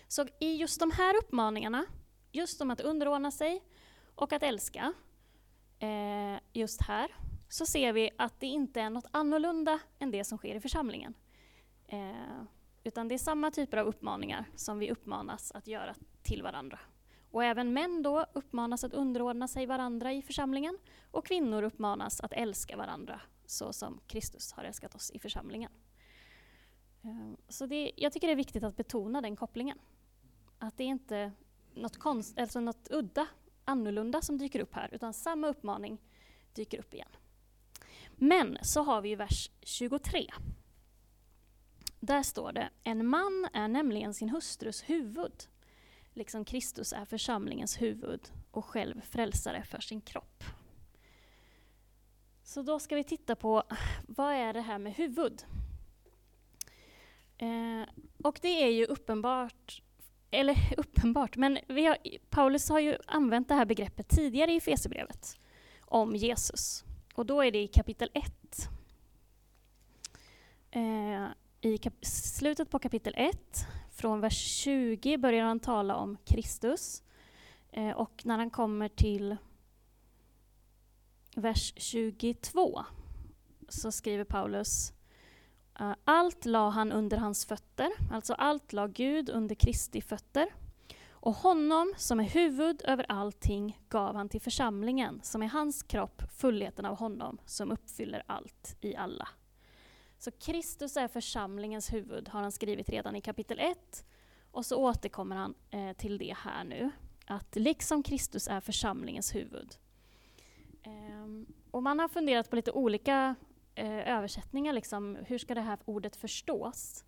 Så 0.08 0.26
i 0.40 0.56
just 0.56 0.80
de 0.80 0.90
här 0.90 1.16
uppmaningarna, 1.16 1.84
just 2.32 2.60
om 2.60 2.70
att 2.70 2.80
underordna 2.80 3.30
sig 3.30 3.62
och 4.14 4.32
att 4.32 4.42
älska, 4.42 4.92
eh, 5.78 6.38
just 6.52 6.82
här, 6.82 7.14
så 7.54 7.66
ser 7.66 7.92
vi 7.92 8.10
att 8.18 8.40
det 8.40 8.46
inte 8.46 8.80
är 8.80 8.90
något 8.90 9.06
annorlunda 9.10 9.80
än 9.98 10.10
det 10.10 10.24
som 10.24 10.38
sker 10.38 10.54
i 10.54 10.60
församlingen. 10.60 11.14
Eh, 11.86 12.42
utan 12.84 13.08
det 13.08 13.14
är 13.14 13.18
samma 13.18 13.50
typer 13.50 13.76
av 13.76 13.86
uppmaningar 13.86 14.44
som 14.54 14.78
vi 14.78 14.90
uppmanas 14.90 15.52
att 15.52 15.66
göra 15.66 15.94
till 16.22 16.42
varandra. 16.42 16.78
Och 17.30 17.44
även 17.44 17.72
män 17.72 18.02
då 18.02 18.26
uppmanas 18.32 18.84
att 18.84 18.94
underordna 18.94 19.48
sig 19.48 19.66
varandra 19.66 20.12
i 20.12 20.22
församlingen 20.22 20.78
och 21.10 21.26
kvinnor 21.26 21.62
uppmanas 21.62 22.20
att 22.20 22.32
älska 22.32 22.76
varandra 22.76 23.20
så 23.46 23.72
som 23.72 24.00
Kristus 24.06 24.52
har 24.52 24.64
älskat 24.64 24.94
oss 24.94 25.10
i 25.10 25.18
församlingen. 25.18 25.72
Eh, 27.02 27.38
så 27.48 27.66
det, 27.66 27.92
jag 27.96 28.12
tycker 28.12 28.26
det 28.26 28.32
är 28.34 28.36
viktigt 28.36 28.64
att 28.64 28.76
betona 28.76 29.20
den 29.20 29.36
kopplingen. 29.36 29.78
Att 30.58 30.76
det 30.76 30.84
är 30.84 30.88
inte 30.88 31.32
något, 31.74 31.98
konst, 31.98 32.38
alltså 32.38 32.60
något 32.60 32.88
udda 32.90 33.26
annorlunda 33.64 34.22
som 34.22 34.38
dyker 34.38 34.60
upp 34.60 34.74
här, 34.74 34.94
utan 34.94 35.12
samma 35.12 35.48
uppmaning 35.48 36.00
dyker 36.54 36.78
upp 36.78 36.94
igen. 36.94 37.08
Men 38.24 38.58
så 38.62 38.82
har 38.82 39.00
vi 39.00 39.14
vers 39.14 39.50
23. 39.62 40.30
Där 42.00 42.22
står 42.22 42.52
det, 42.52 42.70
en 42.84 43.06
man 43.06 43.48
är 43.52 43.68
nämligen 43.68 44.14
sin 44.14 44.28
hustrus 44.28 44.82
huvud, 44.82 45.44
liksom 46.12 46.44
Kristus 46.44 46.92
är 46.92 47.04
församlingens 47.04 47.82
huvud 47.82 48.20
och 48.50 48.64
själv 48.64 49.00
frälsare 49.00 49.64
för 49.64 49.80
sin 49.80 50.00
kropp. 50.00 50.44
Så 52.42 52.62
då 52.62 52.78
ska 52.78 52.96
vi 52.96 53.04
titta 53.04 53.36
på, 53.36 53.62
vad 54.08 54.32
är 54.32 54.52
det 54.52 54.60
här 54.60 54.78
med 54.78 54.94
huvud? 54.94 55.44
Eh, 57.38 57.88
och 58.24 58.38
det 58.42 58.62
är 58.62 58.70
ju 58.70 58.84
uppenbart 58.84 59.82
eller 60.30 60.56
uppenbart, 60.76 61.36
men 61.36 61.58
har, 61.68 62.18
Paulus 62.30 62.68
har 62.68 62.80
ju 62.80 62.96
använt 63.06 63.48
det 63.48 63.54
här 63.54 63.66
begreppet 63.66 64.08
tidigare 64.08 64.52
i 64.52 64.56
Efesierbrevet 64.56 65.40
om 65.80 66.16
Jesus. 66.16 66.84
Och 67.14 67.26
då 67.26 67.42
är 67.42 67.50
det 67.50 67.62
i 67.62 67.68
kapitel 67.68 68.10
1. 68.14 68.68
Eh, 70.70 71.26
I 71.60 71.78
kap 71.78 72.04
slutet 72.04 72.70
på 72.70 72.78
kapitel 72.78 73.14
1, 73.16 73.36
från 73.90 74.20
vers 74.20 74.38
20, 74.38 75.18
börjar 75.18 75.44
han 75.44 75.60
tala 75.60 75.96
om 75.96 76.16
Kristus. 76.24 77.02
Eh, 77.70 77.90
och 77.90 78.22
när 78.24 78.38
han 78.38 78.50
kommer 78.50 78.88
till 78.88 79.36
vers 81.36 81.72
22 81.76 82.84
så 83.68 83.92
skriver 83.92 84.24
Paulus 84.24 84.92
eh, 85.80 85.94
allt 86.04 86.44
la 86.44 86.70
han 86.70 86.92
under 86.92 87.16
hans 87.16 87.46
fötter, 87.46 87.90
alltså 88.10 88.34
allt 88.34 88.72
la 88.72 88.86
Gud 88.86 89.30
under 89.30 89.54
Kristi 89.54 90.00
fötter. 90.00 90.46
Och 91.24 91.34
honom, 91.34 91.94
som 91.96 92.20
är 92.20 92.24
huvud 92.24 92.82
över 92.84 93.06
allting, 93.08 93.80
gav 93.88 94.16
han 94.16 94.28
till 94.28 94.40
församlingen, 94.40 95.20
som 95.22 95.42
är 95.42 95.46
hans 95.46 95.82
kropp, 95.82 96.22
fullheten 96.36 96.84
av 96.84 96.96
honom, 96.96 97.38
som 97.46 97.72
uppfyller 97.72 98.22
allt 98.26 98.76
i 98.80 98.96
alla. 98.96 99.28
Så 100.18 100.30
Kristus 100.30 100.96
är 100.96 101.08
församlingens 101.08 101.92
huvud, 101.92 102.28
har 102.28 102.42
han 102.42 102.52
skrivit 102.52 102.88
redan 102.88 103.16
i 103.16 103.20
kapitel 103.20 103.58
1. 103.58 104.04
Och 104.50 104.66
så 104.66 104.76
återkommer 104.76 105.36
han 105.36 105.54
eh, 105.70 105.92
till 105.92 106.18
det 106.18 106.36
här 106.38 106.64
nu, 106.64 106.90
att 107.26 107.56
liksom 107.56 108.02
Kristus 108.02 108.48
är 108.48 108.60
församlingens 108.60 109.34
huvud. 109.34 109.74
Eh, 110.82 111.46
och 111.70 111.82
man 111.82 111.98
har 111.98 112.08
funderat 112.08 112.50
på 112.50 112.56
lite 112.56 112.72
olika 112.72 113.34
eh, 113.74 114.16
översättningar, 114.16 114.72
liksom, 114.72 115.18
hur 115.26 115.38
ska 115.38 115.54
det 115.54 115.60
här 115.60 115.78
ordet 115.84 116.16
förstås? 116.16 117.04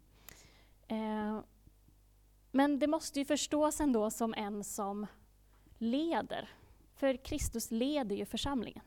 Eh, 0.89 1.41
men 2.57 2.79
det 2.79 2.87
måste 2.87 3.19
ju 3.19 3.25
förstås 3.25 3.81
ändå 3.81 4.11
som 4.11 4.35
en 4.35 4.65
som 4.65 5.07
leder. 5.79 6.49
För 6.95 7.17
Kristus 7.17 7.71
leder 7.71 8.17
ju 8.17 8.25
församlingen. 8.25 8.83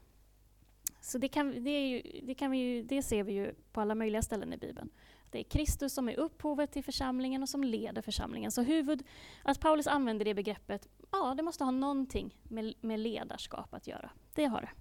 Så 1.01 1.17
det, 1.17 1.27
kan, 1.27 1.63
det, 1.63 1.87
ju, 1.87 2.21
det, 2.23 2.33
kan 2.33 2.51
vi 2.51 2.57
ju, 2.57 2.83
det 2.83 3.03
ser 3.03 3.23
vi 3.23 3.31
ju 3.31 3.53
på 3.71 3.81
alla 3.81 3.95
möjliga 3.95 4.21
ställen 4.21 4.53
i 4.53 4.57
Bibeln. 4.57 4.89
Det 5.31 5.39
är 5.39 5.43
Kristus 5.43 5.93
som 5.93 6.09
är 6.09 6.19
upphovet 6.19 6.71
till 6.71 6.83
församlingen 6.83 7.43
och 7.43 7.49
som 7.49 7.63
leder 7.63 8.01
församlingen. 8.01 8.51
Så 8.51 8.61
huvud, 8.61 9.03
att 9.43 9.59
Paulus 9.59 9.87
använder 9.87 10.25
det 10.25 10.33
begreppet, 10.33 10.87
ja, 11.11 11.33
det 11.37 11.43
måste 11.43 11.63
ha 11.63 11.71
någonting 11.71 12.37
med, 12.43 12.73
med 12.81 12.99
ledarskap 12.99 13.73
att 13.73 13.87
göra. 13.87 14.11
Det 14.33 14.45
har 14.45 14.61
det. 14.61 14.71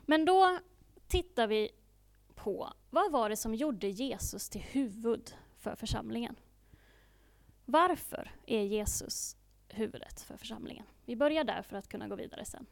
Men 0.00 0.24
då 0.24 0.58
tittar 1.08 1.46
vi 1.46 1.70
på, 2.34 2.72
vad 2.90 3.12
var 3.12 3.28
det 3.28 3.36
som 3.36 3.54
gjorde 3.54 3.88
Jesus 3.88 4.48
till 4.48 4.62
huvud 4.62 5.34
för 5.58 5.74
församlingen? 5.74 6.36
Varför 7.72 8.30
är 8.46 8.62
Jesus 8.62 9.36
huvudet 9.68 10.20
för 10.20 10.36
församlingen? 10.36 10.86
Vi 11.04 11.16
börjar 11.16 11.44
där 11.44 11.62
för 11.62 11.76
att 11.76 11.88
kunna 11.88 12.08
gå 12.08 12.16
vidare 12.16 12.44
sen. 12.44 12.66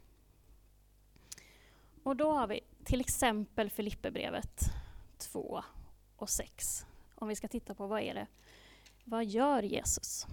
Och 2.03 2.17
då 2.17 2.33
har 2.33 2.47
vi 2.47 2.61
till 2.85 3.01
exempel 3.01 3.71
Filipperbrevet 3.71 4.61
2 5.19 5.63
och 6.17 6.31
6. 6.31 6.87
Om 7.15 7.29
vi 7.29 7.37
ska 7.37 7.49
titta 7.49 7.75
på 7.75 7.87
vad 7.87 8.01
är 8.01 8.15
det, 8.15 8.27
vad 9.05 9.25
gör 9.25 9.63
Jesus? 9.63 10.27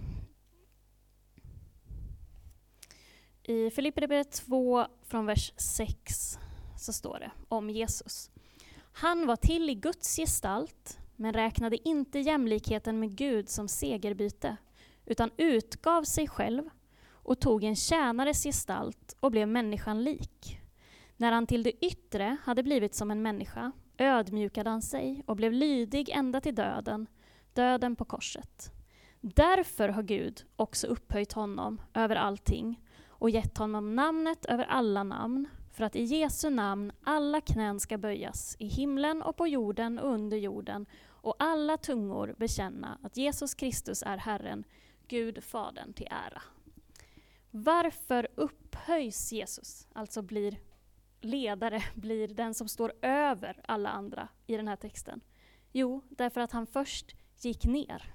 I 3.42 3.70
Filipperbrevet 3.70 4.32
2 4.32 4.86
från 5.02 5.26
vers 5.26 5.52
6 5.56 6.38
så 6.78 6.92
står 6.92 7.18
det 7.18 7.30
om 7.48 7.70
Jesus. 7.70 8.30
Han 8.92 9.26
var 9.26 9.36
till 9.36 9.70
i 9.70 9.74
Guds 9.74 10.16
gestalt, 10.16 10.98
men 11.20 11.32
räknade 11.32 11.88
inte 11.88 12.18
jämlikheten 12.18 13.00
med 13.00 13.16
Gud 13.16 13.48
som 13.48 13.68
segerbyte, 13.68 14.56
utan 15.06 15.30
utgav 15.36 16.02
sig 16.02 16.28
själv 16.28 16.62
och 17.10 17.40
tog 17.40 17.64
en 17.64 17.76
tjänares 17.76 18.42
gestalt 18.42 19.16
och 19.20 19.30
blev 19.30 19.48
människan 19.48 20.04
lik. 20.04 20.60
När 21.16 21.32
han 21.32 21.46
till 21.46 21.62
det 21.62 21.84
yttre 21.86 22.36
hade 22.44 22.62
blivit 22.62 22.94
som 22.94 23.10
en 23.10 23.22
människa 23.22 23.72
ödmjukade 23.98 24.70
han 24.70 24.82
sig 24.82 25.22
och 25.26 25.36
blev 25.36 25.52
lydig 25.52 26.08
ända 26.08 26.40
till 26.40 26.54
döden, 26.54 27.06
döden 27.52 27.96
på 27.96 28.04
korset. 28.04 28.72
Därför 29.20 29.88
har 29.88 30.02
Gud 30.02 30.44
också 30.56 30.86
upphöjt 30.86 31.32
honom 31.32 31.80
över 31.94 32.16
allting 32.16 32.80
och 33.08 33.30
gett 33.30 33.58
honom 33.58 33.94
namnet 33.94 34.44
över 34.44 34.64
alla 34.64 35.02
namn, 35.02 35.48
för 35.72 35.84
att 35.84 35.96
i 35.96 36.02
Jesu 36.02 36.50
namn 36.50 36.92
alla 37.04 37.40
knän 37.40 37.80
ska 37.80 37.98
böjas 37.98 38.56
i 38.58 38.66
himlen 38.66 39.22
och 39.22 39.36
på 39.36 39.46
jorden 39.46 39.98
och 39.98 40.12
under 40.12 40.36
jorden 40.36 40.86
och 41.28 41.36
alla 41.38 41.76
tungor 41.76 42.34
bekänna 42.38 42.98
att 43.02 43.16
Jesus 43.16 43.54
Kristus 43.54 44.02
är 44.02 44.16
Herren, 44.16 44.64
Gud 45.08 45.44
Fadern 45.44 45.92
till 45.92 46.08
ära. 46.10 46.42
Varför 47.50 48.28
upphöjs 48.34 49.32
Jesus, 49.32 49.88
alltså 49.92 50.22
blir 50.22 50.60
ledare, 51.20 51.82
blir 51.94 52.28
den 52.28 52.54
som 52.54 52.68
står 52.68 52.92
över 53.02 53.62
alla 53.68 53.88
andra 53.88 54.28
i 54.46 54.56
den 54.56 54.68
här 54.68 54.76
texten? 54.76 55.20
Jo, 55.72 56.02
därför 56.08 56.40
att 56.40 56.52
han 56.52 56.66
först 56.66 57.16
gick 57.40 57.64
ner 57.64 58.14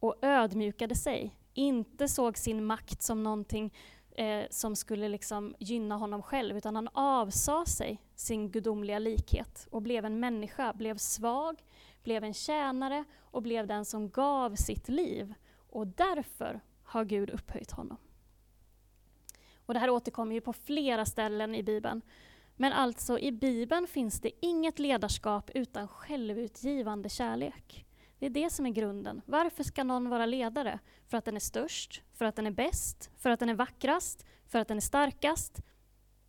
och 0.00 0.14
ödmjukade 0.22 0.94
sig, 0.94 1.36
inte 1.54 2.08
såg 2.08 2.38
sin 2.38 2.64
makt 2.64 3.02
som 3.02 3.22
någonting 3.22 3.74
eh, 4.10 4.44
som 4.50 4.76
skulle 4.76 5.08
liksom 5.08 5.54
gynna 5.58 5.96
honom 5.96 6.22
själv, 6.22 6.56
utan 6.56 6.76
han 6.76 6.88
avsade 6.92 7.66
sig 7.66 8.02
sin 8.14 8.50
gudomliga 8.50 8.98
likhet 8.98 9.66
och 9.70 9.82
blev 9.82 10.04
en 10.04 10.20
människa, 10.20 10.72
blev 10.72 10.96
svag, 10.96 11.62
blev 12.06 12.24
en 12.24 12.34
tjänare 12.34 13.04
och 13.20 13.42
blev 13.42 13.66
den 13.66 13.84
som 13.84 14.10
gav 14.10 14.54
sitt 14.54 14.88
liv. 14.88 15.34
Och 15.70 15.86
därför 15.86 16.60
har 16.82 17.04
Gud 17.04 17.30
upphöjt 17.30 17.70
honom. 17.70 17.96
Och 19.66 19.74
det 19.74 19.80
här 19.80 19.90
återkommer 19.90 20.34
ju 20.34 20.40
på 20.40 20.52
flera 20.52 21.06
ställen 21.06 21.54
i 21.54 21.62
Bibeln. 21.62 22.02
Men 22.56 22.72
alltså 22.72 23.18
i 23.18 23.32
Bibeln 23.32 23.86
finns 23.86 24.20
det 24.20 24.30
inget 24.46 24.78
ledarskap 24.78 25.50
utan 25.54 25.88
självutgivande 25.88 27.08
kärlek. 27.08 27.86
Det 28.18 28.26
är 28.26 28.30
det 28.30 28.50
som 28.50 28.66
är 28.66 28.70
grunden. 28.70 29.22
Varför 29.26 29.64
ska 29.64 29.84
någon 29.84 30.08
vara 30.08 30.26
ledare? 30.26 30.78
För 31.08 31.16
att 31.18 31.24
den 31.24 31.36
är 31.36 31.40
störst, 31.40 32.02
för 32.12 32.24
att 32.24 32.36
den 32.36 32.46
är 32.46 32.50
bäst, 32.50 33.10
för 33.18 33.30
att 33.30 33.40
den 33.40 33.48
är 33.48 33.54
vackrast, 33.54 34.26
för 34.46 34.58
att 34.58 34.68
den 34.68 34.76
är 34.76 34.80
starkast. 34.80 35.62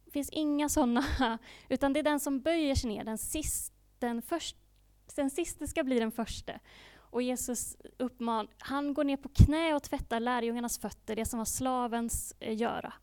Det 0.05 0.11
finns 0.11 0.29
inga 0.29 0.69
sådana, 0.69 1.03
utan 1.69 1.93
det 1.93 1.99
är 1.99 2.03
den 2.03 2.19
som 2.19 2.39
böjer 2.41 2.75
sig 2.75 2.89
ner. 2.89 3.03
Den, 3.03 3.17
sist, 3.17 3.73
den, 3.99 4.21
först, 4.21 4.55
den 5.15 5.29
siste 5.29 5.67
ska 5.67 5.83
bli 5.83 5.99
den 5.99 6.11
första. 6.11 6.53
Och 6.95 7.21
Jesus 7.21 7.77
uppman, 7.97 8.47
han 8.57 8.93
går 8.93 9.03
ner 9.03 9.17
på 9.17 9.29
knä 9.29 9.73
och 9.73 9.83
tvättar 9.83 10.19
lärjungarnas 10.19 10.79
fötter, 10.79 11.15
det 11.15 11.25
som 11.25 11.37
var 11.37 11.45
slavens 11.45 12.35
eh, 12.39 12.57
göra. 12.57 12.93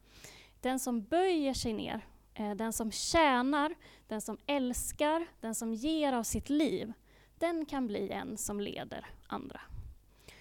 Den 0.60 0.78
som 0.78 1.02
böjer 1.02 1.54
sig 1.54 1.72
ner, 1.72 2.06
eh, 2.34 2.50
den 2.50 2.72
som 2.72 2.90
tjänar, 2.90 3.74
den 4.08 4.20
som 4.20 4.38
älskar, 4.46 5.26
den 5.40 5.54
som 5.54 5.74
ger 5.74 6.12
av 6.12 6.22
sitt 6.22 6.50
liv, 6.50 6.92
den 7.38 7.66
kan 7.66 7.86
bli 7.86 8.10
en 8.10 8.36
som 8.36 8.60
leder 8.60 9.06
andra. 9.26 9.60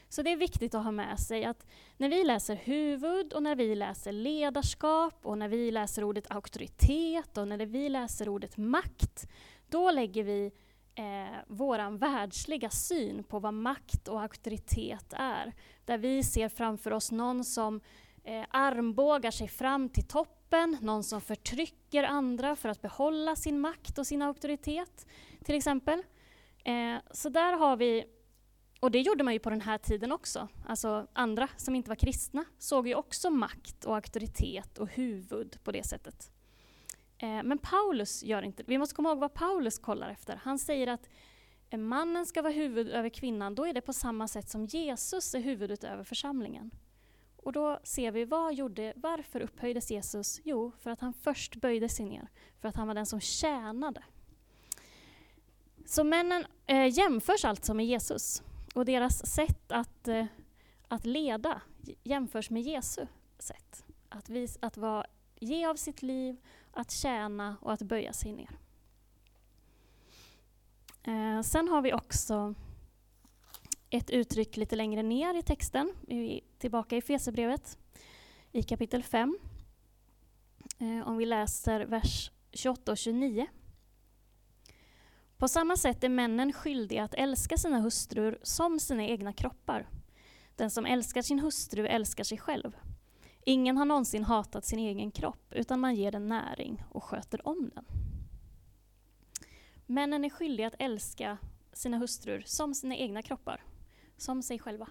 Så 0.10 0.22
det 0.22 0.32
är 0.32 0.38
viktigt 0.38 0.76
att 0.76 0.84
ha 0.84 0.92
med 0.92 1.20
sig 1.20 1.46
att 1.46 1.66
när 1.98 2.10
vi 2.10 2.24
läser 2.24 2.56
huvud 2.56 3.34
och 3.34 3.44
när 3.44 3.56
vi 3.56 3.76
läser 3.76 4.12
ledarskap 4.12 5.26
och 5.26 5.38
när 5.38 5.48
vi 5.48 5.72
läser 5.72 6.04
ordet 6.04 6.32
auktoritet 6.32 7.38
och 7.38 7.48
när 7.48 7.66
vi 7.66 7.90
läser 7.90 8.30
ordet 8.30 8.58
makt, 8.58 9.28
då 9.70 9.92
lägger 9.92 10.24
vi 10.24 10.52
eh, 10.96 11.40
våran 11.48 11.98
världsliga 11.98 12.70
syn 12.70 13.24
på 13.24 13.40
vad 13.40 13.54
makt 13.54 14.08
och 14.08 14.22
auktoritet 14.22 15.14
är. 15.14 15.54
Där 15.86 15.98
vi 15.98 16.24
ser 16.24 16.50
framför 16.50 16.92
oss 16.92 17.12
någon 17.12 17.44
som 17.44 17.82
eh, 18.24 18.46
armbågar 18.50 19.32
sig 19.32 19.48
fram 19.48 19.90
till 19.90 20.08
toppen, 20.08 20.78
någon 20.82 21.04
som 21.04 21.22
förtrycker 21.22 22.04
andra 22.04 22.56
för 22.56 22.70
att 22.70 22.82
behålla 22.82 23.36
sin 23.36 23.60
makt 23.60 23.98
och 23.98 24.08
sin 24.08 24.22
auktoritet, 24.22 25.08
till 25.44 25.56
exempel. 25.56 26.04
Eh, 26.66 26.96
så 27.12 27.30
där 27.30 27.54
har 27.54 27.78
vi, 27.78 28.06
och 28.80 28.92
det 28.92 29.02
gjorde 29.02 29.24
man 29.24 29.34
ju 29.34 29.40
på 29.40 29.50
den 29.50 29.62
här 29.62 29.78
tiden 29.78 30.12
också, 30.12 30.48
alltså 30.66 31.08
andra 31.14 31.50
som 31.58 31.76
inte 31.76 31.90
var 31.90 31.96
kristna 31.96 32.46
såg 32.58 32.88
ju 32.88 32.96
också 32.96 33.30
makt 33.30 33.86
och 33.86 33.96
auktoritet 33.96 34.78
och 34.78 34.90
huvud 34.90 35.58
på 35.64 35.72
det 35.72 35.84
sättet. 35.84 36.32
Eh, 37.24 37.44
men 37.44 37.58
Paulus 37.58 38.24
gör 38.24 38.42
inte 38.42 38.64
Vi 38.68 38.78
måste 38.78 38.96
komma 38.96 39.10
ihåg 39.10 39.20
vad 39.20 39.34
Paulus 39.34 39.80
kollar 39.80 40.10
efter. 40.10 40.36
Han 40.44 40.60
säger 40.60 40.88
att 40.88 41.10
eh, 41.70 41.80
mannen 41.80 42.26
ska 42.26 42.42
vara 42.42 42.54
huvud 42.54 42.90
över 42.90 43.10
kvinnan, 43.10 43.56
då 43.56 43.66
är 43.66 43.74
det 43.74 43.82
på 43.82 43.94
samma 43.94 44.28
sätt 44.28 44.50
som 44.50 44.66
Jesus 44.66 45.36
är 45.36 45.40
huvudet 45.40 45.84
över 45.84 46.04
församlingen. 46.04 46.72
Och 47.38 47.54
då 47.54 47.80
ser 47.84 48.12
vi, 48.12 48.26
vad 48.26 48.54
gjorde, 48.54 48.94
varför 48.96 49.42
upphöjdes 49.42 49.92
Jesus? 49.92 50.42
Jo, 50.44 50.72
för 50.80 50.90
att 50.92 51.00
han 51.00 51.14
först 51.14 51.56
böjde 51.56 51.90
sig 51.90 52.06
ner, 52.06 52.28
för 52.62 52.68
att 52.68 52.76
han 52.76 52.88
var 52.88 52.96
den 52.96 53.06
som 53.06 53.20
tjänade. 53.20 54.04
Så 55.86 56.04
männen 56.04 56.46
eh, 56.66 56.98
jämförs 56.98 57.46
alltså 57.46 57.74
med 57.74 57.86
Jesus 57.86 58.44
och 58.76 58.86
deras 58.86 59.26
sätt 59.26 59.72
att, 59.72 60.08
eh, 60.08 60.26
att 60.88 61.06
leda 61.06 61.62
jämförs 62.04 62.50
med 62.50 62.62
Jesu 62.62 63.06
sätt. 63.40 63.86
Att, 64.10 64.30
vis, 64.30 64.58
att 64.62 64.78
vara, 64.78 65.06
ge 65.40 65.66
av 65.66 65.76
sitt 65.76 66.02
liv, 66.02 66.38
att 66.74 66.92
tjäna 66.92 67.58
och 67.62 67.74
att 67.74 67.82
böja 67.82 68.14
sig 68.14 68.34
ner. 68.34 68.60
Eh, 71.04 71.42
sen 71.42 71.68
har 71.68 71.82
vi 71.82 71.94
också 71.94 72.56
ett 73.90 74.10
uttryck 74.10 74.58
lite 74.58 74.76
längre 74.76 75.04
ner 75.04 75.34
i 75.34 75.42
texten, 75.42 75.94
i, 76.08 76.42
tillbaka 76.58 76.98
i 76.98 77.02
Fesebrevet 77.02 77.78
i 78.52 78.64
kapitel 78.64 79.04
5. 79.04 79.38
Eh, 80.80 81.08
om 81.08 81.18
vi 81.18 81.26
läser 81.26 81.86
vers 81.86 82.32
28 82.52 82.92
och 82.92 82.98
29. 82.98 83.48
På 85.38 85.48
samma 85.48 85.78
sätt 85.78 86.04
är 86.04 86.10
männen 86.10 86.54
skyldiga 86.54 87.04
att 87.04 87.14
älska 87.14 87.58
sina 87.58 87.80
hustrur 87.80 88.40
som 88.44 88.80
sina 88.80 89.04
egna 89.04 89.34
kroppar. 89.34 89.90
Den 90.56 90.72
som 90.72 90.86
älskar 90.86 91.22
sin 91.22 91.40
hustru 91.40 91.88
älskar 91.88 92.24
sig 92.24 92.38
själv. 92.38 92.78
Ingen 93.46 93.78
har 93.78 93.86
någonsin 93.86 94.24
hatat 94.24 94.66
sin 94.66 94.80
egen 94.80 95.12
kropp, 95.12 95.54
utan 95.54 95.80
man 95.80 95.96
ger 95.96 96.12
den 96.12 96.28
näring 96.28 96.84
och 96.90 97.04
sköter 97.04 97.48
om 97.48 97.72
den. 97.76 97.86
Männen 99.86 100.26
är 100.26 100.30
skyldiga 100.30 100.68
att 100.68 100.76
älska 100.80 101.38
sina 101.74 101.98
hustrur 101.98 102.44
som 102.46 102.74
sina 102.74 102.96
egna 102.96 103.22
kroppar, 103.22 103.64
som 104.18 104.44
sig 104.44 104.60
själva. 104.60 104.88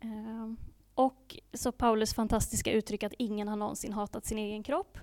Ehm, 0.00 0.56
och 0.94 1.36
så 1.52 1.72
Paulus 1.72 2.14
fantastiska 2.14 2.72
uttryck 2.72 3.02
att 3.02 3.14
ingen 3.18 3.48
har 3.48 3.56
någonsin 3.56 3.92
hatat 3.92 4.26
sin 4.26 4.38
egen 4.38 4.62
kropp, 4.62 4.98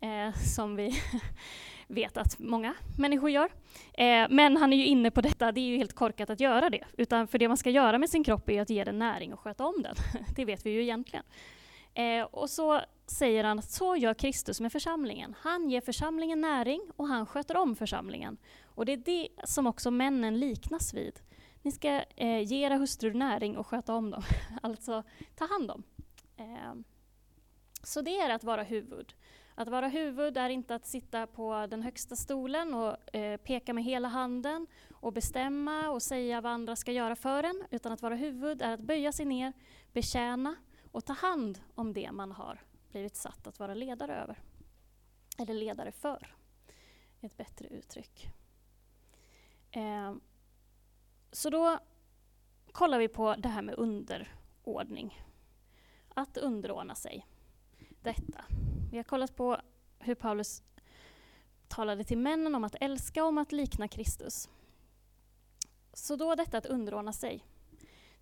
eh, 0.00 0.34
som 0.34 0.76
vi 0.76 1.00
vet 1.88 2.16
att 2.16 2.38
många 2.38 2.74
människor 2.98 3.30
gör. 3.30 3.52
Eh, 3.92 4.26
men 4.30 4.56
han 4.56 4.72
är 4.72 4.76
ju 4.76 4.86
inne 4.86 5.10
på 5.10 5.20
detta, 5.20 5.52
det 5.52 5.60
är 5.60 5.66
ju 5.66 5.76
helt 5.76 5.92
korkat 5.92 6.30
att 6.30 6.40
göra 6.40 6.70
det. 6.70 6.84
Utan 6.96 7.26
för 7.28 7.38
det 7.38 7.48
man 7.48 7.56
ska 7.56 7.70
göra 7.70 7.98
med 7.98 8.10
sin 8.10 8.24
kropp 8.24 8.50
är 8.50 8.62
att 8.62 8.70
ge 8.70 8.84
den 8.84 8.98
näring 8.98 9.32
och 9.32 9.40
sköta 9.40 9.66
om 9.66 9.82
den. 9.82 9.94
det 10.36 10.44
vet 10.44 10.66
vi 10.66 10.70
ju 10.70 10.82
egentligen. 10.82 11.24
Eh, 11.24 11.61
Eh, 11.94 12.24
och 12.24 12.50
så 12.50 12.80
säger 13.06 13.44
han 13.44 13.58
att 13.58 13.70
så 13.70 13.96
gör 13.96 14.14
Kristus 14.14 14.60
med 14.60 14.72
församlingen. 14.72 15.34
Han 15.38 15.70
ger 15.70 15.80
församlingen 15.80 16.40
näring 16.40 16.80
och 16.96 17.08
han 17.08 17.26
sköter 17.26 17.56
om 17.56 17.76
församlingen. 17.76 18.36
Och 18.64 18.84
det 18.86 18.92
är 18.92 18.96
det 18.96 19.28
som 19.44 19.66
också 19.66 19.90
männen 19.90 20.40
liknas 20.40 20.94
vid. 20.94 21.20
Ni 21.62 21.72
ska 21.72 22.04
eh, 22.16 22.40
ge 22.40 22.66
era 22.66 22.76
hustrur 22.76 23.14
näring 23.14 23.56
och 23.56 23.66
sköta 23.66 23.94
om 23.94 24.10
dem, 24.10 24.22
alltså 24.62 25.02
ta 25.34 25.46
hand 25.46 25.70
om. 25.70 25.82
Eh, 26.36 26.74
så 27.82 28.00
det 28.00 28.18
är 28.18 28.30
att 28.30 28.44
vara 28.44 28.62
huvud. 28.62 29.14
Att 29.54 29.68
vara 29.68 29.88
huvud 29.88 30.36
är 30.36 30.48
inte 30.48 30.74
att 30.74 30.86
sitta 30.86 31.26
på 31.26 31.66
den 31.70 31.82
högsta 31.82 32.16
stolen 32.16 32.74
och 32.74 33.14
eh, 33.14 33.36
peka 33.36 33.72
med 33.72 33.84
hela 33.84 34.08
handen 34.08 34.66
och 34.92 35.12
bestämma 35.12 35.90
och 35.90 36.02
säga 36.02 36.40
vad 36.40 36.52
andra 36.52 36.76
ska 36.76 36.92
göra 36.92 37.16
för 37.16 37.42
en, 37.42 37.64
utan 37.70 37.92
att 37.92 38.02
vara 38.02 38.14
huvud 38.14 38.62
är 38.62 38.74
att 38.74 38.80
böja 38.80 39.12
sig 39.12 39.26
ner, 39.26 39.52
betjäna 39.92 40.54
och 40.92 41.04
ta 41.04 41.12
hand 41.12 41.60
om 41.74 41.92
det 41.92 42.12
man 42.12 42.32
har 42.32 42.60
blivit 42.90 43.16
satt 43.16 43.46
att 43.46 43.58
vara 43.58 43.74
ledare 43.74 44.16
över. 44.16 44.38
Eller 45.38 45.54
ledare 45.54 45.92
för, 45.92 46.34
ett 47.20 47.36
bättre 47.36 47.68
uttryck. 47.68 48.28
Eh, 49.70 50.14
så 51.32 51.50
då 51.50 51.78
kollar 52.72 52.98
vi 52.98 53.08
på 53.08 53.34
det 53.34 53.48
här 53.48 53.62
med 53.62 53.74
underordning. 53.74 55.22
Att 56.14 56.36
underordna 56.36 56.94
sig. 56.94 57.26
Detta. 58.02 58.44
Vi 58.90 58.96
har 58.96 59.04
kollat 59.04 59.36
på 59.36 59.60
hur 59.98 60.14
Paulus 60.14 60.62
talade 61.68 62.04
till 62.04 62.18
männen 62.18 62.54
om 62.54 62.64
att 62.64 62.76
älska 62.80 63.22
och 63.22 63.28
om 63.28 63.38
att 63.38 63.52
likna 63.52 63.88
Kristus. 63.88 64.48
Så 65.92 66.16
då 66.16 66.34
detta 66.34 66.58
att 66.58 66.66
underordna 66.66 67.12
sig. 67.12 67.44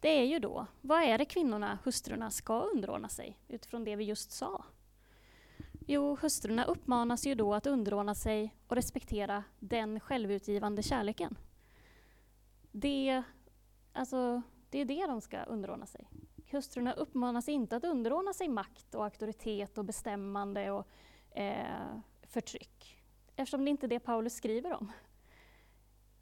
Det 0.01 0.09
är 0.09 0.25
ju 0.25 0.39
då, 0.39 0.67
vad 0.81 1.03
är 1.03 1.19
det 1.19 1.25
kvinnorna, 1.25 1.79
hustrurna, 1.85 2.31
ska 2.31 2.61
underordna 2.61 3.09
sig 3.09 3.39
utifrån 3.49 3.85
det 3.85 3.97
vi 3.97 4.05
just 4.05 4.33
sa? 4.33 4.65
Jo, 5.87 6.17
hustrurna 6.23 6.65
uppmanas 6.65 7.27
ju 7.27 7.35
då 7.35 7.55
att 7.55 7.67
underordna 7.67 8.15
sig 8.15 8.55
och 8.69 8.77
respektera 8.77 9.45
den 9.59 10.01
självutgivande 10.01 10.83
kärleken. 10.83 11.39
Det, 12.73 13.23
alltså, 13.93 14.43
det 14.71 14.79
är 14.79 14.85
det 14.85 15.07
de 15.07 15.21
ska 15.21 15.43
underordna 15.43 15.87
sig. 15.87 16.09
Hustrurna 16.51 16.93
uppmanas 16.93 17.49
inte 17.49 17.77
att 17.77 17.85
underordna 17.85 18.33
sig 18.33 18.49
makt 18.49 18.95
och 18.95 19.05
auktoritet 19.05 19.79
och 19.79 19.85
bestämmande 19.85 20.71
och 20.71 20.87
eh, 21.31 21.99
förtryck. 22.23 23.03
Eftersom 23.37 23.65
det 23.65 23.71
inte 23.71 23.87
är 23.87 23.89
det 23.89 24.01
Paulus 24.01 24.35
skriver 24.35 24.73
om. 24.73 24.93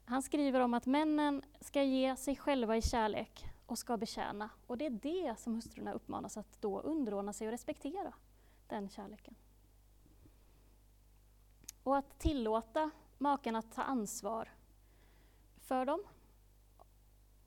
Han 0.05 0.21
skriver 0.21 0.59
om 0.59 0.73
att 0.73 0.85
männen 0.85 1.41
ska 1.61 1.83
ge 1.83 2.15
sig 2.15 2.35
själva 2.35 2.77
i 2.77 2.81
kärlek 2.81 3.48
och 3.71 3.77
ska 3.77 3.97
betjäna. 3.97 4.49
Och 4.67 4.77
det 4.77 4.85
är 4.85 4.89
det 4.89 5.39
som 5.39 5.55
hustrurna 5.55 5.93
uppmanas 5.93 6.37
att 6.37 6.61
då 6.61 6.79
underordna 6.79 7.33
sig 7.33 7.47
och 7.47 7.51
respektera, 7.51 8.13
den 8.67 8.89
kärleken. 8.89 9.35
Och 11.83 11.97
att 11.97 12.19
tillåta 12.19 12.91
maken 13.17 13.55
att 13.55 13.71
ta 13.71 13.81
ansvar 13.81 14.49
för 15.57 15.85
dem 15.85 16.03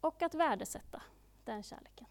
och 0.00 0.22
att 0.22 0.34
värdesätta 0.34 1.02
den 1.44 1.62
kärleken. 1.62 2.06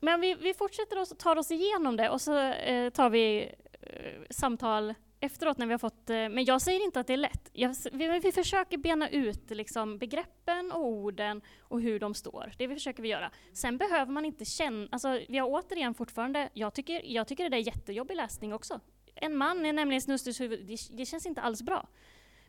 Men 0.00 0.20
vi, 0.20 0.34
vi 0.34 0.54
fortsätter 0.54 1.00
och 1.00 1.18
tar 1.18 1.36
oss 1.36 1.50
igenom 1.50 1.96
det 1.96 2.10
och 2.10 2.20
så 2.20 2.38
eh, 2.38 2.90
tar 2.90 3.10
vi 3.10 3.54
eh, 3.80 4.22
samtal 4.30 4.94
efteråt 5.20 5.58
när 5.58 5.66
vi 5.66 5.72
har 5.72 5.78
fått, 5.78 6.10
eh, 6.10 6.16
men 6.16 6.44
jag 6.44 6.62
säger 6.62 6.84
inte 6.84 7.00
att 7.00 7.06
det 7.06 7.12
är 7.12 7.16
lätt. 7.16 7.50
Jag, 7.52 7.76
vi, 7.92 8.18
vi, 8.18 8.32
försöker 8.32 8.78
bena 8.78 9.08
ut 9.08 9.50
liksom, 9.50 9.98
begreppen 9.98 10.72
och 10.72 10.86
orden 10.86 11.42
och 11.60 11.80
hur 11.80 12.00
de 12.00 12.14
står. 12.14 12.52
Det 12.58 12.68
försöker 12.68 13.02
vi 13.02 13.08
göra. 13.08 13.30
Sen 13.52 13.78
behöver 13.78 14.12
man 14.12 14.24
inte 14.24 14.44
känna, 14.44 14.88
alltså 14.92 15.20
vi 15.28 15.38
har 15.38 15.48
återigen 15.48 15.94
fortfarande, 15.94 16.48
jag 16.52 16.74
tycker, 16.74 17.02
jag 17.04 17.28
tycker 17.28 17.44
det 17.44 17.50
där 17.50 17.58
är 17.58 17.66
jättejobbig 17.66 18.16
läsning 18.16 18.54
också. 18.54 18.80
En 19.14 19.36
man 19.36 19.66
är 19.66 19.72
nämligen 19.72 20.00
snustes 20.00 20.40
huvud, 20.40 20.66
det, 20.66 20.96
det 20.96 21.06
känns 21.06 21.26
inte 21.26 21.40
alls 21.40 21.62
bra. 21.62 21.88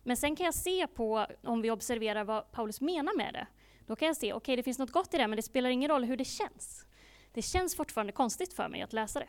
Men 0.03 0.17
sen 0.17 0.36
kan 0.36 0.45
jag 0.45 0.53
se 0.53 0.88
på, 0.88 1.28
om 1.43 1.61
vi 1.61 1.72
observerar 1.72 2.24
vad 2.24 2.51
Paulus 2.51 2.82
menar 2.82 3.17
med 3.17 3.34
det, 3.34 3.47
då 3.88 3.95
kan 3.95 4.07
jag 4.07 4.17
se, 4.17 4.34
okej 4.34 4.38
okay, 4.38 4.55
det 4.55 4.63
finns 4.63 4.80
något 4.80 4.91
gott 4.91 5.13
i 5.13 5.17
det, 5.17 5.28
men 5.28 5.36
det 5.36 5.41
spelar 5.41 5.69
ingen 5.69 5.89
roll 5.89 6.03
hur 6.03 6.17
det 6.17 6.26
känns. 6.26 6.86
Det 7.34 7.41
känns 7.41 7.76
fortfarande 7.76 8.13
konstigt 8.13 8.53
för 8.53 8.69
mig 8.69 8.82
att 8.82 8.93
läsa 8.93 9.19
det. 9.19 9.28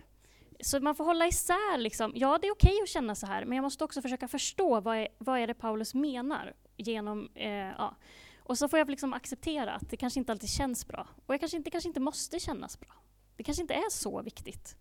Så 0.65 0.81
man 0.81 0.95
får 0.95 1.05
hålla 1.05 1.27
isär, 1.27 1.79
liksom. 1.79 2.13
ja 2.15 2.39
det 2.39 2.47
är 2.47 2.53
okej 2.53 2.73
okay 2.73 2.83
att 2.83 2.89
känna 2.89 3.15
så 3.15 3.27
här, 3.27 3.45
men 3.45 3.57
jag 3.57 3.63
måste 3.63 3.85
också 3.85 4.03
försöka 4.03 4.29
förstå 4.29 4.81
vad 4.81 4.97
är, 4.97 5.09
vad 5.19 5.39
är 5.39 5.47
det 5.47 5.55
Paulus 5.55 5.95
menar. 5.95 6.55
Genom, 6.77 7.29
eh, 7.35 7.51
ja. 7.51 7.97
Och 8.39 8.59
så 8.59 8.69
får 8.69 8.79
jag 8.79 8.91
liksom 8.91 9.13
acceptera 9.13 9.73
att 9.73 9.91
det 9.91 9.97
kanske 9.97 10.21
inte 10.21 10.33
alltid 10.33 10.49
känns 10.49 10.87
bra. 10.87 11.09
Och 11.27 11.35
jag 11.35 11.41
kanske 11.41 11.57
inte, 11.57 11.71
kanske 11.71 11.89
inte 11.89 12.01
måste 12.01 12.41
kännas 12.41 12.81
bra. 12.81 12.95
Det 13.37 13.43
kanske 13.43 13.63
inte 13.63 13.75
är 13.75 13.91
så 13.91 14.23
viktigt 14.23 14.77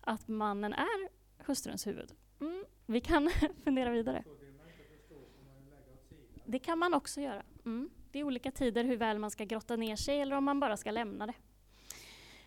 att 0.00 0.28
mannen 0.28 0.72
är 0.72 1.08
hustruns 1.38 1.86
huvud. 1.86 2.12
Mm, 2.40 2.64
vi 2.86 3.00
kan 3.00 3.30
fundera 3.64 3.90
vidare. 3.90 4.24
Det 6.44 6.58
kan 6.58 6.78
man 6.78 6.94
också 6.94 7.20
göra. 7.20 7.42
Mm. 7.64 7.90
Det 8.12 8.18
är 8.18 8.24
olika 8.24 8.50
tider 8.50 8.84
hur 8.84 8.96
väl 8.96 9.18
man 9.18 9.30
ska 9.30 9.44
grotta 9.44 9.76
ner 9.76 9.96
sig 9.96 10.20
eller 10.20 10.36
om 10.36 10.44
man 10.44 10.60
bara 10.60 10.76
ska 10.76 10.90
lämna 10.90 11.26
det. 11.26 11.34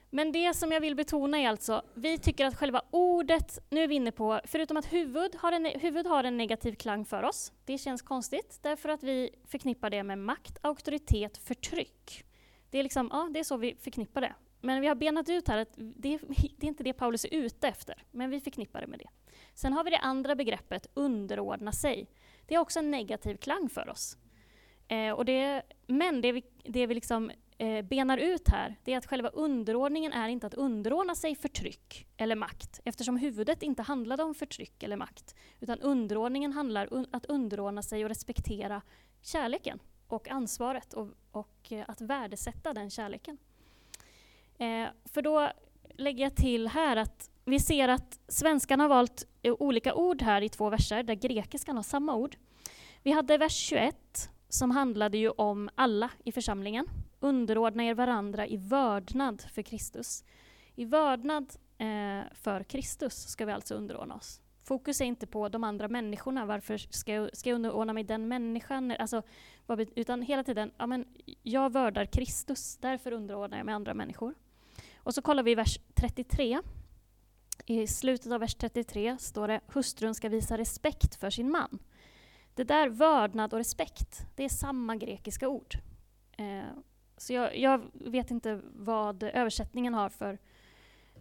Men 0.10 0.32
det 0.32 0.53
som 0.53 0.72
jag 0.72 0.82
vill 0.82 0.95
betona 0.95 1.38
är 1.39 1.49
alltså, 1.49 1.82
vi 1.93 2.18
tycker 2.18 2.45
att 2.45 2.55
själva 2.55 2.82
ordet, 2.91 3.60
nu 3.70 3.84
är 3.84 3.88
vi 3.88 3.95
inne 3.95 4.12
på, 4.12 4.41
förutom 4.43 4.78
att 4.78 4.93
huvud 4.93 5.36
har 5.36 5.51
en, 5.51 5.66
huvud 5.66 6.07
har 6.07 6.24
en 6.24 6.38
negativ 6.38 6.76
klang 6.76 7.05
för 7.05 7.24
oss, 7.24 7.51
det 7.66 7.78
känns 7.78 8.01
konstigt, 8.01 8.60
därför 8.62 8.89
att 8.89 9.03
vi 9.03 9.30
förknippar 9.47 9.89
det 9.89 10.03
med 10.03 10.18
makt, 10.18 10.57
auktoritet, 10.62 11.38
förtryck. 11.38 12.26
Det 12.70 12.80
är 12.80 12.84
liksom, 12.84 13.10
ja, 13.12 13.30
det 13.34 13.39
är 13.39 13.43
så 13.43 13.57
vi 13.57 13.76
förknippar 13.76 14.22
det. 14.22 14.36
Men 14.62 14.82
vi 14.82 14.88
har 14.88 14.95
benat 14.95 15.30
ut 15.30 15.47
här 15.47 15.57
att 15.57 15.74
det, 15.76 16.20
det 16.57 16.66
är 16.66 16.70
inte 16.70 16.84
det 16.84 16.93
Paulus 16.93 17.26
är 17.26 17.34
ute 17.34 17.68
efter, 17.68 18.03
men 18.12 18.30
vi 18.30 18.41
förknippar 18.41 18.82
det 18.82 18.88
med 18.88 18.99
det. 18.99 19.10
Sen 19.53 19.74
har 19.74 19.84
vi 19.84 19.89
det 19.89 19.97
andra 19.97 20.36
begreppet, 20.36 20.88
underordna 20.93 21.72
sig. 21.72 22.10
Det 22.47 22.55
är 22.55 22.60
också 22.60 22.80
en 22.80 22.91
negativ 22.91 23.38
klang 23.38 23.70
för 23.70 23.89
oss. 23.89 24.18
Eh, 24.88 25.12
och 25.12 25.26
det, 25.26 25.64
men 25.88 26.22
det 26.22 26.32
vi, 26.32 26.43
det 26.64 26.88
vi 26.88 26.93
liksom 26.95 27.32
eh, 27.60 27.82
benar 27.82 28.18
ut 28.18 28.49
här, 28.49 28.76
det 28.84 28.93
är 28.93 28.97
att 28.97 29.05
själva 29.05 29.30
underordningen 29.30 30.14
är 30.14 30.28
inte 30.28 30.47
att 30.47 30.53
underordna 30.53 31.16
sig 31.16 31.36
förtryck 31.36 32.07
eller 32.18 32.36
makt, 32.36 32.80
eftersom 32.86 33.18
huvudet 33.18 33.64
inte 33.64 33.82
handlade 33.82 34.24
om 34.24 34.36
förtryck 34.36 34.84
eller 34.84 34.97
makt, 34.97 35.36
utan 35.60 35.80
underordningen 35.80 36.53
handlar 36.53 36.93
om 36.93 36.99
un 36.99 37.07
att 37.12 37.26
underordna 37.26 37.82
sig 37.82 38.03
och 38.03 38.10
respektera 38.10 38.82
kärleken 39.22 39.80
och 40.07 40.30
ansvaret 40.30 40.93
och, 40.93 41.07
och 41.32 41.72
eh, 41.72 41.86
att 41.88 42.01
värdesätta 42.01 42.74
den 42.74 42.89
kärleken. 42.89 43.38
Eh, 44.57 44.88
för 45.05 45.22
då 45.22 45.51
lägger 45.97 46.24
jag 46.24 46.36
till 46.36 46.68
här 46.68 46.95
att 46.95 47.32
vi 47.45 47.60
ser 47.60 47.88
att 47.88 48.20
svenskan 48.28 48.80
har 48.80 48.88
valt 48.88 49.28
eh, 49.41 49.53
olika 49.60 49.93
ord 49.93 50.22
här 50.22 50.41
i 50.41 50.49
två 50.49 50.70
verser, 50.70 51.03
där 51.03 51.16
grekiskan 51.16 51.76
har 51.76 51.84
samma 51.84 52.16
ord. 52.16 52.36
Vi 53.03 53.12
hade 53.12 53.38
vers 53.38 53.55
21 53.55 54.30
som 54.49 54.72
handlade 54.72 55.18
ju 55.18 55.30
om 55.30 55.70
alla 55.76 56.12
i 56.24 56.32
församlingen. 56.32 56.88
Underordna 57.20 57.84
er 57.84 57.93
varandra 57.93 58.47
i 58.47 58.57
vördnad 58.57 59.41
för 59.41 59.61
Kristus. 59.61 60.24
I 60.76 60.86
vördnad 60.86 61.55
eh, 61.78 62.22
för 62.34 62.63
Kristus 62.63 63.28
ska 63.28 63.45
vi 63.45 63.51
alltså 63.51 63.76
underordna 63.76 64.15
oss. 64.15 64.41
Fokus 64.63 65.01
är 65.01 65.05
inte 65.05 65.28
på 65.28 65.49
de 65.49 65.63
andra 65.63 65.88
människorna, 65.88 66.45
varför 66.45 66.78
ska 66.78 67.13
jag, 67.13 67.38
ska 67.38 67.49
jag 67.49 67.55
underordna 67.55 67.93
mig 67.93 68.03
den 68.03 68.28
människan? 68.28 68.91
Alltså, 68.91 69.22
utan 69.95 70.22
hela 70.22 70.43
tiden, 70.43 70.72
ja, 70.78 70.88
men 70.88 71.05
jag 71.43 71.74
vördar 71.74 72.05
Kristus, 72.05 72.78
därför 72.78 73.11
underordnar 73.11 73.57
jag 73.57 73.65
mig 73.65 73.76
andra 73.76 73.93
människor. 73.93 74.36
Och 74.97 75.13
så 75.13 75.22
kollar 75.22 75.43
vi 75.43 75.55
vers 75.55 75.80
33. 75.93 76.59
I 77.65 77.88
slutet 77.88 78.32
av 78.32 78.39
vers 78.39 78.55
33 78.55 79.17
står 79.17 79.47
det 79.47 79.61
hustrun 79.67 80.15
ska 80.15 80.30
visa 80.30 80.57
respekt 80.57 81.15
för 81.15 81.30
sin 81.30 81.51
man. 81.51 81.80
Det 82.53 82.63
där, 82.63 82.89
vördnad 82.89 83.53
och 83.53 83.59
respekt, 83.59 84.26
det 84.36 84.43
är 84.43 84.49
samma 84.49 84.95
grekiska 84.95 85.47
ord. 85.47 85.76
Eh, 86.38 86.63
så 87.22 87.34
jag, 87.34 87.57
jag, 87.57 87.82
vet 87.93 88.32
inte 88.32 88.61
vad 88.63 89.24
översättningen 89.24 89.93
har 89.93 90.09
för 90.09 90.38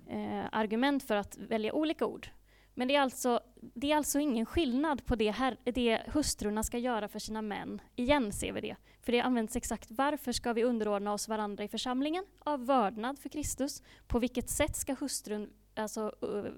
eh, 0.07 0.45
argument 0.53 1.03
för 1.03 1.17
att 1.17 1.37
välja 1.37 1.73
olika 1.73 2.07
ord. 2.07 2.29
Men 2.75 2.89
det 2.89 2.95
är 2.95 3.01
alltså, 3.01 3.41
det 3.61 3.93
är 3.93 3.97
alltså 3.97 4.19
ingen 4.19 4.47
skillnad 4.47 5.07
på 5.07 5.17
det, 5.17 5.31
här, 5.31 5.57
det 5.65 6.03
hustrurna 6.07 6.63
ska 6.63 6.79
göra 6.79 7.09
för 7.09 7.19
sina 7.19 7.43
män. 7.43 7.81
Igen 7.97 8.33
ser 8.33 8.53
vi 8.53 8.61
det. 8.61 8.77
För 9.01 9.13
det 9.13 9.21
används 9.21 9.57
exakt 9.57 9.91
varför 9.91 10.33
ska 10.33 10.53
vi 10.53 10.65
underordna 10.65 11.13
oss 11.13 11.29
varandra 11.29 11.65
i 11.65 11.69
församlingen? 11.69 12.25
Av 12.39 12.67
vördnad 12.67 13.19
för 13.19 13.29
Kristus. 13.29 13.83
På 14.07 14.19
vilket 14.19 14.51
sätt 14.51 14.77
ska 14.77 14.95
hustrun, 14.95 15.51
alltså, 15.75 16.13
uh, 16.23 16.53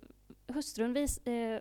hustrun 0.54 0.92
vis, 0.92 1.18
eh, 1.18 1.60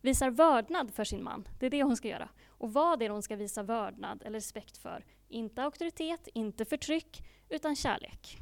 visar 0.00 0.30
vördnad 0.30 0.94
för 0.94 1.04
sin 1.04 1.24
man? 1.24 1.48
Det 1.58 1.66
är 1.66 1.70
det 1.70 1.82
hon 1.82 1.96
ska 1.96 2.08
göra. 2.08 2.28
Och 2.46 2.72
vad 2.72 3.02
är 3.02 3.08
det 3.08 3.12
hon 3.12 3.22
ska 3.22 3.36
visa 3.36 3.62
vördnad 3.62 4.22
eller 4.24 4.38
respekt 4.38 4.76
för? 4.76 5.04
Inte 5.32 5.62
auktoritet, 5.62 6.28
inte 6.34 6.64
förtryck, 6.64 7.22
utan 7.48 7.76
kärlek. 7.76 8.38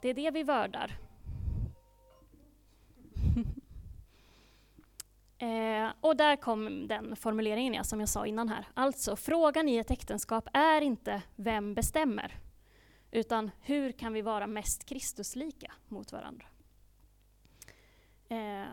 Det 0.00 0.08
är 0.08 0.14
det 0.14 0.30
vi 0.30 0.42
vördar. 0.42 0.98
eh, 5.38 5.92
och 6.00 6.16
där 6.16 6.36
kom 6.36 6.88
den 6.88 7.16
formuleringen 7.16 7.74
ja, 7.74 7.84
som 7.84 8.00
jag 8.00 8.08
sa 8.08 8.26
innan 8.26 8.48
här. 8.48 8.68
Alltså, 8.74 9.16
frågan 9.16 9.68
i 9.68 9.76
ett 9.76 9.90
äktenskap 9.90 10.48
är 10.52 10.80
inte 10.80 11.22
vem 11.36 11.74
bestämmer, 11.74 12.38
utan 13.10 13.50
hur 13.60 13.92
kan 13.92 14.12
vi 14.12 14.22
vara 14.22 14.46
mest 14.46 14.84
Kristuslika 14.84 15.72
mot 15.88 16.12
varandra? 16.12 16.46
Eh, 18.28 18.66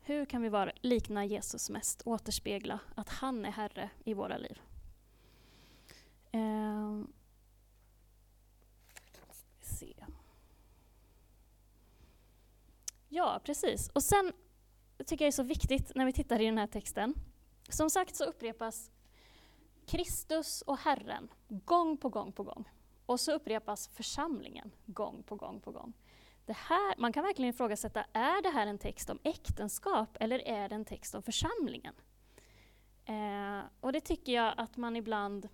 hur 0.00 0.24
kan 0.24 0.42
vi 0.42 0.48
vara, 0.48 0.72
likna 0.80 1.24
Jesus 1.24 1.70
mest, 1.70 2.02
återspegla 2.04 2.78
att 2.94 3.08
han 3.08 3.44
är 3.44 3.50
Herre 3.50 3.90
i 4.04 4.14
våra 4.14 4.36
liv? 4.36 4.60
Eh, 6.32 7.02
se. 9.60 9.94
Ja, 13.08 13.40
precis. 13.44 13.88
Och 13.88 14.02
sen 14.02 14.32
tycker 15.06 15.24
jag 15.24 15.28
är 15.28 15.32
så 15.32 15.42
viktigt 15.42 15.92
när 15.94 16.06
vi 16.06 16.12
tittar 16.12 16.40
i 16.40 16.44
den 16.44 16.58
här 16.58 16.66
texten. 16.66 17.14
Som 17.68 17.90
sagt 17.90 18.16
så 18.16 18.24
upprepas 18.24 18.90
Kristus 19.86 20.62
och 20.62 20.78
Herren 20.78 21.28
gång 21.48 21.96
på 21.96 22.08
gång 22.08 22.32
på 22.32 22.42
gång. 22.42 22.68
Och 23.06 23.20
så 23.20 23.32
upprepas 23.32 23.88
församlingen 23.88 24.72
gång 24.86 25.22
på 25.22 25.36
gång 25.36 25.60
på 25.60 25.70
gång. 25.70 25.92
Det 26.46 26.56
här, 26.56 26.94
man 26.98 27.12
kan 27.12 27.24
verkligen 27.24 27.54
ifrågasätta, 27.54 28.04
är 28.12 28.42
det 28.42 28.48
här 28.48 28.66
en 28.66 28.78
text 28.78 29.10
om 29.10 29.18
äktenskap 29.22 30.16
eller 30.20 30.48
är 30.48 30.68
det 30.68 30.74
en 30.74 30.84
text 30.84 31.14
om 31.14 31.22
församlingen? 31.22 31.94
Eh, 33.04 33.60
och 33.80 33.92
det 33.92 34.00
tycker 34.00 34.32
jag 34.32 34.54
att 34.56 34.76
man 34.76 34.96
ibland 34.96 35.48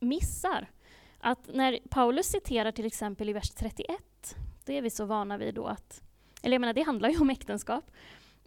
missar. 0.00 0.70
Att 1.18 1.48
när 1.54 1.78
Paulus 1.90 2.26
citerar 2.26 2.72
till 2.72 2.86
exempel 2.86 3.28
i 3.28 3.32
vers 3.32 3.50
31, 3.50 4.36
det 4.64 4.78
är 4.78 4.82
vi 4.82 4.90
så 4.90 5.04
vana 5.04 5.38
vid 5.38 5.54
då 5.54 5.66
att, 5.66 6.02
eller 6.42 6.54
jag 6.54 6.60
menar 6.60 6.74
det 6.74 6.82
handlar 6.82 7.08
ju 7.08 7.18
om 7.18 7.30
äktenskap, 7.30 7.90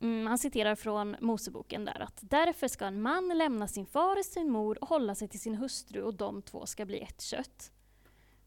Mm, 0.02 0.28
han 0.28 0.38
citerar 0.38 0.76
från 0.76 1.16
Moseboken 1.20 1.86
där 1.86 2.02
att 2.02 2.18
därför 2.22 2.68
ska 2.68 2.86
en 2.86 3.02
man 3.02 3.28
lämna 3.28 3.68
sin 3.68 3.86
far 3.86 4.20
och 4.20 4.26
sin 4.26 4.50
mor 4.50 4.84
och 4.84 4.90
hålla 4.90 5.16
sig 5.16 5.28
till 5.28 5.40
sin 5.40 5.56
hustru 5.56 6.02
och 6.02 6.14
de 6.14 6.42
två 6.42 6.66
ska 6.66 6.86
bli 6.86 7.00
ett 7.00 7.22
kött. 7.22 7.72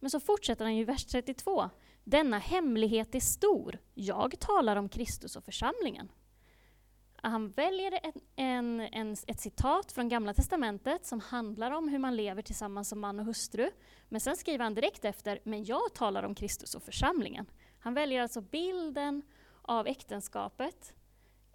Men 0.01 0.11
så 0.11 0.21
fortsätter 0.21 0.65
han 0.65 0.75
i 0.75 0.85
vers 0.85 1.05
32. 1.05 1.71
Denna 2.05 2.39
hemlighet 2.39 3.15
är 3.15 3.21
stor. 3.21 3.79
Jag 3.95 4.41
talar 4.41 4.77
om 4.77 4.89
Kristus 4.89 5.37
och 5.37 5.45
församlingen. 5.45 6.09
Han 7.25 7.51
väljer 7.51 7.99
en, 8.03 8.13
en, 8.37 8.81
en, 8.81 9.17
ett 9.27 9.41
citat 9.41 9.93
från 9.93 10.09
Gamla 10.09 10.35
Testamentet 10.35 11.07
som 11.07 11.21
handlar 11.21 11.71
om 11.71 11.89
hur 11.89 11.99
man 11.99 12.17
lever 12.17 12.43
tillsammans 12.43 12.89
som 12.89 13.01
man 13.01 13.21
och 13.21 13.27
hustru. 13.27 13.71
Men 14.09 14.21
sen 14.21 14.37
skriver 14.37 14.65
han 14.65 14.75
direkt 14.75 15.05
efter, 15.05 15.39
men 15.45 15.65
jag 15.65 15.95
talar 15.95 16.23
om 16.23 16.35
Kristus 16.35 16.75
och 16.75 16.83
församlingen. 16.83 17.47
Han 17.79 17.95
väljer 17.95 18.23
alltså 18.23 18.41
bilden 18.41 19.23
av 19.63 19.87
äktenskapet 19.87 20.95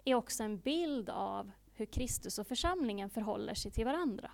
är 0.04 0.14
också 0.14 0.42
en 0.42 0.58
bild 0.58 1.10
av 1.10 1.50
hur 1.74 1.86
Kristus 1.86 2.38
och 2.38 2.46
församlingen 2.46 3.10
förhåller 3.10 3.54
sig 3.54 3.70
till 3.70 3.84
varandra. 3.84 4.30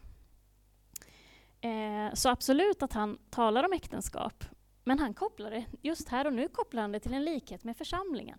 Eh, 1.60 2.14
så 2.14 2.28
absolut 2.28 2.82
att 2.82 2.92
han 2.92 3.18
talar 3.30 3.64
om 3.64 3.72
äktenskap, 3.72 4.44
men 4.84 4.98
han 4.98 5.14
kopplar 5.14 5.50
det, 5.50 5.64
just 5.82 6.08
här 6.08 6.26
och 6.26 6.32
nu 6.32 6.48
kopplar 6.48 6.82
han 6.82 6.92
det 6.92 7.00
till 7.00 7.14
en 7.14 7.24
likhet 7.24 7.64
med 7.64 7.76
församlingen. 7.76 8.38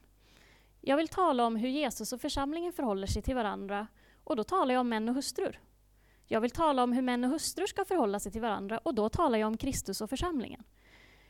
Jag 0.88 0.98
vill 0.98 1.08
tala 1.08 1.46
om 1.46 1.56
hur 1.56 1.70
Jesus 1.70 2.14
och 2.14 2.22
församlingen 2.22 2.74
förhåller 2.74 3.08
sig 3.08 3.22
till 3.22 3.36
varandra, 3.36 3.88
och 4.24 4.36
då 4.36 4.44
talar 4.44 4.74
jag 4.74 4.82
om 4.82 4.90
män 4.90 5.10
och 5.10 5.16
hustrur. 5.16 5.60
Jag 6.28 6.42
vill 6.42 6.52
tala 6.52 6.84
om 6.84 6.94
hur 6.94 7.02
män 7.02 7.24
och 7.24 7.30
hustrur 7.30 7.66
ska 7.66 7.86
förhålla 7.86 8.20
sig 8.20 8.32
till 8.32 8.42
varandra, 8.42 8.78
och 8.78 8.96
då 8.96 9.10
talar 9.10 9.40
jag 9.40 9.48
om 9.48 9.58
Kristus 9.58 10.02
och 10.02 10.10
församlingen. 10.10 10.64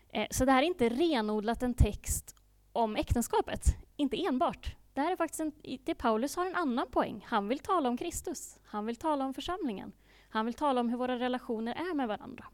Eh, 0.09 0.27
så 0.31 0.45
det 0.45 0.51
här 0.51 0.63
är 0.63 0.67
inte 0.67 0.89
renodlat 0.89 1.63
en 1.63 1.73
text 1.73 2.35
om 2.71 2.95
äktenskapet, 2.95 3.63
inte 3.95 4.25
enbart, 4.25 4.75
det 4.95 5.01
här 5.01 5.11
är 5.11 5.15
faktiskt 5.15 5.39
en, 5.39 5.51
det 5.83 5.95
Paulus 5.95 6.35
har 6.35 6.45
en 6.45 6.55
annan 6.55 6.87
poäng. 6.91 7.25
Han 7.27 7.47
vill 7.47 7.59
tala 7.59 7.89
om 7.89 7.97
Kristus. 7.97 8.59
Han 8.65 8.85
vill 8.85 8.95
tala 8.95 9.25
om 9.25 9.33
församlingen. 9.33 9.91
Han 10.29 10.45
vill 10.45 10.53
tala 10.53 10.81
om 10.81 10.89
hur 10.89 10.97
våra 10.97 11.19
relationer 11.19 11.75
är 11.75 11.93
med 11.93 12.07
varandra. 12.07 12.45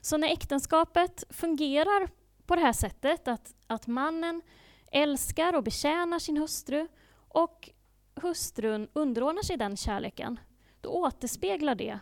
Så 0.00 0.16
när 0.16 0.28
äktenskapet 0.28 1.24
fungerar 1.30 2.08
på 2.46 2.54
det 2.54 2.60
här 2.60 2.72
sättet, 2.72 3.28
att, 3.28 3.54
att 3.66 3.86
mannen 3.86 4.42
älskar 4.90 5.56
och 5.56 5.62
betjänar 5.62 6.18
sin 6.18 6.36
hustru 6.36 6.88
och 7.28 7.70
hustrun 8.14 8.88
underordnar 8.92 9.42
sig 9.42 9.56
den 9.56 9.76
kärleken, 9.76 10.40
då 10.80 10.90
återspeglar 10.90 11.74
det 11.74 11.98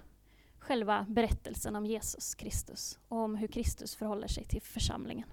själva 0.59 1.07
berättelsen 1.09 1.76
om 1.76 1.86
Jesus 1.86 2.34
Kristus 2.34 2.99
och 3.09 3.18
om 3.18 3.34
hur 3.34 3.49
Kristus 3.49 3.97
förhåller 3.97 4.28
sig 4.28 4.45
till 4.45 4.62
församlingen. 4.62 5.28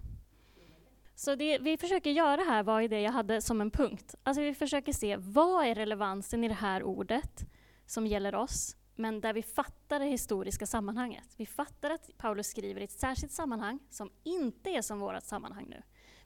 Så 1.16 1.36
det 1.36 1.60
vi 1.60 1.78
försöker 1.78 2.12
göra 2.12 2.42
här 2.42 2.64
var 2.64 2.80
ju 2.80 2.88
det 2.88 3.02
jag 3.02 3.12
hade 3.12 3.42
som 3.42 3.62
en 3.62 3.72
punkt. 3.72 4.16
Alltså 4.24 4.42
vi 4.42 4.54
försöker 4.54 4.94
se 4.94 5.18
vad 5.18 5.66
är 5.66 5.76
relevansen 5.76 6.44
i 6.44 6.48
det 6.48 6.54
här 6.54 6.84
ordet 6.84 7.46
som 7.86 8.08
gäller 8.08 8.36
oss, 8.36 8.78
men 8.96 9.22
där 9.22 9.34
vi 9.34 9.44
fattar 9.44 10.00
det 10.00 10.06
historiska 10.06 10.66
sammanhanget. 10.66 11.34
Vi 11.38 11.46
fattar 11.46 11.90
att 11.90 12.10
Paulus 12.18 12.48
skriver 12.48 12.82
i 12.82 12.84
ett 12.84 12.92
särskilt 12.92 13.32
sammanhang 13.32 13.80
som 13.90 14.12
inte 14.24 14.70
är 14.70 14.82
som 14.82 15.00
vårt 15.00 15.24
sammanhang 15.24 15.66
nu. 15.70 15.82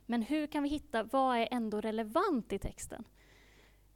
Men 0.10 0.22
hur 0.22 0.48
kan 0.48 0.64
vi 0.64 0.70
hitta 0.70 1.04
vad 1.04 1.38
är 1.38 1.48
ändå 1.52 1.82
relevant 1.82 2.54
i 2.54 2.60
texten? 2.60 3.04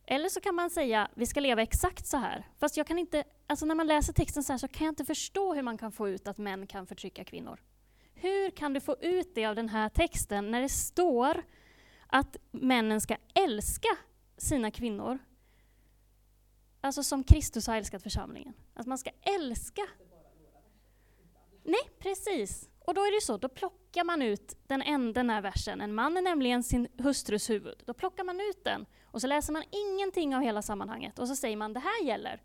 Eller 0.06 0.30
så 0.30 0.42
kan 0.42 0.56
man 0.56 0.70
säga, 0.70 1.08
vi 1.16 1.26
ska 1.26 1.40
leva 1.40 1.62
exakt 1.62 2.08
så 2.08 2.18
här. 2.18 2.48
Fast 2.58 2.78
jag 2.78 2.88
kan 2.88 3.00
inte, 3.00 3.24
alltså 3.48 3.66
när 3.66 3.76
man 3.76 3.88
läser 3.88 4.14
texten 4.14 4.44
så 4.44 4.54
här 4.54 4.58
så 4.58 4.68
kan 4.68 4.86
jag 4.86 4.92
inte 4.92 5.06
förstå 5.06 5.54
hur 5.54 5.62
man 5.62 5.78
kan 5.78 5.92
få 5.92 6.10
ut 6.10 6.28
att 6.28 6.38
män 6.38 6.68
kan 6.68 6.88
förtrycka 6.88 7.24
kvinnor. 7.24 7.60
Hur 8.14 8.50
kan 8.50 8.74
du 8.74 8.82
få 8.82 8.96
ut 9.02 9.36
det 9.36 9.46
av 9.46 9.56
den 9.56 9.70
här 9.70 9.90
texten 9.90 10.52
när 10.52 10.62
det 10.62 10.70
står 10.70 11.44
att 12.08 12.38
männen 12.52 13.02
ska 13.02 13.18
älska 13.34 13.90
sina 14.38 14.72
kvinnor? 14.72 15.20
Alltså 16.82 17.04
som 17.04 17.24
Kristus 17.24 17.68
har 17.68 17.76
älskat 17.76 18.04
församlingen. 18.04 18.54
Att 18.74 18.88
man 18.88 18.98
ska 18.98 19.10
älska. 19.40 19.88
Nej, 21.64 21.90
precis. 22.00 22.70
Och 22.86 22.94
då 22.94 23.02
är 23.02 23.16
det 23.16 23.26
så, 23.26 23.38
då 23.38 23.50
plockar 23.50 24.04
man 24.04 24.22
ut 24.22 24.58
den, 24.68 24.82
en, 24.82 25.14
den 25.14 25.30
här 25.30 25.42
versen. 25.42 25.82
En 25.82 25.94
man 25.94 26.18
är 26.18 26.22
nämligen 26.22 26.64
sin 26.64 26.88
hustrus 26.98 27.50
huvud. 27.50 27.84
Då 27.86 27.94
plockar 27.94 28.24
man 28.24 28.40
ut 28.40 28.64
den 28.64 28.86
och 29.06 29.22
så 29.22 29.28
läser 29.28 29.54
man 29.54 29.64
ingenting 29.72 30.36
av 30.36 30.42
hela 30.42 30.62
sammanhanget 30.62 31.20
och 31.20 31.28
så 31.28 31.36
säger 31.36 31.58
man 31.58 31.74
det 31.74 31.80
här 31.80 32.04
gäller. 32.04 32.42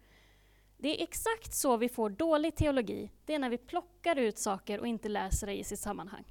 Det 0.76 1.00
är 1.00 1.02
exakt 1.02 1.54
så 1.54 1.76
vi 1.76 1.88
får 1.88 2.10
dålig 2.10 2.56
teologi. 2.56 3.10
Det 3.24 3.34
är 3.34 3.38
när 3.38 3.50
vi 3.50 3.58
plockar 3.58 4.16
ut 4.16 4.38
saker 4.38 4.80
och 4.80 4.86
inte 4.86 5.08
läser 5.08 5.46
det 5.46 5.58
i 5.58 5.64
sitt 5.64 5.80
sammanhang. 5.80 6.24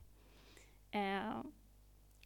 Eh, 0.91 1.41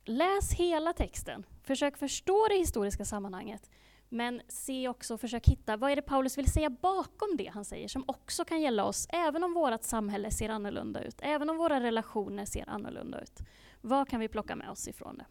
läs 0.05 0.53
hela 0.53 0.93
texten. 0.93 1.45
Försök 1.63 1.97
förstå 1.97 2.47
det 2.49 2.55
historiska 2.55 3.05
sammanhanget. 3.05 3.69
Men 4.13 4.41
se 4.47 4.87
också, 4.87 5.17
försök 5.17 5.47
hitta, 5.47 5.77
vad 5.77 5.91
är 5.91 5.95
det 5.95 6.01
Paulus 6.01 6.37
vill 6.37 6.51
säga 6.51 6.69
bakom 6.69 7.37
det 7.37 7.47
han 7.47 7.65
säger, 7.65 7.87
som 7.87 8.03
också 8.07 8.45
kan 8.45 8.61
gälla 8.61 8.85
oss, 8.85 9.07
även 9.09 9.43
om 9.43 9.53
vårt 9.53 9.83
samhälle 9.83 10.31
ser 10.31 10.49
annorlunda 10.49 11.03
ut, 11.03 11.19
även 11.21 11.49
om 11.49 11.57
våra 11.57 11.79
relationer 11.79 12.45
ser 12.45 12.69
annorlunda 12.69 13.21
ut. 13.21 13.39
Vad 13.81 14.09
kan 14.09 14.19
vi 14.19 14.27
plocka 14.27 14.55
med 14.55 14.69
oss 14.69 14.87
ifrån 14.87 15.17
det? 15.17 15.25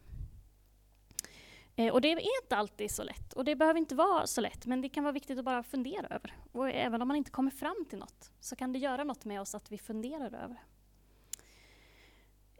Eh, 1.83 1.93
och 1.93 2.01
det 2.01 2.11
är 2.11 2.41
inte 2.41 2.55
alltid 2.55 2.91
så 2.91 3.03
lätt, 3.03 3.33
och 3.33 3.45
det 3.45 3.55
behöver 3.55 3.79
inte 3.79 3.95
vara 3.95 4.27
så 4.27 4.41
lätt, 4.41 4.65
men 4.65 4.81
det 4.81 4.89
kan 4.89 5.03
vara 5.03 5.13
viktigt 5.13 5.39
att 5.39 5.45
bara 5.45 5.63
fundera 5.63 6.07
över. 6.07 6.37
Och 6.51 6.69
även 6.69 7.01
om 7.01 7.07
man 7.07 7.17
inte 7.17 7.31
kommer 7.31 7.51
fram 7.51 7.85
till 7.89 7.99
något, 7.99 8.31
så 8.39 8.55
kan 8.55 8.73
det 8.73 8.79
göra 8.79 9.03
något 9.03 9.25
med 9.25 9.41
oss 9.41 9.55
att 9.55 9.71
vi 9.71 9.77
funderar 9.77 10.33
över 10.43 10.61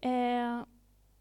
eh, 0.02 0.66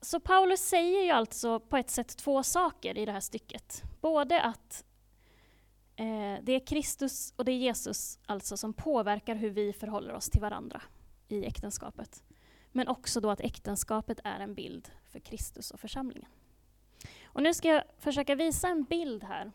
Så 0.01 0.21
Paulus 0.21 0.61
säger 0.61 1.03
ju 1.03 1.11
alltså 1.11 1.61
på 1.61 1.77
ett 1.77 1.91
sätt 1.91 2.17
två 2.17 2.43
saker 2.43 2.99
i 2.99 3.05
det 3.05 3.13
här 3.13 3.21
stycket. 3.21 3.83
Både 4.01 4.43
att 4.43 4.85
Eh, 6.01 6.39
det 6.43 6.53
är 6.53 6.67
Kristus 6.67 7.35
och 7.37 7.45
det 7.45 7.53
är 7.53 7.57
Jesus 7.57 8.19
alltså 8.27 8.57
som 8.57 8.73
påverkar 8.73 9.35
hur 9.35 9.51
vi 9.51 9.73
förhåller 9.73 10.15
oss 10.15 10.31
till 10.31 10.41
varandra 10.41 10.83
i 11.29 11.45
äktenskapet. 11.47 12.23
Men 12.73 12.89
också 12.89 13.21
då 13.21 13.31
att 13.31 13.41
äktenskapet 13.41 14.21
är 14.25 14.41
en 14.41 14.55
bild 14.55 14.91
för 15.11 15.21
Kristus 15.21 15.71
och 15.71 15.81
församlingen. 15.81 16.31
Och 17.25 17.43
nu 17.43 17.55
ska 17.55 17.69
jag 17.69 17.83
försöka 17.99 18.35
visa 18.35 18.69
en 18.69 18.85
bild 18.85 19.25
här. 19.25 19.53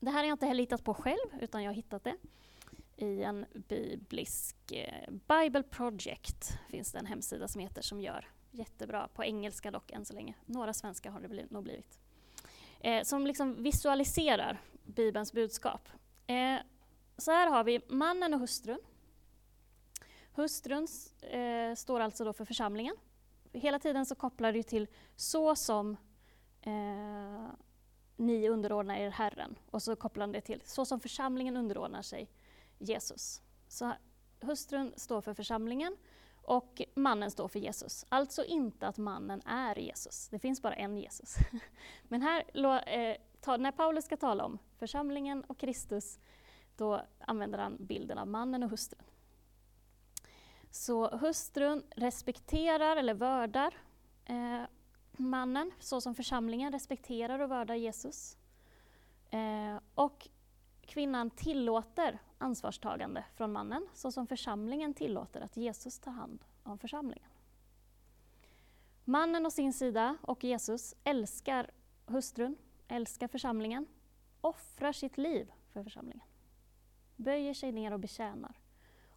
Det 0.00 0.10
här 0.10 0.18
har 0.18 0.24
jag 0.24 0.34
inte 0.34 0.46
heller 0.46 0.62
hittat 0.62 0.84
på 0.84 0.94
själv, 0.94 1.28
utan 1.40 1.62
jag 1.62 1.70
har 1.70 1.74
hittat 1.74 2.04
det 2.04 2.16
i 2.96 3.22
en 3.22 3.46
biblisk 3.52 4.72
eh, 4.72 5.10
Bible 5.10 5.62
Project 5.62 6.58
finns 6.68 6.92
det 6.92 6.98
en 6.98 7.06
hemsida 7.06 7.48
som 7.48 7.60
heter 7.60 7.82
som 7.82 8.00
gör 8.00 8.28
jättebra, 8.50 9.08
på 9.14 9.24
engelska 9.24 9.70
dock 9.70 9.90
än 9.90 10.04
så 10.04 10.14
länge. 10.14 10.34
Några 10.46 10.72
svenska 10.72 11.10
har 11.10 11.20
det 11.20 11.50
nog 11.50 11.64
blivit. 11.64 11.98
Eh, 12.80 13.02
som 13.02 13.26
liksom 13.26 13.62
visualiserar 13.62 14.60
Bibelns 14.86 15.32
budskap. 15.32 15.88
Eh, 16.26 16.56
så 17.16 17.30
här 17.30 17.50
har 17.50 17.64
vi 17.64 17.80
mannen 17.88 18.34
och 18.34 18.40
hustrun. 18.40 18.78
Hustrun 20.32 20.86
eh, 21.20 21.74
står 21.74 22.00
alltså 22.00 22.24
då 22.24 22.32
för 22.32 22.44
församlingen. 22.44 22.96
Hela 23.52 23.78
tiden 23.78 24.06
så 24.06 24.14
kopplar 24.14 24.52
det 24.52 24.62
till 24.62 24.86
så 25.16 25.56
som 25.56 25.96
eh, 26.62 27.48
ni 28.16 28.48
underordnar 28.48 28.96
er 28.96 29.10
Herren. 29.10 29.58
Och 29.70 29.82
så 29.82 29.96
kopplar 29.96 30.26
det 30.26 30.40
till 30.40 30.62
så 30.64 30.84
som 30.84 31.00
församlingen 31.00 31.56
underordnar 31.56 32.02
sig 32.02 32.30
Jesus. 32.78 33.42
Så 33.68 33.92
hustrun 34.40 34.92
står 34.96 35.20
för 35.20 35.34
församlingen 35.34 35.96
och 36.42 36.82
mannen 36.94 37.30
står 37.30 37.48
för 37.48 37.58
Jesus. 37.58 38.06
Alltså 38.08 38.44
inte 38.44 38.86
att 38.86 38.96
mannen 38.98 39.42
är 39.46 39.78
Jesus. 39.78 40.28
Det 40.28 40.38
finns 40.38 40.62
bara 40.62 40.74
en 40.74 40.96
Jesus. 40.96 41.36
Men 42.08 42.22
här, 42.22 42.44
eh, 42.88 43.16
ta, 43.46 43.56
när 43.56 43.72
Paulus 43.72 44.04
ska 44.04 44.16
tala 44.16 44.44
om 44.44 44.58
församlingen 44.78 45.44
och 45.44 45.58
Kristus, 45.58 46.18
då 46.76 47.02
använder 47.20 47.58
han 47.58 47.76
bilden 47.80 48.18
av 48.18 48.28
mannen 48.28 48.62
och 48.62 48.70
hustrun. 48.70 49.02
Så 50.70 51.08
hustrun 51.16 51.82
respekterar 51.96 52.96
eller 52.96 53.14
värdar 53.14 53.74
eh, 54.24 54.62
mannen, 55.12 55.70
så 55.80 56.00
som 56.00 56.14
församlingen 56.14 56.72
respekterar 56.72 57.38
och 57.38 57.50
värdar 57.50 57.74
Jesus. 57.74 58.36
Eh, 59.30 59.76
och 59.94 60.28
kvinnan 60.80 61.30
tillåter 61.30 62.18
ansvarstagande 62.38 63.24
från 63.34 63.52
mannen, 63.52 63.86
så 63.94 64.12
som 64.12 64.26
församlingen 64.26 64.94
tillåter 64.94 65.40
att 65.40 65.56
Jesus 65.56 65.98
tar 65.98 66.12
hand 66.12 66.44
om 66.62 66.78
församlingen. 66.78 67.30
Mannen 69.04 69.46
å 69.46 69.50
sin 69.50 69.72
sida 69.72 70.16
och 70.22 70.44
Jesus 70.44 70.94
älskar 71.04 71.70
hustrun, 72.06 72.56
älskar 72.88 73.28
församlingen, 73.28 73.86
offrar 74.40 74.92
sitt 74.92 75.18
liv 75.18 75.52
för 75.72 75.82
församlingen. 75.82 76.26
Böjer 77.16 77.54
sig 77.54 77.72
ner 77.72 77.92
och 77.92 78.00
betjänar 78.00 78.58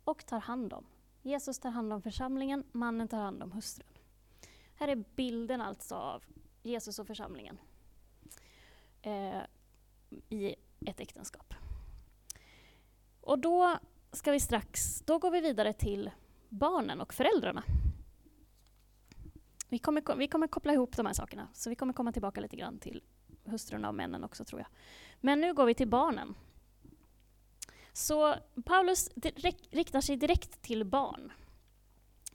och 0.03 0.25
tar 0.25 0.39
hand 0.39 0.73
om. 0.73 0.85
Jesus 1.21 1.59
tar 1.59 1.69
hand 1.69 1.93
om 1.93 2.01
församlingen, 2.01 2.63
mannen 2.71 3.07
tar 3.07 3.17
hand 3.17 3.43
om 3.43 3.51
hustrun. 3.51 3.89
Här 4.75 4.87
är 4.87 4.95
bilden 5.15 5.61
alltså 5.61 5.95
av 5.95 6.23
Jesus 6.63 6.99
och 6.99 7.07
församlingen 7.07 7.57
eh, 9.01 9.41
i 10.29 10.55
ett 10.85 10.99
äktenskap. 10.99 11.53
Och 13.21 13.39
då 13.39 13.77
ska 14.11 14.31
vi 14.31 14.39
strax, 14.39 15.01
då 15.01 15.19
går 15.19 15.31
vi 15.31 15.41
vidare 15.41 15.73
till 15.73 16.11
barnen 16.49 17.01
och 17.01 17.13
föräldrarna. 17.13 17.63
Vi 19.69 19.79
kommer, 19.79 20.15
vi 20.15 20.27
kommer 20.27 20.47
koppla 20.47 20.73
ihop 20.73 20.97
de 20.97 21.05
här 21.05 21.13
sakerna, 21.13 21.47
så 21.53 21.69
vi 21.69 21.75
kommer 21.75 21.93
komma 21.93 22.11
tillbaka 22.11 22.41
lite 22.41 22.55
grann 22.55 22.79
till 22.79 23.03
hustrurna 23.49 23.87
och 23.87 23.95
männen 23.95 24.23
också 24.23 24.45
tror 24.45 24.61
jag. 24.61 24.67
Men 25.21 25.41
nu 25.41 25.53
går 25.53 25.65
vi 25.65 25.73
till 25.73 25.87
barnen. 25.87 26.35
Så 27.93 28.35
Paulus 28.65 29.09
riktar 29.71 30.01
sig 30.01 30.17
direkt 30.17 30.61
till 30.61 30.85
barn 30.85 31.31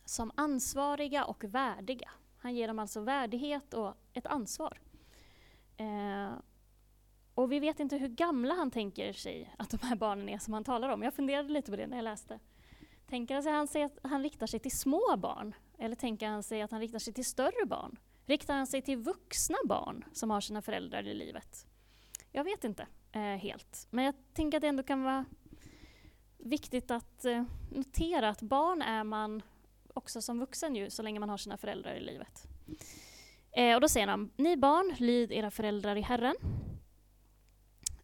som 0.05 0.33
ansvariga 0.35 1.25
och 1.25 1.45
värdiga. 1.45 2.11
Han 2.39 2.55
ger 2.55 2.69
dem 2.69 2.79
alltså 2.79 3.01
värdighet 3.01 3.75
och 3.75 3.95
ett 4.13 4.27
ansvar. 4.27 4.79
Eh, 5.77 6.33
och 7.35 7.53
vi 7.53 7.61
vet 7.61 7.81
inte 7.81 7.97
hur 7.97 8.09
gamla 8.09 8.55
han 8.55 8.71
tänker 8.71 9.13
sig 9.13 9.55
att 9.59 9.71
de 9.71 9.79
här 9.83 9.97
barnen 9.97 10.29
är 10.29 10.39
som 10.39 10.53
han 10.53 10.65
talar 10.65 10.89
om. 10.89 11.03
Jag 11.03 11.15
funderade 11.15 11.49
lite 11.49 11.71
på 11.71 11.77
det 11.77 11.87
när 11.87 11.97
jag 11.97 12.05
läste. 12.05 12.39
Tänker 13.09 13.53
han 13.53 13.69
sig 13.69 13.83
att 13.83 13.99
han 14.03 14.23
riktar 14.23 14.47
sig 14.47 14.61
till 14.61 14.79
små 14.79 15.17
barn? 15.17 15.55
Eller 15.79 15.97
tänker 15.97 16.29
han 16.29 16.43
sig 16.43 16.63
att 16.63 16.71
han 16.71 16.81
riktar 16.81 16.99
sig 16.99 17.13
till 17.13 17.25
större 17.25 17.67
barn? 17.67 17.99
Riktar 18.27 18.55
han 18.55 18.67
sig 18.67 18.83
till 18.83 18.99
vuxna 18.99 19.57
barn 19.65 20.05
som 20.13 20.31
har 20.31 20.41
sina 20.41 20.63
föräldrar 20.63 21.07
i 21.07 21.15
livet? 21.15 21.67
Jag 22.33 22.45
vet 22.45 22.65
inte 22.65 22.87
eh, 23.13 23.21
helt, 23.21 23.87
men 23.91 24.05
jag 24.05 24.15
tänker 24.33 24.59
att 24.59 24.63
det 24.63 24.69
ändå 24.69 24.83
kan 24.83 25.03
vara 25.03 25.25
viktigt 26.39 26.91
att 26.91 27.25
eh, 27.25 27.45
notera 27.71 28.29
att 28.29 28.43
barn 28.43 28.83
är 28.83 29.05
man 29.05 29.43
också 29.95 30.23
som 30.23 30.41
vuxen 30.41 30.77
ju, 30.77 30.91
så 30.91 31.03
länge 31.03 31.21
man 31.21 31.29
har 31.29 31.37
sina 31.37 31.57
föräldrar 31.57 31.95
i 31.95 32.01
livet. 32.01 32.47
Eh, 33.57 33.75
och 33.75 33.81
då 33.81 33.89
säger 33.89 34.07
han, 34.07 34.31
ni 34.37 34.57
barn, 34.57 34.95
lyd 34.99 35.33
era 35.33 35.51
föräldrar 35.51 35.97
i 35.97 36.01
Herren. 36.01 36.35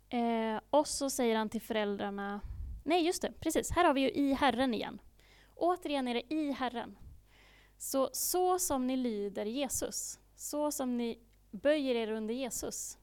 Eh, 0.09 0.61
och 0.71 0.89
så 0.89 1.11
säger 1.11 1.37
han 1.37 1.49
till 1.49 1.62
föräldrarna, 1.62 2.41
nej 2.85 3.07
just 3.07 3.23
det, 3.23 3.33
precis, 3.41 3.71
här 3.71 3.85
har 3.85 3.95
vi 3.95 4.01
ju 4.01 4.11
i 4.11 4.33
Herren 4.33 4.75
igen. 4.75 4.99
Återigen 5.55 6.09
är 6.09 6.14
det 6.14 6.35
i 6.35 6.53
Herren. 6.53 6.99
Så, 7.81 8.11
så 8.12 8.59
som 8.59 8.87
ni 8.87 8.97
lyder 8.97 9.45
Jesus, 9.45 10.18
så 10.37 10.70
som 10.70 10.97
ni 10.97 11.18
böjer 11.51 11.95
er 11.95 12.12
under 12.12 12.35
Jesus, 12.35 12.99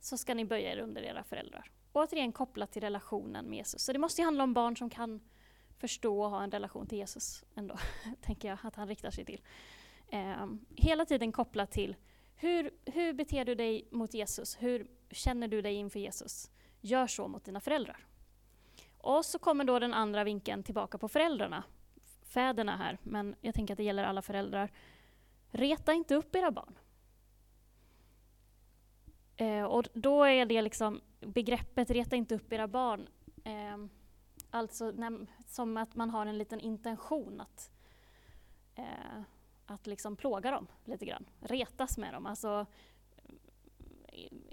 så 0.00 0.16
ska 0.16 0.34
ni 0.34 0.44
böja 0.44 0.72
er 0.72 0.78
under 0.78 1.02
era 1.02 1.24
föräldrar. 1.24 1.70
Återigen 1.92 2.32
kopplat 2.32 2.72
till 2.72 2.82
relationen 2.82 3.44
med 3.44 3.56
Jesus. 3.56 3.82
Så 3.82 3.92
det 3.92 3.98
måste 3.98 4.20
ju 4.20 4.24
handla 4.24 4.44
om 4.44 4.54
barn 4.54 4.76
som 4.76 4.90
kan 4.90 5.20
förstå 5.78 6.22
och 6.22 6.30
ha 6.30 6.42
en 6.42 6.50
relation 6.50 6.86
till 6.86 6.98
Jesus 6.98 7.44
ändå, 7.54 7.76
tänker 8.20 8.48
jag 8.48 8.58
att 8.62 8.76
han 8.76 8.88
riktar 8.88 9.10
sig 9.10 9.24
till. 9.24 9.40
Eh, 10.08 10.46
hela 10.76 11.04
tiden 11.04 11.32
kopplat 11.32 11.70
till 11.70 11.96
hur, 12.36 12.70
hur 12.84 13.12
beter 13.12 13.44
du 13.44 13.54
dig 13.54 13.88
mot 13.90 14.14
Jesus? 14.14 14.56
Hur 14.60 14.86
känner 15.10 15.48
du 15.48 15.62
dig 15.62 15.74
inför 15.74 16.00
Jesus? 16.00 16.50
Gör 16.80 17.06
så 17.06 17.28
mot 17.28 17.44
dina 17.44 17.60
föräldrar. 17.60 18.06
Och 18.98 19.24
så 19.24 19.38
kommer 19.38 19.64
då 19.64 19.78
den 19.78 19.94
andra 19.94 20.24
vinkeln 20.24 20.62
tillbaka 20.62 20.98
på 20.98 21.08
föräldrarna, 21.08 21.64
fäderna 22.32 22.76
här, 22.76 22.98
men 23.02 23.34
jag 23.40 23.54
tänker 23.54 23.74
att 23.74 23.78
det 23.78 23.84
gäller 23.84 24.04
alla 24.04 24.22
föräldrar. 24.22 24.70
Reta 25.50 25.92
inte 25.92 26.14
upp 26.14 26.36
era 26.36 26.50
barn. 26.50 26.78
Eh, 29.36 29.64
och 29.64 29.88
då 29.92 30.24
är 30.24 30.46
det 30.46 30.62
liksom 30.62 31.00
begreppet 31.20 31.90
reta 31.90 32.16
inte 32.16 32.34
upp 32.34 32.52
era 32.52 32.68
barn, 32.68 33.08
eh, 33.44 33.76
alltså 34.50 34.90
när, 34.90 35.26
som 35.46 35.76
att 35.76 35.94
man 35.94 36.10
har 36.10 36.26
en 36.26 36.38
liten 36.38 36.60
intention 36.60 37.40
att, 37.40 37.70
eh, 38.74 39.22
att 39.66 39.86
liksom 39.86 40.16
plåga 40.16 40.50
dem 40.50 40.66
lite 40.84 41.06
grann, 41.06 41.24
retas 41.40 41.98
med 41.98 42.14
dem. 42.14 42.26
Alltså, 42.26 42.66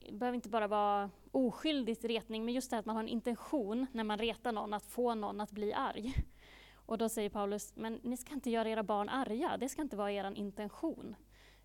det 0.05 0.11
behöver 0.11 0.35
inte 0.35 0.49
bara 0.49 0.67
vara 0.67 1.09
oskyldigt 1.31 2.03
retning, 2.03 2.45
men 2.45 2.53
just 2.53 2.71
det 2.71 2.77
att 2.77 2.85
man 2.85 2.95
har 2.95 3.03
en 3.03 3.09
intention 3.09 3.85
när 3.91 4.03
man 4.03 4.17
retar 4.17 4.51
någon, 4.51 4.73
att 4.73 4.85
få 4.85 5.15
någon 5.15 5.41
att 5.41 5.51
bli 5.51 5.73
arg. 5.73 6.13
Och 6.89 6.97
då 6.97 7.09
säger 7.09 7.29
Paulus, 7.29 7.75
men 7.75 7.99
ni 8.03 8.17
ska 8.17 8.33
inte 8.33 8.49
göra 8.49 8.69
era 8.69 8.83
barn 8.83 9.09
arga, 9.09 9.57
det 9.57 9.69
ska 9.69 9.81
inte 9.81 9.95
vara 9.95 10.11
er 10.11 10.31
intention. 10.35 11.15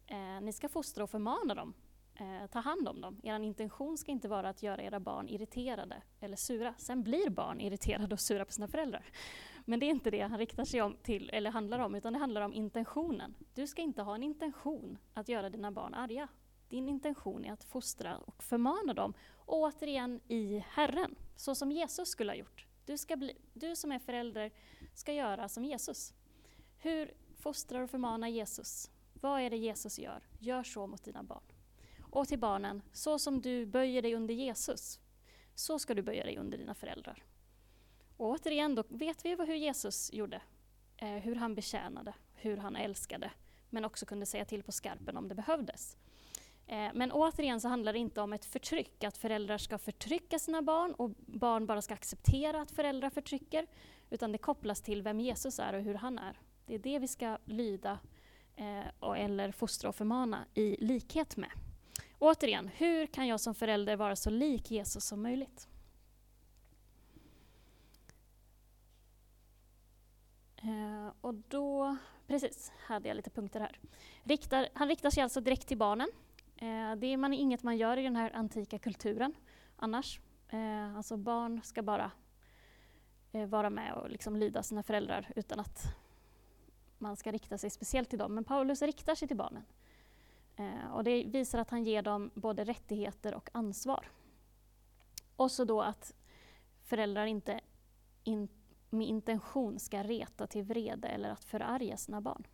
Eh, 0.06 0.40
ni 0.42 0.52
ska 0.52 0.68
fostra 0.68 1.04
och 1.04 1.10
förmana 1.10 1.54
dem, 1.54 1.74
eh, 2.14 2.46
ta 2.50 2.58
hand 2.58 2.88
om 2.88 3.00
dem. 3.00 3.20
Er 3.22 3.40
intention 3.40 3.98
ska 3.98 4.12
inte 4.12 4.28
vara 4.28 4.48
att 4.48 4.62
göra 4.62 4.82
era 4.82 5.00
barn 5.00 5.28
irriterade 5.28 6.02
eller 6.20 6.36
sura. 6.36 6.74
Sen 6.78 7.02
blir 7.02 7.30
barn 7.30 7.60
irriterade 7.60 8.14
och 8.14 8.20
sura 8.20 8.44
på 8.44 8.52
sina 8.52 8.68
föräldrar. 8.68 9.04
Men 9.64 9.80
det 9.80 9.86
är 9.86 9.90
inte 9.90 10.10
det 10.10 10.20
han 10.20 10.38
riktar 10.38 10.64
sig 10.64 10.82
om 10.82 10.96
till, 11.02 11.30
eller 11.32 11.50
handlar 11.50 11.78
om, 11.78 11.94
utan 11.94 12.12
det 12.12 12.18
handlar 12.18 12.40
om 12.40 12.54
intentionen. 12.54 13.34
Du 13.54 13.66
ska 13.66 13.82
inte 13.82 14.02
ha 14.02 14.14
en 14.14 14.22
intention 14.22 14.98
att 15.14 15.28
göra 15.28 15.50
dina 15.50 15.70
barn 15.72 15.94
arga. 15.94 16.28
Din 16.68 16.88
intention 16.88 17.44
är 17.44 17.52
att 17.52 17.64
fostra 17.64 18.18
och 18.18 18.42
förmana 18.42 18.94
dem, 18.94 19.14
återigen 19.46 20.20
i 20.28 20.64
Herren, 20.68 21.14
så 21.36 21.54
som 21.54 21.72
Jesus 21.72 22.08
skulle 22.08 22.32
ha 22.32 22.36
gjort. 22.36 22.66
Du, 22.84 22.98
ska 22.98 23.16
bli, 23.16 23.36
du 23.52 23.76
som 23.76 23.92
är 23.92 23.98
förälder 23.98 24.50
ska 24.94 25.12
göra 25.12 25.48
som 25.48 25.64
Jesus. 25.64 26.14
Hur 26.78 27.14
fostrar 27.36 27.82
och 27.82 27.90
förmanar 27.90 28.28
Jesus? 28.28 28.90
Vad 29.12 29.40
är 29.40 29.50
det 29.50 29.56
Jesus 29.56 29.98
gör? 29.98 30.22
Gör 30.38 30.62
så 30.62 30.86
mot 30.86 31.04
dina 31.04 31.22
barn. 31.22 31.44
Och 32.10 32.28
till 32.28 32.38
barnen, 32.38 32.82
så 32.92 33.18
som 33.18 33.40
du 33.40 33.66
böjer 33.66 34.02
dig 34.02 34.14
under 34.14 34.34
Jesus, 34.34 35.00
så 35.54 35.78
ska 35.78 35.94
du 35.94 36.02
böja 36.02 36.24
dig 36.24 36.38
under 36.38 36.58
dina 36.58 36.74
föräldrar. 36.74 37.24
Och 38.16 38.28
återigen, 38.28 38.74
då 38.74 38.84
vet 38.88 39.24
vi 39.24 39.34
hur 39.34 39.54
Jesus 39.54 40.12
gjorde. 40.12 40.42
Eh, 40.96 41.08
hur 41.08 41.34
han 41.34 41.54
betjänade, 41.54 42.14
hur 42.34 42.56
han 42.56 42.76
älskade, 42.76 43.30
men 43.70 43.84
också 43.84 44.06
kunde 44.06 44.26
säga 44.26 44.44
till 44.44 44.62
på 44.62 44.72
skarpen 44.72 45.16
om 45.16 45.28
det 45.28 45.34
behövdes. 45.34 45.96
Eh, 46.66 46.90
men 46.94 47.12
återigen 47.12 47.60
så 47.60 47.68
handlar 47.68 47.92
det 47.92 47.98
inte 47.98 48.20
om 48.20 48.32
ett 48.32 48.44
förtryck, 48.44 49.04
att 49.04 49.16
föräldrar 49.16 49.58
ska 49.58 49.78
förtrycka 49.78 50.38
sina 50.38 50.62
barn 50.62 50.94
och 50.94 51.10
barn 51.16 51.66
bara 51.66 51.82
ska 51.82 51.94
acceptera 51.94 52.60
att 52.60 52.70
föräldrar 52.70 53.10
förtrycker, 53.10 53.66
utan 54.10 54.32
det 54.32 54.38
kopplas 54.38 54.82
till 54.82 55.02
vem 55.02 55.20
Jesus 55.20 55.58
är 55.58 55.72
och 55.72 55.82
hur 55.82 55.94
han 55.94 56.18
är. 56.18 56.38
Det 56.66 56.74
är 56.74 56.78
det 56.78 56.98
vi 56.98 57.08
ska 57.08 57.38
lyda 57.44 57.98
eh, 58.56 59.10
eller 59.16 59.52
fostra 59.52 59.88
och 59.88 59.94
förmana 59.94 60.44
i 60.54 60.76
likhet 60.84 61.36
med. 61.36 61.50
Återigen, 62.18 62.68
hur 62.76 63.06
kan 63.06 63.26
jag 63.26 63.40
som 63.40 63.54
förälder 63.54 63.96
vara 63.96 64.16
så 64.16 64.30
lik 64.30 64.70
Jesus 64.70 65.04
som 65.04 65.22
möjligt? 65.22 65.68
Eh, 70.56 71.12
och 71.20 71.34
då, 71.34 71.96
precis, 72.26 72.72
hade 72.86 73.08
jag 73.08 73.16
lite 73.16 73.30
punkter 73.30 73.60
här. 73.60 73.78
Riktar, 74.22 74.68
han 74.74 74.88
riktar 74.88 75.10
sig 75.10 75.22
alltså 75.22 75.40
direkt 75.40 75.68
till 75.68 75.78
barnen. 75.78 76.08
Eh, 76.56 76.96
det 76.96 77.06
är 77.06 77.16
man, 77.16 77.32
inget 77.32 77.62
man 77.62 77.76
gör 77.76 77.96
i 77.96 78.02
den 78.02 78.16
här 78.16 78.30
antika 78.34 78.78
kulturen 78.78 79.34
annars. 79.76 80.20
Eh, 80.48 80.96
alltså 80.96 81.16
barn 81.16 81.60
ska 81.64 81.82
bara 81.82 82.10
eh, 83.32 83.46
vara 83.46 83.70
med 83.70 83.94
och 83.94 84.10
liksom 84.10 84.36
lyda 84.36 84.62
sina 84.62 84.82
föräldrar 84.82 85.32
utan 85.36 85.60
att 85.60 85.96
man 86.98 87.16
ska 87.16 87.32
rikta 87.32 87.58
sig 87.58 87.70
speciellt 87.70 88.10
till 88.10 88.18
dem. 88.18 88.34
Men 88.34 88.44
Paulus 88.44 88.82
riktar 88.82 89.14
sig 89.14 89.28
till 89.28 89.36
barnen. 89.36 89.64
Eh, 90.56 90.92
och 90.92 91.04
det 91.04 91.24
visar 91.24 91.58
att 91.58 91.70
han 91.70 91.84
ger 91.84 92.02
dem 92.02 92.30
både 92.34 92.64
rättigheter 92.64 93.34
och 93.34 93.50
ansvar. 93.52 94.10
Och 95.36 95.50
så 95.50 95.64
då 95.64 95.82
att 95.82 96.14
föräldrar 96.82 97.26
inte 97.26 97.60
in, 98.24 98.48
med 98.90 99.06
intention 99.06 99.78
ska 99.78 100.02
reta 100.02 100.46
till 100.46 100.62
vrede 100.62 101.08
eller 101.08 101.30
att 101.30 101.44
förarga 101.44 101.96
sina 101.96 102.20
barn. 102.20 102.46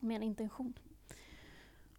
Med 0.00 0.16
en 0.16 0.22
intention. 0.22 0.78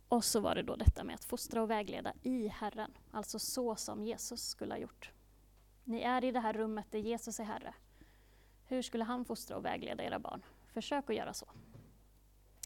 Och 0.10 0.24
så 0.24 0.40
var 0.40 0.56
det 0.56 0.64
då 0.64 0.76
detta 0.76 1.04
med 1.04 1.16
att 1.16 1.26
fostra 1.26 1.62
och 1.62 1.70
vägleda 1.70 2.14
i 2.22 2.48
Herren, 2.48 2.92
alltså 3.12 3.40
så 3.40 3.76
som 3.76 4.04
Jesus 4.04 4.50
skulle 4.50 4.74
ha 4.74 4.80
gjort. 4.80 5.12
Ni 5.84 6.02
är 6.02 6.24
i 6.24 6.32
det 6.32 6.40
här 6.40 6.54
rummet 6.54 6.86
där 6.92 7.00
Jesus 7.00 7.40
är 7.40 7.44
Herre. 7.44 7.74
Hur 8.66 8.82
skulle 8.82 9.04
han 9.04 9.26
fostra 9.26 9.58
och 9.58 9.66
vägleda 9.66 10.04
era 10.04 10.20
barn? 10.20 10.42
Försök 10.74 11.10
att 11.10 11.16
göra 11.16 11.34
så. 11.34 11.46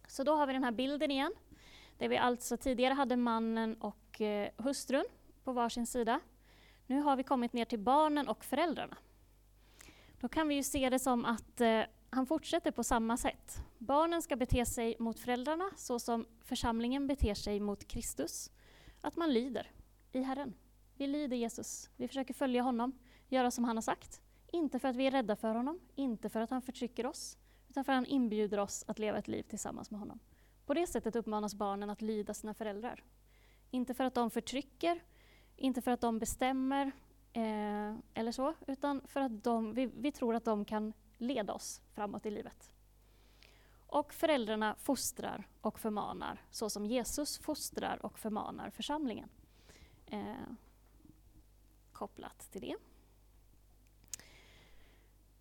Så 0.08 0.24
då 0.24 0.36
har 0.36 0.48
vi 0.48 0.54
den 0.54 0.64
här 0.64 0.72
bilden 0.72 1.12
igen, 1.12 1.34
där 1.98 2.08
vi 2.08 2.18
alltså 2.18 2.58
tidigare 2.58 2.94
hade 2.94 3.16
mannen 3.16 3.76
och 3.76 4.22
eh, 4.22 4.50
hustrun 4.58 5.06
på 5.44 5.52
varsin 5.52 5.88
sida. 5.88 6.20
Nu 6.88 7.02
har 7.02 7.16
vi 7.16 7.24
kommit 7.24 7.54
ner 7.54 7.66
till 7.66 7.80
barnen 7.80 8.28
och 8.28 8.46
föräldrarna. 8.46 8.98
Då 10.20 10.30
kan 10.30 10.48
vi 10.48 10.56
ju 10.56 10.64
se 10.64 10.89
det 10.89 11.00
som 11.00 11.26
att 11.26 11.62
eh, 11.62 11.82
han 12.14 12.26
fortsätter 12.26 12.72
på 12.72 12.84
samma 12.84 13.18
sätt. 13.18 13.64
Barnen 13.78 14.22
ska 14.22 14.36
bete 14.36 14.66
sig 14.66 14.95
mot 14.99 15.20
föräldrarna 15.20 15.70
så 15.76 15.99
som 15.99 16.26
församlingen 16.41 17.07
beter 17.07 17.34
sig 17.34 17.59
mot 17.59 17.88
Kristus. 17.88 18.51
Att 19.01 19.16
man 19.16 19.34
lyder 19.34 19.72
i 20.11 20.22
Herren. 20.22 20.53
Vi 20.97 21.07
lyder 21.07 21.38
Jesus. 21.38 21.89
Vi 21.97 22.07
försöker 22.07 22.34
följa 22.34 22.61
honom, 22.61 22.99
göra 23.30 23.51
som 23.51 23.64
han 23.64 23.78
har 23.78 23.82
sagt. 23.82 24.22
Inte 24.51 24.80
för 24.80 24.88
att 24.88 24.95
vi 24.95 25.07
är 25.07 25.11
rädda 25.11 25.36
för 25.36 25.55
honom, 25.55 25.80
inte 25.95 26.30
för 26.30 26.39
att 26.41 26.49
han 26.49 26.61
förtrycker 26.61 27.05
oss, 27.05 27.38
utan 27.70 27.84
för 27.84 27.91
att 27.91 27.97
han 27.97 28.05
inbjuder 28.05 28.57
oss 28.57 28.86
att 28.88 28.99
leva 28.99 29.18
ett 29.18 29.28
liv 29.28 29.43
tillsammans 29.43 29.91
med 29.91 29.99
honom. 29.99 30.20
På 30.66 30.74
det 30.74 30.88
sättet 30.88 31.16
uppmanas 31.16 31.55
barnen 31.55 31.89
att 31.89 32.01
lyda 32.01 32.34
sina 32.34 32.53
föräldrar. 32.53 33.03
Inte 33.72 33.93
för 33.93 34.03
att 34.03 34.16
de 34.16 34.30
förtrycker, 34.30 35.03
inte 35.55 35.82
för 35.82 35.91
att 35.91 36.01
de 36.01 36.20
bestämmer 36.20 36.91
eh, 37.34 37.95
eller 38.14 38.32
så, 38.32 38.53
utan 38.68 39.01
för 39.07 39.20
att 39.20 39.43
de, 39.43 39.74
vi, 39.74 39.86
vi 39.86 40.11
tror 40.11 40.36
att 40.36 40.45
de 40.45 40.66
kan 40.66 40.93
leda 41.24 41.54
oss 41.54 41.82
framåt 41.94 42.26
i 42.26 42.32
livet. 42.32 42.74
Och 43.88 44.14
föräldrarna 44.14 44.76
fostrar 44.76 45.48
och 45.62 45.80
förmanar 45.80 46.42
så 46.52 46.70
som 46.70 46.86
Jesus 46.86 47.38
fostrar 47.38 48.06
och 48.06 48.20
förmanar 48.20 48.70
församlingen. 48.70 49.30
Eh, 50.06 50.36
kopplat 51.92 52.52
till 52.52 52.62
det. 52.62 52.76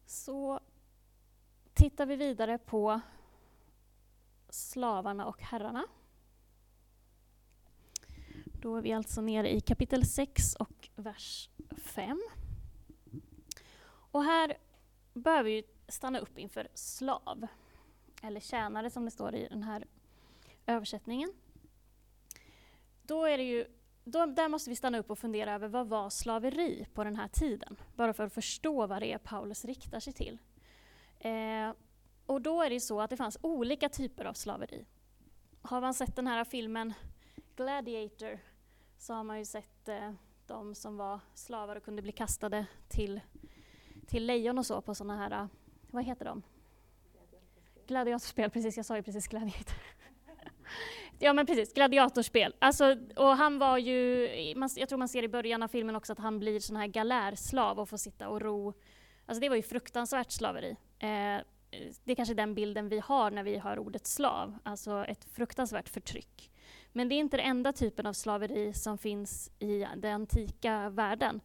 Så 0.07 0.61
tittar 1.75 2.07
vi 2.07 2.17
vidare 2.17 2.59
på 2.59 3.01
slavarna 4.49 5.27
och 5.27 5.43
herrarna. 5.43 5.85
Då 8.45 8.77
är 8.77 8.83
vi 8.83 8.93
alltså 8.93 9.21
nere 9.21 9.55
i 9.55 9.61
kapitel 9.61 10.07
6 10.07 10.55
och 10.55 10.89
vers 10.97 11.51
5. 11.77 12.23
Och 13.85 14.25
här 14.25 14.59
behöver 15.13 15.51
vi 15.51 15.65
stanna 15.93 16.19
upp 16.19 16.39
inför 16.39 16.69
slav, 16.75 17.47
eller 18.23 18.41
tjänare 18.41 18.91
som 18.91 19.05
det 19.05 19.11
står 19.11 19.35
i 19.35 19.49
den 19.49 19.63
här 19.63 19.87
översättningen. 20.67 21.33
Då 23.03 23.25
är 23.25 23.39
det 23.39 23.45
ju, 23.45 23.67
då, 24.05 24.27
där 24.27 24.49
måste 24.49 24.71
vi 24.71 24.77
stanna 24.77 24.99
upp 24.99 25.11
och 25.11 25.19
fundera 25.19 25.55
över 25.55 25.69
vad 25.69 25.89
var 25.89 26.11
slaveri 26.11 26.87
på 26.95 27.05
den 27.05 27.17
här 27.17 27.29
tiden? 27.29 27.77
Bara 27.95 28.13
för 28.13 28.25
att 28.25 28.35
förstå 28.35 28.87
vad 28.87 29.03
det 29.03 29.13
är 29.13 29.19
Paulus 29.19 29.65
riktar 29.65 30.01
sig 30.01 30.13
till. 30.13 30.39
Eh, 31.19 31.73
och 32.27 32.41
då 32.41 32.63
är 32.63 32.71
det 32.71 32.81
så 32.81 33.01
att 33.01 33.11
det 33.11 33.17
fanns 33.17 33.39
olika 33.41 33.89
typer 33.89 34.25
av 34.25 34.33
slaveri. 34.33 34.87
Har 35.63 35.81
man 35.81 35.95
sett 35.95 36.17
den 36.17 36.27
här 36.27 36.45
filmen 36.45 36.93
Gladiator 37.57 38.39
så 38.99 39.15
har 39.15 39.25
man 39.25 39.39
ju 39.39 39.45
sett 39.45 39.89
eh, 39.89 40.13
de 40.47 40.75
som 40.75 40.97
var 40.97 41.21
slavar 41.35 41.77
och 41.77 41.85
kunde 41.85 42.03
bli 42.03 42.13
kastade 42.13 42.67
till, 42.89 43.21
till 44.07 44.27
lejon 44.27 44.59
och 44.59 44.67
så 44.67 44.81
på 44.81 44.95
sådana 44.95 45.17
här, 45.17 45.31
eh, 45.31 45.47
vad 45.93 46.05
heter 46.05 46.25
de? 46.25 46.43
Gladiatorspel, 47.87 48.51
precis, 48.51 48.77
jag 48.77 48.87
sa 48.87 48.97
ju 48.97 49.03
precis 49.03 49.29
gladiator. 49.29 49.77
ja 51.19 51.33
men 51.33 51.47
precis, 51.47 51.75
gladiatorspel. 51.75 52.55
Alltså, 52.59 52.97
och 53.17 53.37
han 53.37 53.59
var 53.59 53.79
ju, 53.79 54.29
man, 54.57 54.71
jag 54.77 54.89
tror 54.89 54.99
man 54.99 55.09
ser 55.09 55.23
i 55.23 55.29
början 55.29 55.63
av 55.63 55.69
filmen 55.69 55.97
också 55.97 56.13
att 56.13 56.19
han 56.19 56.39
blir 56.39 56.61
sån 56.61 56.77
här 56.77 56.87
galärslav 56.87 57.81
och 57.81 57.89
får 57.89 57.97
sitta 57.97 58.29
och 58.29 58.41
ro. 58.41 58.73
Alltså 59.27 59.41
det 59.41 59.49
var 59.49 59.57
ju 59.57 59.63
fruktansvärt 59.63 60.31
slaveri. 60.31 60.77
Eh, 60.99 61.39
det 62.05 62.13
är 62.13 62.15
kanske 62.15 62.35
den 62.35 62.55
bilden 62.55 62.89
vi 62.89 62.99
har 62.99 63.31
när 63.31 63.43
vi 63.43 63.59
hör 63.59 63.79
ordet 63.79 64.07
slav, 64.07 64.59
alltså 64.63 65.05
ett 65.05 65.25
fruktansvärt 65.25 65.89
förtryck. 65.89 66.51
Men 66.93 67.09
det 67.09 67.15
är 67.15 67.17
inte 67.17 67.37
den 67.37 67.47
enda 67.47 67.73
typen 67.73 68.07
av 68.07 68.13
slaveri 68.13 68.73
som 68.73 68.99
finns 68.99 69.51
i 69.59 69.87
den 69.97 70.15
antika 70.15 70.91
världen. 70.91 71.41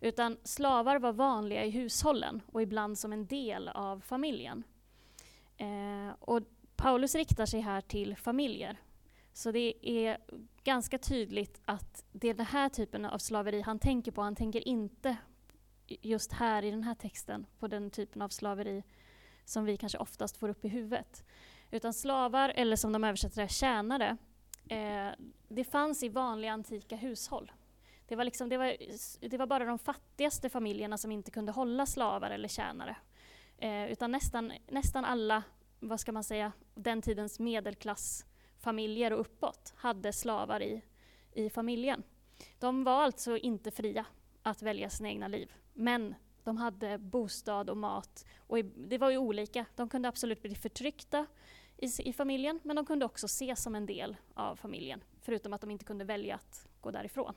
Utan 0.00 0.36
slavar 0.44 0.98
var 0.98 1.12
vanliga 1.12 1.64
i 1.64 1.70
hushållen 1.70 2.42
och 2.46 2.62
ibland 2.62 2.98
som 2.98 3.12
en 3.12 3.26
del 3.26 3.68
av 3.68 4.00
familjen. 4.00 4.62
Eh, 5.56 6.14
och 6.20 6.42
Paulus 6.76 7.14
riktar 7.14 7.46
sig 7.46 7.60
här 7.60 7.80
till 7.80 8.16
familjer. 8.16 8.80
Så 9.32 9.52
det 9.52 9.74
är 9.82 10.18
ganska 10.64 10.98
tydligt 10.98 11.60
att 11.64 12.04
det 12.12 12.28
är 12.28 12.34
den 12.34 12.46
här 12.46 12.68
typen 12.68 13.04
av 13.04 13.18
slaveri 13.18 13.60
han 13.60 13.78
tänker 13.78 14.12
på. 14.12 14.22
Han 14.22 14.36
tänker 14.36 14.68
inte 14.68 15.16
just 15.86 16.32
här 16.32 16.64
i 16.64 16.70
den 16.70 16.82
här 16.82 16.94
texten 16.94 17.46
på 17.58 17.68
den 17.68 17.90
typen 17.90 18.22
av 18.22 18.28
slaveri 18.28 18.82
som 19.44 19.64
vi 19.64 19.76
kanske 19.76 19.98
oftast 19.98 20.36
får 20.36 20.48
upp 20.48 20.64
i 20.64 20.68
huvudet. 20.68 21.24
Utan 21.70 21.94
slavar, 21.94 22.52
eller 22.56 22.76
som 22.76 22.92
de 22.92 23.04
översätter 23.04 23.42
det, 23.42 23.48
tjänare, 23.48 24.16
eh, 24.68 25.08
det 25.48 25.64
fanns 25.64 26.02
i 26.02 26.08
vanliga 26.08 26.52
antika 26.52 26.96
hushåll. 26.96 27.52
Det 28.08 28.16
var, 28.16 28.24
liksom, 28.24 28.48
det, 28.48 28.56
var, 28.56 28.76
det 29.28 29.38
var 29.38 29.46
bara 29.46 29.64
de 29.64 29.78
fattigaste 29.78 30.48
familjerna 30.48 30.98
som 30.98 31.12
inte 31.12 31.30
kunde 31.30 31.52
hålla 31.52 31.86
slavar 31.86 32.30
eller 32.30 32.48
tjänare. 32.48 32.96
Eh, 33.58 33.92
utan 33.92 34.12
nästan, 34.12 34.52
nästan 34.66 35.04
alla, 35.04 35.42
vad 35.80 36.00
ska 36.00 36.12
man 36.12 36.24
säga, 36.24 36.52
den 36.74 37.02
tidens 37.02 37.38
medelklassfamiljer 37.38 39.12
och 39.12 39.20
uppåt 39.20 39.72
hade 39.76 40.12
slavar 40.12 40.62
i, 40.62 40.82
i 41.32 41.50
familjen. 41.50 42.02
De 42.58 42.84
var 42.84 43.02
alltså 43.02 43.36
inte 43.36 43.70
fria 43.70 44.04
att 44.42 44.62
välja 44.62 44.90
sina 44.90 45.08
egna 45.08 45.28
liv. 45.28 45.52
Men 45.72 46.14
de 46.44 46.56
hade 46.56 46.98
bostad 46.98 47.70
och 47.70 47.76
mat. 47.76 48.26
Och 48.38 48.64
det 48.64 48.98
var 48.98 49.10
ju 49.10 49.18
olika. 49.18 49.64
De 49.76 49.88
kunde 49.88 50.08
absolut 50.08 50.42
bli 50.42 50.54
förtryckta 50.54 51.26
i, 51.76 51.86
i, 52.08 52.12
familjen, 52.12 52.60
men 52.62 52.76
de 52.76 52.86
kunde 52.86 53.04
också 53.04 53.26
ses 53.26 53.62
som 53.62 53.74
en 53.74 53.86
del 53.86 54.16
av 54.34 54.56
familjen, 54.56 55.04
förutom 55.20 55.52
att 55.52 55.60
de 55.60 55.70
inte 55.70 55.84
kunde 55.84 56.04
välja 56.04 56.34
att 56.34 56.68
gå 56.80 56.90
därifrån. 56.90 57.34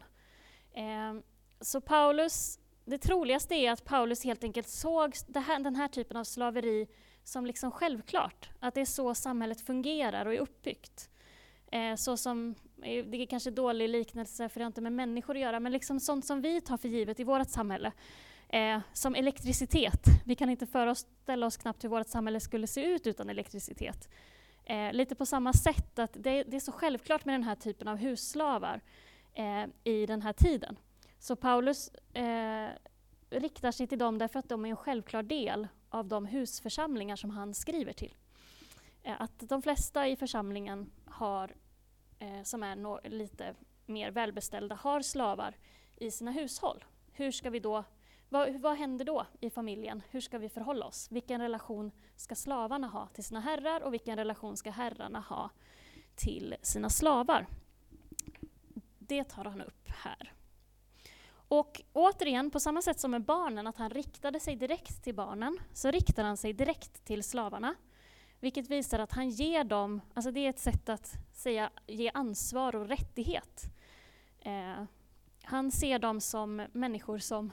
Ehm, 0.74 1.24
så 1.62 1.82
Paulus, 1.82 2.60
det 2.86 2.98
troligaste 2.98 3.56
är 3.56 3.72
att 3.72 3.86
Paulus 3.86 4.24
helt 4.24 4.44
enkelt 4.44 4.68
såg 4.68 5.16
här, 5.36 5.60
den 5.60 5.76
här 5.76 5.88
typen 5.88 6.18
av 6.18 6.24
slaveri 6.24 6.88
som 7.24 7.46
liksom 7.46 7.72
självklart, 7.72 8.50
att 8.60 8.74
det 8.74 8.82
är 8.82 8.86
så 8.86 9.16
samhället 9.16 9.62
fungerar 9.62 10.26
och 10.26 10.34
är 10.34 10.40
uppbyggt. 10.40 11.10
Ehm, 11.72 11.98
så 11.98 12.18
som, 12.18 12.56
eh, 12.84 13.06
det 13.06 13.18
är 13.18 13.26
kanske 13.26 13.52
dålig 13.52 13.90
liknelse 13.90 14.50
för 14.50 14.60
det 14.60 14.64
har 14.64 14.68
inte 14.68 14.82
med 14.82 14.94
människor 14.94 15.36
att 15.36 15.42
göra, 15.42 15.60
men 15.60 15.72
liksom 15.72 16.00
sånt 16.00 16.26
som 16.26 16.42
vi 16.42 16.62
tar 16.62 16.78
för 16.78 16.88
givet 16.88 17.20
i 17.20 17.24
vårt 17.24 17.50
samhälle 17.50 17.92
eh, 18.50 18.80
som 18.94 19.16
elektricitet. 19.16 20.06
Vi 20.26 20.36
kan 20.36 20.50
inte 20.50 20.68
föreställa 20.68 21.46
oss 21.46 21.58
knappt 21.58 21.84
hur 21.84 21.90
vårt 21.90 22.08
samhälle 22.08 22.40
skulle 22.40 22.68
se 22.68 22.86
ut 22.86 23.08
utan 23.08 23.30
elektricitet. 23.30 24.10
Eh, 24.66 24.94
lite 24.94 25.16
på 25.16 25.26
samma 25.26 25.54
sätt 25.54 26.00
att 26.00 26.14
det, 26.14 26.44
det, 26.44 26.56
är 26.56 26.60
så 26.60 26.72
självklart 26.72 27.26
med 27.26 27.34
den 27.34 27.44
här 27.44 27.56
typen 27.56 27.88
av 27.88 27.98
husslavar 27.98 28.82
eh, 29.34 29.66
i 29.84 30.06
den 30.06 30.22
här 30.22 30.34
tiden. 30.34 30.78
Så 31.20 31.36
Paulus 31.36 31.88
eh, 32.14 32.70
riktar 33.30 33.72
sig 33.72 33.88
till 33.88 34.00
dem 34.00 34.18
därför 34.18 34.40
att 34.40 34.50
de 34.50 34.66
är 34.66 34.70
en 34.70 34.76
självklar 34.76 35.24
del 35.24 35.68
av 35.90 36.08
de 36.08 36.26
husförsamlingar 36.26 37.16
som 37.16 37.30
han 37.30 37.54
skriver 37.54 37.94
till. 37.94 38.16
Eh, 39.04 39.22
att 39.22 39.40
de 39.40 39.62
flesta 39.62 40.08
i 40.08 40.16
församlingen 40.16 40.92
har, 41.06 41.56
eh, 42.20 42.44
som 42.44 42.64
är 42.64 42.76
no 42.76 43.00
lite 43.04 43.56
mer 43.86 44.12
välbeställda, 44.12 44.76
har 44.76 45.02
slavar 45.02 45.56
i 45.98 46.12
sina 46.12 46.32
hushåll. 46.32 46.84
Hur 47.12 47.32
ska 47.32 47.50
vi 47.50 47.60
då 47.60 47.84
vad, 48.30 48.56
vad 48.56 48.78
händer 48.78 49.06
då 49.06 49.26
i 49.40 49.50
familjen? 49.50 50.02
Hur 50.10 50.22
ska 50.22 50.38
vi 50.38 50.50
förhålla 50.50 50.86
oss? 50.86 51.12
Vilken 51.12 51.42
relation 51.42 51.92
ska 52.16 52.36
slavarna 52.36 52.88
ha 52.88 53.08
till 53.08 53.24
sina 53.24 53.40
herrar 53.40 53.82
och 53.82 53.94
vilken 53.94 54.18
relation 54.18 54.58
ska 54.58 54.72
herrarna 54.72 55.20
ha 55.20 55.50
till 56.16 56.56
sina 56.62 56.90
slavar? 56.90 57.48
Det 59.12 59.24
tar 59.24 59.44
han 59.44 59.62
upp 59.62 59.88
här. 59.88 60.34
Och 61.32 61.82
återigen, 61.94 62.52
på 62.52 62.60
samma 62.60 62.82
sätt 62.82 63.00
som 63.00 63.12
med 63.12 63.24
barnen, 63.24 63.68
att 63.68 63.78
han 63.78 63.90
riktade 63.90 64.40
sig 64.40 64.56
direkt 64.56 65.04
till 65.04 65.16
barnen, 65.16 65.58
så 65.74 65.92
riktar 65.92 66.24
han 66.24 66.38
sig 66.38 66.54
direkt 66.54 67.06
till 67.06 67.24
slavarna. 67.24 67.76
Vilket 68.40 68.70
visar 68.70 69.00
att 69.00 69.12
han 69.12 69.30
ger 69.30 69.64
dem, 69.64 70.02
alltså 70.14 70.32
det 70.32 70.40
är 70.40 70.50
ett 70.50 70.60
sätt 70.60 70.90
att 70.90 71.14
säga 71.34 71.70
ge 71.88 72.12
ansvar 72.14 72.76
och 72.76 72.88
rättighet. 72.88 73.64
Eh, 74.40 74.84
han 75.44 75.72
ser 75.72 76.00
dem 76.00 76.22
som 76.22 76.68
människor 76.72 77.18
som 77.18 77.52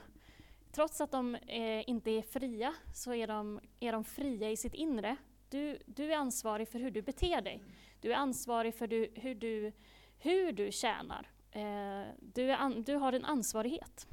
trots 0.73 1.01
att 1.01 1.11
de 1.11 1.35
eh, 1.35 1.89
inte 1.89 2.11
är 2.11 2.23
fria 2.23 2.75
så 2.95 3.15
är 3.15 3.27
de, 3.27 3.61
är 3.81 3.93
de 3.93 4.05
fria 4.05 4.51
i 4.51 4.57
sitt 4.57 4.75
inre. 4.75 5.17
Du, 5.51 5.79
du 5.87 6.13
är 6.13 6.17
ansvarig 6.17 6.69
för 6.69 6.79
hur 6.79 6.91
du 6.91 7.03
beter 7.03 7.41
dig. 7.41 7.65
Du 8.01 8.13
är 8.13 8.17
ansvarig 8.17 8.75
för 8.75 8.87
du, 8.87 9.13
hur, 9.15 9.35
du, 9.35 9.73
hur 10.19 10.53
du 10.53 10.73
tjänar. 10.73 11.27
Eh, 11.51 12.07
du, 12.21 12.51
an, 12.51 12.83
du 12.83 12.95
har 12.95 13.13
en 13.13 13.25
ansvarighet. 13.25 14.07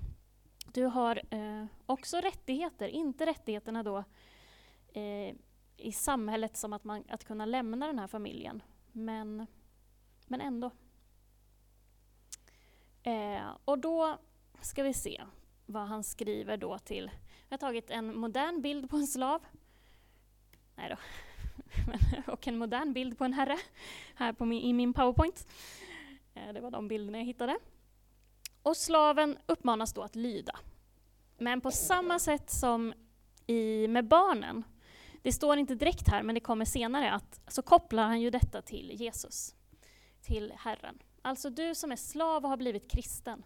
Du 0.74 0.84
har 0.84 1.22
eh, 1.30 1.66
också 1.86 2.18
rättigheter, 2.18 2.88
inte 2.88 3.26
rättigheterna 3.26 3.84
då 3.84 4.04
eh, 4.94 5.36
i 5.78 5.92
samhället 5.92 6.58
som 6.58 6.74
att, 6.74 6.84
man, 6.84 7.04
att 7.10 7.24
kunna 7.24 7.46
lämna 7.46 7.88
den 7.88 8.00
här 8.00 8.08
familjen. 8.08 8.62
Men, 8.92 9.48
men 10.28 10.42
ändå. 10.42 10.72
Eh, 13.04 13.58
och 13.66 13.80
då 13.80 14.18
ska 14.62 14.84
vi 14.84 14.94
se, 14.94 15.24
vad 15.66 15.88
han 15.88 16.04
skriver 16.04 16.58
då 16.58 16.80
till... 16.80 17.12
Jag 17.50 17.54
har 17.54 17.58
tagit 17.58 17.90
en 17.90 18.18
modern 18.18 18.62
bild 18.62 18.90
på 18.90 18.98
en 18.98 19.08
slav. 19.08 19.42
Nej 20.76 20.90
då. 20.90 20.98
och 22.32 22.48
en 22.48 22.58
modern 22.58 22.94
bild 22.94 23.18
på 23.18 23.24
en 23.24 23.34
herre 23.34 23.58
här 24.16 24.34
på 24.34 24.46
min, 24.46 24.62
i 24.62 24.74
min 24.74 24.94
powerpoint. 24.94 25.48
Eh, 26.36 26.54
det 26.54 26.62
var 26.62 26.72
de 26.72 26.88
bilderna 26.88 27.18
jag 27.18 27.26
hittade. 27.26 27.58
Och 28.62 28.78
slaven 28.78 29.38
uppmanas 29.46 29.94
då 29.94 30.02
att 30.02 30.16
lyda. 30.16 30.60
Men 31.38 31.62
på 31.62 31.72
samma 31.72 32.20
sätt 32.20 32.50
som 32.50 32.94
i, 33.48 33.88
med 33.88 34.08
barnen, 34.08 34.64
det 35.22 35.32
står 35.32 35.58
inte 35.58 35.76
direkt 35.76 36.08
här, 36.08 36.24
men 36.24 36.36
det 36.36 36.42
kommer 36.42 36.66
senare, 36.66 37.12
att 37.12 37.42
så 37.48 37.62
kopplar 37.62 38.04
han 38.04 38.22
ju 38.22 38.30
detta 38.30 38.62
till 38.62 38.92
Jesus, 38.92 39.56
till 40.22 40.54
Herren. 40.58 41.00
Alltså 41.22 41.50
du 41.50 41.76
som 41.76 41.92
är 41.92 41.96
slav 41.96 42.44
och 42.44 42.50
har 42.50 42.58
blivit 42.58 42.92
kristen. 42.92 43.44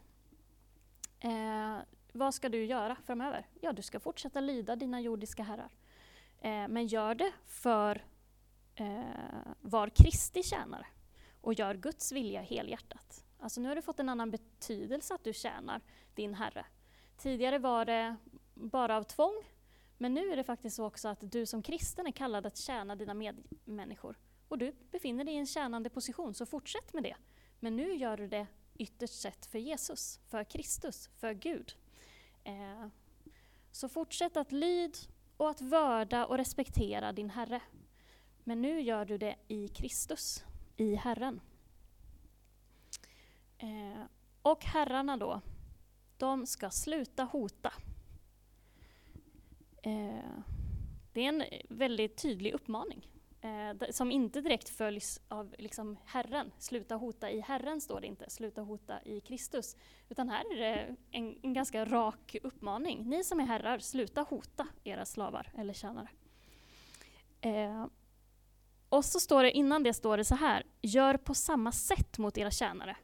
Eh, 1.20 1.78
vad 2.14 2.34
ska 2.34 2.50
du 2.50 2.66
göra 2.66 2.96
framöver? 3.06 3.48
Ja, 3.62 3.74
du 3.74 3.82
ska 3.82 4.00
fortsätta 4.00 4.42
lyda 4.42 4.76
dina 4.76 5.02
jordiska 5.02 5.44
herrar. 5.44 5.72
Eh, 6.42 6.68
men 6.68 6.88
gör 6.88 7.16
det 7.16 7.32
för 7.46 8.06
eh, 8.76 9.04
var 9.62 9.90
Kristi 9.90 10.44
tjänare 10.44 10.86
och 11.42 11.54
gör 11.54 11.76
Guds 11.76 12.12
vilja 12.12 12.42
helhjärtat. 12.42 13.26
Alltså 13.40 13.62
nu 13.62 13.68
har 13.68 13.76
du 13.76 13.82
fått 13.82 14.00
en 14.00 14.10
annan 14.10 14.32
betydelse 14.32 15.14
att 15.14 15.24
du 15.24 15.34
tjänar 15.34 15.82
din 16.16 16.34
Herre. 16.34 16.66
Tidigare 17.18 17.60
var 17.60 17.86
det 17.86 18.16
bara 18.54 18.98
av 18.98 19.04
tvång, 19.04 19.44
men 19.98 20.14
nu 20.14 20.32
är 20.32 20.36
det 20.36 20.44
faktiskt 20.44 20.76
så 20.76 20.86
också 20.86 21.08
att 21.08 21.32
du 21.32 21.46
som 21.46 21.62
kristen 21.62 22.08
är 22.08 22.12
kallad 22.12 22.46
att 22.46 22.58
tjäna 22.58 22.96
dina 22.96 23.14
medmänniskor. 23.14 24.18
Och 24.48 24.58
du 24.58 24.76
befinner 24.92 25.24
dig 25.24 25.34
i 25.34 25.38
en 25.38 25.46
tjänande 25.46 25.90
position, 25.90 26.34
så 26.34 26.46
fortsätt 26.46 26.94
med 26.94 27.04
det. 27.04 27.16
Men 27.60 27.76
nu 27.76 27.94
gör 27.94 28.18
du 28.18 28.28
det 28.28 28.48
ytterst 28.78 29.22
sett 29.22 29.46
för 29.46 29.60
Jesus, 29.60 30.20
för 30.28 30.44
Kristus, 30.44 31.10
för 31.18 31.34
Gud. 31.34 31.74
Eh, 32.44 32.88
så 33.72 33.90
fortsätt 33.90 34.38
att 34.38 34.52
lyd 34.52 34.98
och 35.38 35.50
att 35.50 35.62
vörda 35.62 36.26
och 36.26 36.38
respektera 36.38 37.12
din 37.12 37.30
Herre. 37.30 37.62
Men 38.44 38.62
nu 38.62 38.82
gör 38.82 39.06
du 39.06 39.18
det 39.18 39.36
i 39.48 39.68
Kristus, 39.68 40.44
i 40.80 40.96
Herren. 40.96 41.42
Eh, 43.58 44.04
och 44.42 44.66
herrarna 44.66 45.18
då, 45.18 45.42
de 46.18 46.46
ska 46.46 46.70
sluta 46.70 47.24
hota. 47.24 47.74
Eh, 49.84 50.40
det 51.14 51.26
är 51.26 51.30
en 51.30 51.44
väldigt 51.70 52.18
tydlig 52.18 52.54
uppmaning 52.54 53.08
eh, 53.42 53.90
som 53.90 54.12
inte 54.12 54.42
direkt 54.42 54.70
följs 54.70 55.22
av 55.28 55.56
liksom 55.58 55.98
Herren. 56.06 56.52
Sluta 56.58 56.96
hota 56.96 57.32
i 57.32 57.40
Herren 57.40 57.82
står 57.82 58.02
det 58.02 58.08
inte, 58.08 58.30
sluta 58.30 58.62
hota 58.62 59.02
i 59.02 59.22
Kristus. 59.22 59.76
Utan 60.10 60.30
här 60.30 60.54
är 60.54 60.58
det 60.60 60.96
en, 61.12 61.40
en 61.42 61.54
ganska 61.54 61.86
rak 61.86 62.36
uppmaning. 62.44 63.10
Ni 63.10 63.24
som 63.24 63.40
är 63.40 63.46
herrar, 63.46 63.80
sluta 63.80 64.22
hota 64.22 64.68
era 64.84 65.06
slavar 65.06 65.52
eller 65.58 65.74
tjänare. 65.74 66.10
Eh, 67.42 67.86
och 68.90 69.06
så 69.06 69.20
står 69.20 69.44
det, 69.44 69.52
innan 69.52 69.84
det 69.84 69.94
står 69.94 70.18
det 70.18 70.26
så 70.26 70.36
här, 70.36 70.64
gör 70.82 71.18
på 71.18 71.34
samma 71.34 71.72
sätt 71.72 72.18
mot 72.18 72.38
era 72.38 72.52
tjänare. 72.52 72.98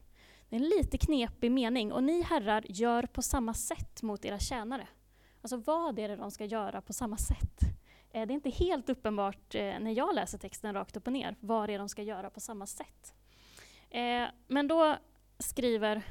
Det 0.50 0.56
är 0.56 0.60
en 0.60 0.70
lite 0.70 0.98
knepig 0.98 1.52
mening. 1.52 1.92
Och 1.92 2.04
ni 2.04 2.22
herrar, 2.22 2.66
gör 2.70 3.04
på 3.04 3.22
samma 3.22 3.54
sätt 3.54 4.02
mot 4.02 4.26
era 4.26 4.40
tjänare. 4.40 4.88
Alltså 5.42 5.58
vad 5.58 6.00
är 6.00 6.10
det 6.10 6.16
de 6.16 6.32
ska 6.32 6.46
göra 6.46 6.82
på 6.82 6.94
samma 6.94 7.18
sätt? 7.18 7.60
Eh, 8.12 8.28
det 8.28 8.34
är 8.34 8.36
inte 8.36 8.50
helt 8.50 8.90
uppenbart 8.90 9.56
eh, 9.56 9.80
när 9.80 9.92
jag 9.92 10.16
läser 10.16 10.38
texten 10.38 10.74
rakt 10.74 10.98
upp 10.98 11.08
och 11.08 11.14
ner 11.14 11.36
vad 11.40 11.70
det 11.70 11.74
är 11.74 11.80
de 11.80 11.90
ska 11.90 12.02
göra 12.02 12.30
på 12.30 12.40
samma 12.40 12.66
sätt. 12.66 13.14
Eh, 13.90 14.26
men 14.48 14.68
då 14.68 14.98
skriver 15.40 16.02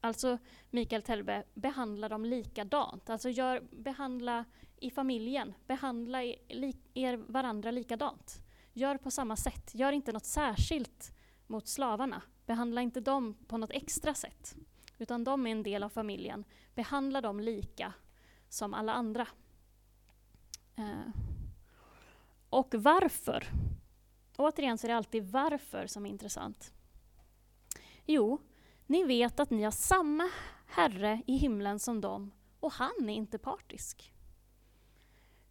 alltså 0.00 0.38
Mikael 0.70 1.02
Telbe, 1.02 1.44
behandla 1.54 2.08
dem 2.08 2.24
likadant. 2.24 3.10
Alltså 3.10 3.28
gör, 3.28 3.60
behandla 3.70 4.44
i 4.76 4.90
familjen, 4.90 5.54
behandla 5.66 6.22
er 6.94 7.16
varandra 7.16 7.70
likadant. 7.70 8.40
Gör 8.72 8.96
på 8.96 9.10
samma 9.10 9.36
sätt, 9.36 9.74
gör 9.74 9.92
inte 9.92 10.12
något 10.12 10.26
särskilt 10.26 11.12
mot 11.46 11.68
slavarna. 11.68 12.22
Behandla 12.46 12.82
inte 12.82 13.00
dem 13.00 13.36
på 13.46 13.58
något 13.58 13.70
extra 13.70 14.14
sätt, 14.14 14.56
utan 14.98 15.24
de 15.24 15.46
är 15.46 15.50
en 15.50 15.62
del 15.62 15.82
av 15.82 15.88
familjen. 15.88 16.44
Behandla 16.74 17.20
dem 17.20 17.40
lika 17.40 17.92
som 18.48 18.74
alla 18.74 18.92
andra. 18.92 19.28
Eh. 20.76 21.10
Och 22.50 22.74
varför? 22.74 23.46
Återigen 24.36 24.78
så 24.78 24.86
är 24.86 24.88
det 24.88 24.96
alltid 24.96 25.30
varför 25.30 25.86
som 25.86 26.06
är 26.06 26.10
intressant. 26.10 26.72
Jo, 28.06 28.38
ni 28.88 29.04
vet 29.04 29.40
att 29.40 29.50
ni 29.50 29.62
har 29.62 29.70
samma 29.70 30.30
Herre 30.66 31.22
i 31.26 31.36
himlen 31.36 31.78
som 31.78 32.00
dem 32.00 32.32
och 32.60 32.72
han 32.72 33.08
är 33.08 33.14
inte 33.14 33.38
partisk. 33.38 34.12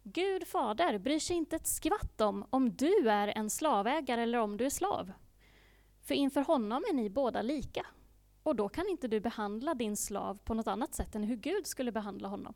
Gud 0.02 0.46
fader 0.46 0.98
bryr 0.98 1.18
sig 1.18 1.36
inte 1.36 1.56
ett 1.56 1.66
skvatt 1.66 2.20
om 2.20 2.46
om 2.50 2.76
du 2.76 3.10
är 3.10 3.28
en 3.28 3.50
slavägare 3.50 4.22
eller 4.22 4.38
om 4.38 4.56
du 4.56 4.66
är 4.66 4.70
slav. 4.70 5.12
För 6.02 6.14
inför 6.14 6.40
honom 6.40 6.84
är 6.90 6.94
ni 6.94 7.10
båda 7.10 7.42
lika. 7.42 7.86
Och 8.42 8.56
då 8.56 8.68
kan 8.68 8.88
inte 8.88 9.08
du 9.08 9.20
behandla 9.20 9.74
din 9.74 9.96
slav 9.96 10.38
på 10.44 10.54
något 10.54 10.66
annat 10.66 10.94
sätt 10.94 11.14
än 11.14 11.24
hur 11.24 11.36
Gud 11.36 11.66
skulle 11.66 11.92
behandla 11.92 12.28
honom. 12.28 12.54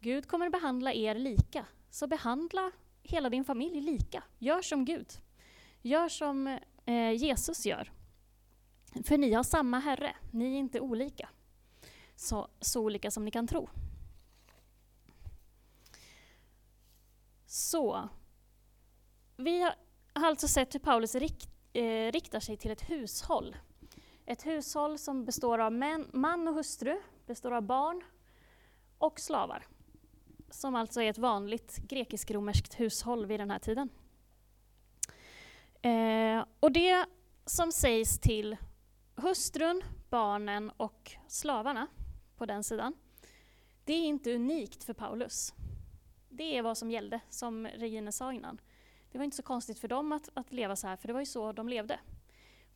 Gud 0.00 0.28
kommer 0.28 0.50
behandla 0.50 0.92
er 0.92 1.14
lika, 1.14 1.66
så 1.90 2.06
behandla 2.06 2.70
hela 3.02 3.30
din 3.30 3.44
familj 3.44 3.80
lika. 3.80 4.22
Gör 4.38 4.62
som 4.62 4.84
Gud. 4.84 5.08
Gör 5.82 6.08
som 6.08 6.58
eh, 6.84 7.12
Jesus 7.12 7.66
gör. 7.66 7.92
För 9.04 9.18
ni 9.18 9.32
har 9.32 9.42
samma 9.42 9.78
Herre, 9.78 10.16
ni 10.30 10.54
är 10.54 10.58
inte 10.58 10.80
olika. 10.80 11.28
Så, 12.16 12.48
så 12.60 12.80
olika 12.80 13.10
som 13.10 13.24
ni 13.24 13.30
kan 13.30 13.46
tro. 13.46 13.68
Så, 17.46 18.08
vi 19.36 19.60
har 19.60 19.74
alltså 20.12 20.48
sett 20.48 20.74
hur 20.74 20.80
Paulus 20.80 21.14
rikt, 21.14 21.48
eh, 21.72 22.12
riktar 22.12 22.40
sig 22.40 22.56
till 22.56 22.70
ett 22.70 22.90
hushåll. 22.90 23.56
Ett 24.26 24.46
hushåll 24.46 24.98
som 24.98 25.24
består 25.24 25.58
av 25.58 25.72
män, 25.72 26.10
man 26.12 26.48
och 26.48 26.54
hustru, 26.54 27.00
består 27.26 27.52
av 27.52 27.62
barn 27.62 28.02
och 28.98 29.20
slavar. 29.20 29.66
Som 30.50 30.74
alltså 30.74 31.02
är 31.02 31.10
ett 31.10 31.18
vanligt 31.18 31.76
grekisk-romerskt 31.76 32.80
hushåll 32.80 33.26
vid 33.26 33.40
den 33.40 33.50
här 33.50 33.58
tiden. 33.58 33.88
Eh, 35.82 36.44
och 36.60 36.72
det 36.72 37.06
som 37.46 37.72
sägs 37.72 38.18
till 38.18 38.56
hustrun, 39.16 39.82
barnen 40.10 40.70
och 40.76 41.12
slavarna 41.28 41.86
på 42.36 42.46
den 42.46 42.64
sidan, 42.64 42.94
det 43.84 43.92
är 43.92 44.04
inte 44.04 44.34
unikt 44.34 44.84
för 44.84 44.92
Paulus. 44.92 45.54
Det 46.28 46.56
är 46.58 46.62
vad 46.62 46.78
som 46.78 46.90
gällde, 46.90 47.20
som 47.28 47.66
Regine 47.66 48.12
sa 48.12 48.32
innan. 48.32 48.60
Det 49.12 49.18
var 49.18 49.24
inte 49.24 49.36
så 49.36 49.42
konstigt 49.42 49.78
för 49.78 49.88
dem 49.88 50.12
att, 50.12 50.28
att 50.34 50.52
leva 50.52 50.76
så 50.76 50.86
här, 50.86 50.96
för 50.96 51.08
det 51.08 51.12
var 51.12 51.20
ju 51.20 51.26
så 51.26 51.52
de 51.52 51.68
levde. 51.68 52.00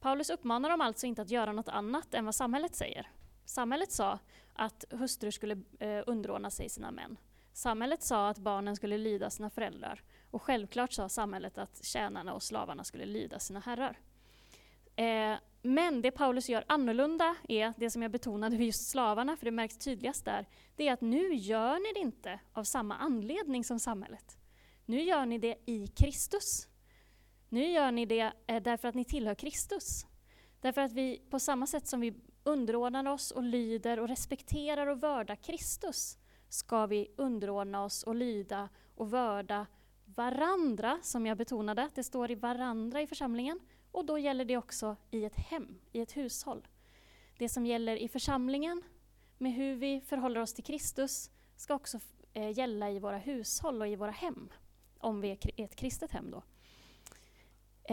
Paulus 0.01 0.31
uppmanar 0.31 0.71
dem 0.71 0.81
alltså 0.81 1.07
inte 1.07 1.23
att 1.23 1.31
göra 1.31 1.53
något 1.53 1.69
annat 1.69 2.15
än 2.15 2.25
vad 2.25 2.35
samhället 2.35 2.75
säger. 2.75 3.11
Samhället 3.45 3.93
sa 3.93 4.19
att 4.53 4.85
hustrur 4.91 5.31
skulle 5.31 5.63
eh, 5.79 6.03
underordna 6.07 6.51
sig 6.51 6.69
sina 6.69 6.91
män. 6.91 7.17
Samhället 7.53 8.03
sa 8.03 8.29
att 8.29 8.39
barnen 8.39 8.77
skulle 8.77 8.99
lyda 8.99 9.31
sina 9.31 9.51
föräldrar. 9.51 10.03
Och 10.31 10.43
självklart 10.43 10.93
sa 10.93 11.09
samhället 11.09 11.59
att 11.59 11.85
tjänarna 11.85 12.35
och 12.35 12.43
slavarna 12.43 12.85
skulle 12.85 13.07
lyda 13.07 13.39
sina 13.39 13.61
herrar. 13.61 13.99
Eh, 14.97 15.39
men 15.63 16.03
det 16.03 16.11
Paulus 16.11 16.49
gör 16.49 16.65
annorlunda 16.67 17.37
är 17.49 17.75
det 17.77 17.91
som 17.91 18.03
jag 18.03 18.11
betonade 18.11 18.57
för 18.57 18.65
just 18.65 18.91
slavarna, 18.91 19.37
för 19.37 19.45
det 19.45 19.51
märks 19.51 19.79
tydligast 19.79 20.25
där, 20.25 20.47
det 20.77 20.89
är 20.89 20.93
att 20.93 21.01
nu 21.01 21.35
gör 21.35 21.75
ni 21.75 21.93
det 21.95 22.01
inte 22.01 22.41
av 22.53 22.65
samma 22.65 22.97
anledning 22.97 23.65
som 23.65 23.79
samhället. 23.79 24.39
Nu 24.87 25.03
gör 25.03 25.27
ni 25.27 25.39
det 25.39 25.57
i 25.67 25.87
Kristus. 25.87 26.69
Nu 27.49 27.73
gör 27.73 27.93
ni 27.93 28.07
det 28.07 28.33
eh, 28.47 28.63
därför 28.63 28.89
att 28.89 28.95
ni 28.95 29.05
tillhör 29.05 29.35
Kristus. 29.35 30.07
Därför 30.61 30.81
att 30.81 30.93
vi 30.93 31.23
på 31.31 31.39
samma 31.39 31.67
sätt 31.67 31.87
som 31.87 32.01
vi 32.01 32.15
underordnar 32.45 33.09
oss 33.09 33.31
och 33.31 33.43
lyder 33.43 34.01
och 34.01 34.09
respekterar 34.09 34.87
och 34.87 35.03
vördar 35.03 35.37
Kristus 35.37 36.19
ska 36.49 36.87
vi 36.87 37.15
underordna 37.17 37.85
oss 37.85 38.03
och 38.03 38.15
lyda 38.15 38.69
och 38.95 39.11
vörda 39.11 39.67
varandra, 40.05 40.99
som 41.03 41.27
jag 41.27 41.39
betonade, 41.39 41.89
det 41.95 42.05
står 42.05 42.31
i 42.31 42.35
varandra 42.35 43.03
i 43.03 43.07
församlingen. 43.07 43.61
Och 43.93 44.05
då 44.05 44.19
gäller 44.19 44.45
det 44.45 44.57
också 44.57 44.97
i 45.11 45.25
ett 45.25 45.37
hem, 45.37 45.79
i 45.93 46.01
ett 46.01 46.17
hushåll. 46.17 46.69
Det 47.39 47.49
som 47.49 47.67
gäller 47.67 47.97
i 47.97 48.09
församlingen, 48.09 48.83
med 49.39 49.53
hur 49.53 49.75
vi 49.75 50.01
förhåller 50.01 50.41
oss 50.41 50.55
till 50.55 50.65
Kristus, 50.65 51.31
ska 51.57 51.75
också 51.75 52.01
eh, 52.33 52.59
gälla 52.59 52.91
i 52.91 52.99
våra 52.99 53.19
hushåll 53.19 53.81
och 53.81 53.89
i 53.89 53.97
våra 53.97 54.11
hem, 54.11 54.53
om 54.99 55.21
vi 55.21 55.31
är 55.31 55.65
ett 55.65 55.77
kristet 55.77 56.13
hem 56.13 56.31
då. 56.31 56.43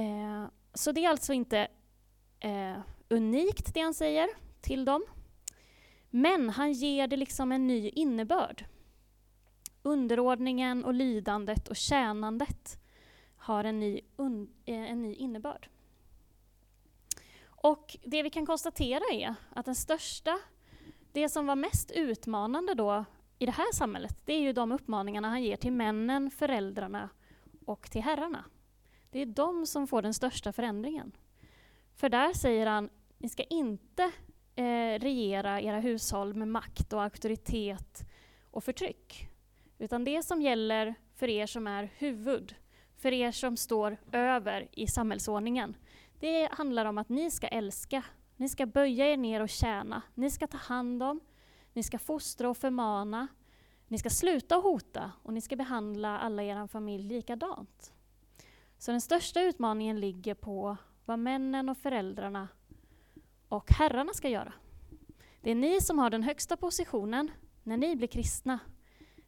Eh, 0.02 0.46
så 0.74 0.92
det 0.92 1.06
är 1.06 1.10
alltså 1.10 1.34
inte 1.34 1.68
eh, 2.40 2.78
unikt 3.10 3.74
det 3.74 3.82
han 3.82 3.94
säger 3.94 4.30
till 4.62 4.86
dem, 4.86 5.06
men 6.10 6.50
han 6.50 6.74
ger 6.74 7.08
det 7.08 7.18
liksom 7.18 7.52
en 7.52 7.68
ny 7.68 7.90
innebörd. 7.90 8.66
Underordningen 9.82 10.86
och 10.86 10.94
lydandet 10.94 11.68
och 11.68 11.76
tjänandet 11.76 12.80
har 13.36 13.64
en 13.64 13.80
ny, 13.80 14.02
eh, 14.66 14.92
en 14.92 15.02
ny 15.02 15.14
innebörd. 15.14 15.70
Och 17.62 17.98
det 18.04 18.24
vi 18.24 18.30
kan 18.30 18.46
konstatera 18.46 19.04
är 19.12 19.36
att 19.50 19.66
den 19.66 19.76
största, 19.76 20.40
det 21.12 21.30
som 21.30 21.46
var 21.46 21.56
mest 21.56 21.92
utmanande 21.92 22.74
då 22.74 23.06
i 23.40 23.46
det 23.46 23.52
här 23.52 23.74
samhället, 23.74 24.18
det 24.26 24.34
är 24.34 24.40
ju 24.40 24.54
de 24.54 24.72
uppmaningarna 24.72 25.30
han 25.30 25.44
ger 25.44 25.58
till 25.58 25.72
männen, 25.72 26.32
föräldrarna 26.32 27.10
och 27.66 27.92
till 27.92 28.02
herrarna. 28.02 28.46
Det 29.12 29.22
är 29.22 29.26
de 29.26 29.66
som 29.66 29.88
får 29.88 30.02
den 30.02 30.14
största 30.14 30.54
förändringen. 30.54 31.12
För 31.96 32.10
där 32.10 32.34
säger 32.34 32.68
han, 32.68 32.90
ni 33.18 33.30
ska 33.30 33.44
inte 33.44 34.12
eh, 34.56 35.00
regera 35.00 35.62
era 35.62 35.80
hushåll 35.80 36.34
med 36.34 36.48
makt 36.48 36.94
och 36.94 37.04
auktoritet 37.04 38.10
och 38.52 38.64
förtryck. 38.64 39.30
Utan 39.78 40.04
det 40.04 40.24
som 40.24 40.42
gäller 40.42 40.96
för 41.16 41.30
er 41.30 41.46
som 41.46 41.68
är 41.68 41.90
huvud, 41.98 42.56
för 42.98 43.14
er 43.14 43.32
som 43.32 43.58
står 43.58 43.98
över 44.12 44.68
i 44.72 44.88
samhällsordningen. 44.88 45.76
Det 46.20 46.50
handlar 46.52 46.86
om 46.86 46.98
att 46.98 47.10
ni 47.10 47.32
ska 47.32 47.48
älska, 47.48 48.04
ni 48.36 48.50
ska 48.50 48.66
böja 48.66 49.08
er 49.08 49.18
ner 49.18 49.42
och 49.42 49.50
tjäna, 49.50 50.02
ni 50.14 50.30
ska 50.30 50.48
ta 50.48 50.58
hand 50.58 51.04
om, 51.04 51.20
ni 51.74 51.84
ska 51.84 52.00
fostra 52.00 52.50
och 52.50 52.58
förmana, 52.58 53.28
ni 53.88 53.98
ska 53.98 54.10
sluta 54.10 54.56
hota 54.56 55.12
och 55.24 55.34
ni 55.34 55.42
ska 55.42 55.56
behandla 55.56 56.20
alla 56.20 56.44
i 56.44 56.48
er 56.48 56.68
familj 56.68 57.04
likadant. 57.04 57.94
Så 58.78 58.92
den 58.92 59.02
största 59.02 59.42
utmaningen 59.42 60.00
ligger 60.00 60.34
på 60.34 60.78
vad 61.06 61.20
männen 61.20 61.70
och 61.70 61.78
föräldrarna 61.78 62.48
och 63.48 63.72
herrarna 63.72 64.14
ska 64.14 64.30
göra. 64.30 64.54
Det 65.42 65.52
är 65.52 65.56
ni 65.56 65.82
som 65.82 66.00
har 66.00 66.10
den 66.10 66.24
högsta 66.24 66.58
positionen 66.58 67.32
när 67.64 67.78
ni 67.78 67.96
blir 67.96 68.08
kristna. 68.08 68.60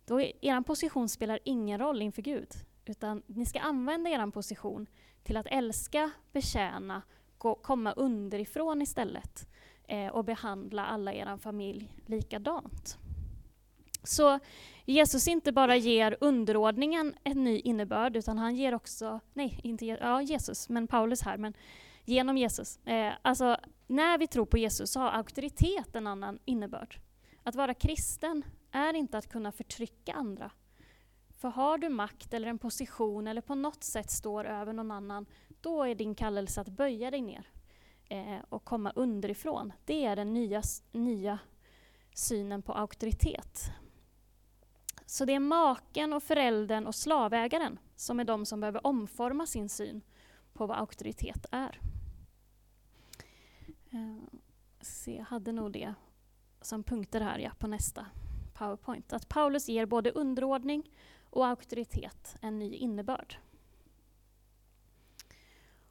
Då 0.05 0.21
er 0.21 0.61
position 0.61 1.09
spelar 1.09 1.39
ingen 1.43 1.79
roll 1.79 2.01
inför 2.01 2.21
Gud, 2.21 2.53
utan 2.85 3.23
ni 3.27 3.45
ska 3.45 3.59
använda 3.59 4.09
er 4.09 4.31
position 4.31 4.87
till 5.23 5.37
att 5.37 5.47
älska, 5.49 6.11
betjäna, 6.31 7.01
gå, 7.37 7.55
komma 7.55 7.91
underifrån 7.91 8.81
istället 8.81 9.49
eh, 9.87 10.07
och 10.07 10.25
behandla 10.25 10.85
alla 10.85 11.13
er 11.13 11.37
familj 11.37 11.93
likadant. 12.05 12.97
Så 14.03 14.39
Jesus 14.85 15.27
inte 15.27 15.51
bara 15.51 15.75
ger 15.75 16.17
underordningen 16.21 17.15
en 17.23 17.43
ny 17.43 17.59
innebörd, 17.59 18.15
utan 18.15 18.37
han 18.37 18.55
ger 18.55 18.73
också, 18.73 19.19
nej, 19.33 19.59
inte 19.63 19.85
ja, 19.85 20.21
Jesus, 20.21 20.69
men 20.69 20.87
Paulus 20.87 21.21
här, 21.21 21.37
men 21.37 21.53
genom 22.05 22.37
Jesus. 22.37 22.79
Eh, 22.85 23.13
alltså, 23.21 23.57
när 23.87 24.17
vi 24.17 24.27
tror 24.27 24.45
på 24.45 24.57
Jesus 24.57 24.91
så 24.91 24.99
har 24.99 25.11
auktoritet 25.11 25.95
en 25.95 26.07
annan 26.07 26.39
innebörd. 26.45 26.99
Att 27.43 27.55
vara 27.55 27.73
kristen 27.73 28.43
är 28.71 28.93
inte 28.93 29.17
att 29.17 29.29
kunna 29.29 29.51
förtrycka 29.51 30.13
andra. 30.13 30.51
För 31.39 31.49
har 31.49 31.77
du 31.77 31.89
makt 31.89 32.33
eller 32.33 32.47
en 32.47 32.59
position 32.59 33.27
eller 33.27 33.41
på 33.41 33.55
något 33.55 33.83
sätt 33.83 34.11
står 34.11 34.45
över 34.45 34.73
någon 34.73 34.91
annan, 34.91 35.25
då 35.61 35.83
är 35.83 35.95
din 35.95 36.15
kallelse 36.15 36.61
att 36.61 36.69
böja 36.69 37.11
dig 37.11 37.21
ner 37.21 37.47
eh, 38.09 38.39
och 38.49 38.63
komma 38.63 38.91
underifrån. 38.95 39.73
Det 39.85 40.05
är 40.05 40.15
den 40.15 40.33
nya, 40.33 40.61
nya 40.91 41.39
synen 42.13 42.61
på 42.61 42.73
auktoritet. 42.73 43.71
Så 45.05 45.25
det 45.25 45.33
är 45.33 45.39
maken 45.39 46.13
och 46.13 46.23
föräldern 46.23 46.87
och 46.87 46.95
slavägaren 46.95 47.79
som 47.95 48.19
är 48.19 48.23
de 48.23 48.45
som 48.45 48.59
behöver 48.59 48.87
omforma 48.87 49.45
sin 49.45 49.69
syn 49.69 50.01
på 50.53 50.67
vad 50.67 50.77
auktoritet 50.77 51.45
är. 51.51 51.79
Eh, 53.89 54.39
se, 54.81 55.15
jag 55.15 55.25
hade 55.25 55.51
nog 55.51 55.71
det 55.71 55.93
som 56.61 56.83
punkter 56.83 57.21
här 57.21 57.39
ja, 57.39 57.51
på 57.59 57.67
nästa 57.67 58.05
powerpoint. 58.53 59.13
Att 59.13 59.29
Paulus 59.29 59.69
ger 59.69 59.85
både 59.85 60.11
underordning 60.11 60.89
och 61.29 61.47
auktoritet 61.47 62.37
en 62.41 62.59
ny 62.59 62.75
innebörd. 62.75 63.37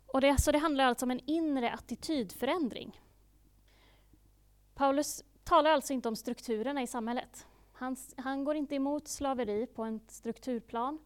Och 0.06 0.20
det, 0.20 0.40
så 0.40 0.52
det 0.52 0.58
handlar 0.58 0.84
alltså 0.84 1.06
om 1.06 1.10
en 1.10 1.20
inre 1.26 1.70
attitydförändring. 1.70 3.00
Paulus 4.74 5.24
talar 5.44 5.70
alltså 5.70 5.92
inte 5.92 6.08
om 6.08 6.16
strukturerna 6.16 6.82
i 6.82 6.86
samhället. 6.86 7.46
Han, 7.72 7.96
han 8.16 8.44
går 8.44 8.56
inte 8.56 8.74
emot 8.74 9.08
slaveri 9.08 9.66
på 9.66 9.82
en 9.82 10.00
strukturplan. 10.08 10.98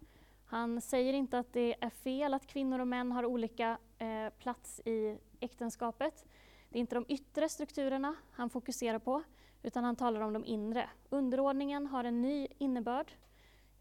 Han 0.44 0.80
säger 0.80 1.12
inte 1.12 1.38
att 1.38 1.52
det 1.52 1.84
är 1.84 1.90
fel 1.90 2.34
att 2.34 2.46
kvinnor 2.46 2.78
och 2.78 2.88
män 2.88 3.12
har 3.12 3.24
olika 3.24 3.78
eh, 3.98 4.28
plats 4.38 4.80
i 4.84 5.18
äktenskapet. 5.40 6.24
Det 6.68 6.78
är 6.78 6.80
inte 6.80 6.94
de 6.94 7.04
yttre 7.08 7.48
strukturerna 7.48 8.14
han 8.32 8.50
fokuserar 8.50 8.98
på, 8.98 9.22
utan 9.62 9.84
han 9.84 9.96
talar 9.96 10.20
om 10.20 10.32
de 10.32 10.44
inre. 10.44 10.90
Underordningen 11.10 11.86
har 11.86 12.04
en 12.04 12.22
ny 12.22 12.48
innebörd. 12.58 13.12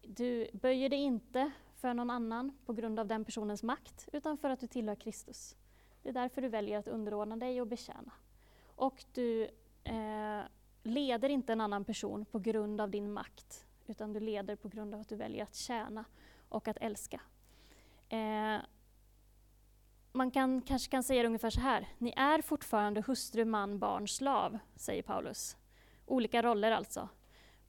Du 0.02 0.48
böjer 0.52 0.88
dig 0.88 0.98
inte 0.98 1.50
för 1.74 1.94
någon 1.94 2.10
annan 2.10 2.58
på 2.66 2.72
grund 2.72 2.98
av 3.00 3.06
den 3.06 3.24
personens 3.24 3.62
makt, 3.62 4.08
utan 4.12 4.38
för 4.38 4.50
att 4.50 4.60
du 4.60 4.66
tillhör 4.66 4.94
Kristus. 4.94 5.56
Det 6.02 6.08
är 6.08 6.12
därför 6.12 6.42
du 6.42 6.48
väljer 6.48 6.78
att 6.78 6.88
underordna 6.88 7.36
dig 7.36 7.60
och 7.60 7.66
betjäna. 7.66 8.12
Och 8.76 9.04
du 9.12 9.48
eh, 9.84 10.40
leder 10.82 11.28
inte 11.28 11.52
en 11.52 11.60
annan 11.60 11.84
person 11.84 12.24
på 12.24 12.38
grund 12.38 12.80
av 12.80 12.90
din 12.90 13.12
makt, 13.12 13.66
utan 13.86 14.12
du 14.12 14.20
leder 14.20 14.56
på 14.56 14.68
grund 14.68 14.94
av 14.94 15.00
att 15.00 15.08
du 15.08 15.16
väljer 15.16 15.42
att 15.42 15.54
tjäna 15.54 16.04
och 16.48 16.68
att 16.68 16.76
älska. 16.80 17.20
Eh, 18.08 18.58
man 20.12 20.30
kan, 20.30 20.62
kanske 20.62 20.90
kan 20.90 21.02
säga 21.02 21.22
det 21.22 21.26
ungefär 21.26 21.50
så 21.50 21.60
här. 21.60 21.88
Ni 21.98 22.12
är 22.16 22.42
fortfarande 22.42 23.00
hustru, 23.06 23.44
man, 23.44 23.78
barn, 23.78 24.08
slav, 24.08 24.58
säger 24.76 25.02
Paulus. 25.02 25.56
Olika 26.06 26.42
roller 26.42 26.70
alltså. 26.72 27.08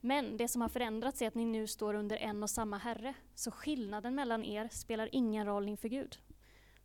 Men 0.06 0.36
det 0.36 0.48
som 0.48 0.62
har 0.62 0.68
förändrats 0.68 1.22
är 1.22 1.28
att 1.28 1.34
ni 1.34 1.44
nu 1.44 1.66
står 1.66 1.94
under 1.94 2.16
en 2.16 2.42
och 2.42 2.50
samma 2.50 2.78
Herre. 2.78 3.14
Så 3.34 3.50
skillnaden 3.50 4.14
mellan 4.14 4.44
er 4.44 4.68
spelar 4.68 5.08
ingen 5.12 5.46
roll 5.46 5.68
inför 5.68 5.88
Gud. 5.88 6.18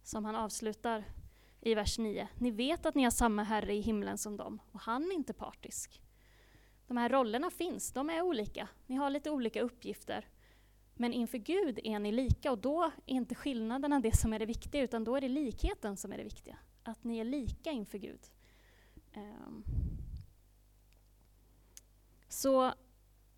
Som 0.04 0.26
han 0.26 0.36
avslutar 0.36 1.04
i 1.62 1.76
vers 1.76 1.98
9. 1.98 2.28
Ni 2.36 2.52
vet 2.52 2.86
att 2.86 2.96
ni 2.96 3.04
har 3.04 3.12
samma 3.12 3.44
Herre 3.44 3.74
i 3.74 3.82
himlen 3.82 4.18
som 4.18 4.38
dem, 4.38 4.62
och 4.72 4.80
han 4.80 5.04
är 5.04 5.16
inte 5.16 5.34
partisk. 5.34 6.02
De 6.88 6.98
här 6.98 7.10
rollerna 7.10 7.50
finns, 7.50 7.92
de 7.92 8.10
är 8.10 8.22
olika. 8.22 8.68
Ni 8.88 8.96
har 8.96 9.10
lite 9.10 9.30
olika 9.30 9.62
uppgifter. 9.62 10.28
Men 10.94 11.14
inför 11.14 11.38
Gud 11.38 11.80
är 11.84 12.00
ni 12.00 12.12
lika 12.12 12.52
och 12.52 12.58
då 12.58 12.84
är 12.84 12.92
inte 13.06 13.36
skillnaderna 13.36 14.00
det 14.00 14.18
som 14.18 14.34
är 14.34 14.40
det 14.40 14.46
viktiga, 14.46 14.84
utan 14.84 15.04
då 15.04 15.16
är 15.16 15.22
det 15.22 15.30
likheten 15.30 15.98
som 15.98 16.12
är 16.12 16.18
det 16.18 16.24
viktiga. 16.24 16.58
Att 16.84 17.04
ni 17.04 17.20
är 17.20 17.24
lika 17.24 17.72
inför 17.72 17.98
Gud. 17.98 18.22
Um. 19.16 19.64
Så 22.30 22.74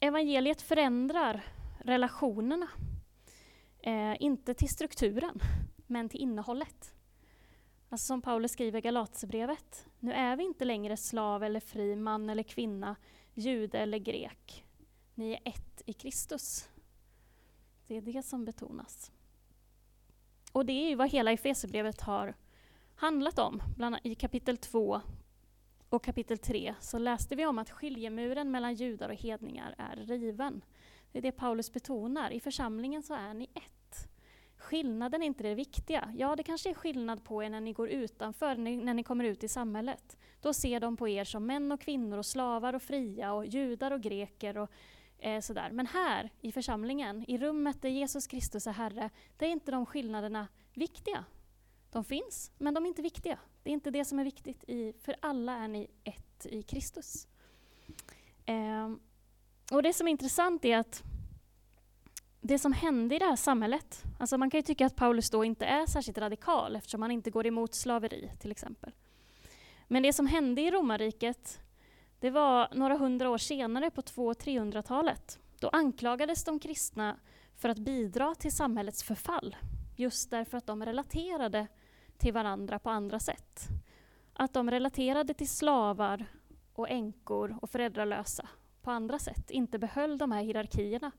evangeliet 0.02 0.62
förändrar 0.62 1.44
relationerna. 1.80 2.68
Eh, 3.80 4.22
inte 4.22 4.54
till 4.54 4.70
strukturen, 4.70 5.40
men 5.88 6.10
till 6.10 6.20
innehållet. 6.20 6.94
Alltså 7.90 8.06
som 8.06 8.22
Paulus 8.22 8.52
skriver 8.52 8.80
i 8.80 8.82
Galaterbrevet. 8.82 9.86
Nu 10.00 10.14
är 10.14 10.36
vi 10.36 10.44
inte 10.44 10.66
längre 10.66 10.98
slav 10.98 11.44
eller 11.44 11.60
fri, 11.60 11.96
man 11.96 12.30
eller 12.30 12.44
kvinna, 12.44 12.96
jude 13.34 13.80
eller 13.80 13.98
grek. 13.98 14.66
Ni 15.16 15.32
är 15.32 15.40
ett 15.46 15.82
i 15.86 15.94
Kristus. 15.94 16.70
Det 17.88 17.98
är 17.98 18.02
det 18.02 18.24
som 18.24 18.46
betonas. 18.46 19.12
Och 20.52 20.66
det 20.66 20.74
är 20.74 20.90
ju 20.90 20.96
vad 20.96 21.10
hela 21.10 21.32
Efesierbrevet 21.32 22.02
har 22.02 22.36
handlat 22.96 23.40
om. 23.40 23.62
Bland 23.76 23.96
annat 23.96 24.06
I 24.06 24.16
kapitel 24.16 24.58
2 24.58 25.02
och 25.92 26.04
kapitel 26.04 26.38
3 26.38 26.76
så 26.80 26.98
läste 26.98 27.36
vi 27.36 27.46
om 27.46 27.60
att 27.60 27.70
skiljemuren 27.70 28.52
mellan 28.52 28.74
judar 28.74 29.10
och 29.10 29.16
hedningar 29.16 29.76
är 29.78 29.96
riven. 29.96 30.62
Det 31.12 31.18
är 31.18 31.22
det 31.22 31.32
Paulus 31.32 31.74
betonar. 31.74 32.32
I 32.32 32.40
församlingen 32.40 33.04
så 33.04 33.14
är 33.14 33.34
ni 33.34 33.50
ett. 33.54 34.10
Skillnaden 34.58 35.22
är 35.22 35.26
inte 35.26 35.44
det 35.44 35.56
viktiga. 35.56 36.14
Ja, 36.18 36.36
det 36.36 36.44
kanske 36.44 36.70
är 36.70 36.74
skillnad 36.74 37.24
på 37.24 37.44
er 37.44 37.50
när 37.50 37.62
ni 37.62 37.74
går 37.74 37.90
utanför, 37.90 38.56
när 38.56 38.94
ni 38.94 39.04
kommer 39.04 39.24
ut 39.24 39.44
i 39.44 39.48
samhället. 39.48 40.18
Då 40.42 40.54
ser 40.54 40.80
de 40.80 40.98
på 40.98 41.08
er 41.08 41.24
som 41.24 41.46
män 41.46 41.72
och 41.72 41.82
kvinnor 41.82 42.18
och 42.18 42.26
slavar 42.26 42.74
och 42.74 42.82
fria 42.82 43.34
och 43.34 43.46
judar 43.46 43.92
och 43.92 44.02
greker 44.02 44.58
och 44.58 44.70
eh, 45.20 45.42
sådär. 45.42 45.70
Men 45.72 45.88
här 45.88 46.30
i 46.42 46.52
församlingen, 46.52 47.26
i 47.28 47.38
rummet 47.38 47.82
där 47.82 47.90
Jesus 47.90 48.28
Kristus 48.28 48.68
är 48.68 48.72
Herre, 48.72 49.10
där 49.38 49.48
är 49.48 49.52
inte 49.52 49.72
de 49.72 49.86
skillnaderna 49.86 50.48
viktiga. 50.74 51.26
De 51.92 52.04
finns, 52.04 52.52
men 52.58 52.74
de 52.74 52.84
är 52.84 52.88
inte 52.88 53.02
viktiga. 53.02 53.40
Det 53.64 53.70
är 53.70 53.74
inte 53.74 53.92
det 53.92 54.06
som 54.06 54.20
är 54.20 54.24
viktigt, 54.24 54.64
i, 54.68 54.94
för 55.02 55.16
alla 55.20 55.58
är 55.58 55.68
ni 55.68 55.88
ett 56.04 56.46
i 56.46 56.64
Kristus. 56.64 57.28
Eh, 58.46 58.92
och 59.72 59.84
Det 59.84 59.94
som 59.94 60.08
är 60.08 60.12
intressant 60.12 60.66
är 60.66 60.78
att 60.78 61.04
det 62.42 62.60
som 62.60 62.74
hände 62.74 63.16
i 63.16 63.20
det 63.20 63.26
här 63.26 63.36
samhället, 63.36 64.04
alltså 64.20 64.38
man 64.38 64.50
kan 64.50 64.58
ju 64.58 64.62
tycka 64.62 64.86
att 64.86 64.96
Paulus 64.96 65.30
då 65.30 65.46
inte 65.46 65.66
är 65.66 65.86
särskilt 65.86 66.18
radikal 66.18 66.76
eftersom 66.76 67.02
han 67.02 67.12
inte 67.12 67.32
går 67.32 67.48
emot 67.48 67.74
slaveri 67.74 68.32
till 68.40 68.52
exempel. 68.52 68.92
Men 69.88 70.04
det 70.04 70.14
som 70.14 70.28
hände 70.28 70.62
i 70.62 70.72
romarriket, 70.72 71.60
det 72.20 72.30
var 72.30 72.70
några 72.74 72.98
hundra 72.98 73.30
år 73.30 73.38
senare 73.38 73.92
på 73.92 74.02
200-300-talet. 74.02 75.40
Då 75.60 75.70
anklagades 75.70 76.44
de 76.44 76.60
kristna 76.60 77.20
för 77.56 77.70
att 77.70 77.78
bidra 77.78 78.36
till 78.36 78.52
samhällets 78.52 79.04
förfall, 79.04 79.56
just 79.96 80.30
därför 80.30 80.58
att 80.58 80.68
de 80.68 80.86
relaterade 80.86 81.68
till 82.22 82.34
varandra 82.34 82.80
på 82.80 82.90
andra 82.90 83.20
sätt. 83.20 83.68
Att 84.34 84.54
de 84.54 84.72
relaterade 84.72 85.34
till 85.34 85.50
slavar 85.50 86.26
och 86.74 86.90
änkor 86.90 87.58
och 87.62 87.70
föräldralösa 87.70 88.48
på 88.82 88.92
andra 88.92 89.20
sätt, 89.20 89.52
inte 89.52 89.80
behöll 89.80 90.18
de 90.18 90.32
här 90.32 90.44
hierarkierna 90.44 91.12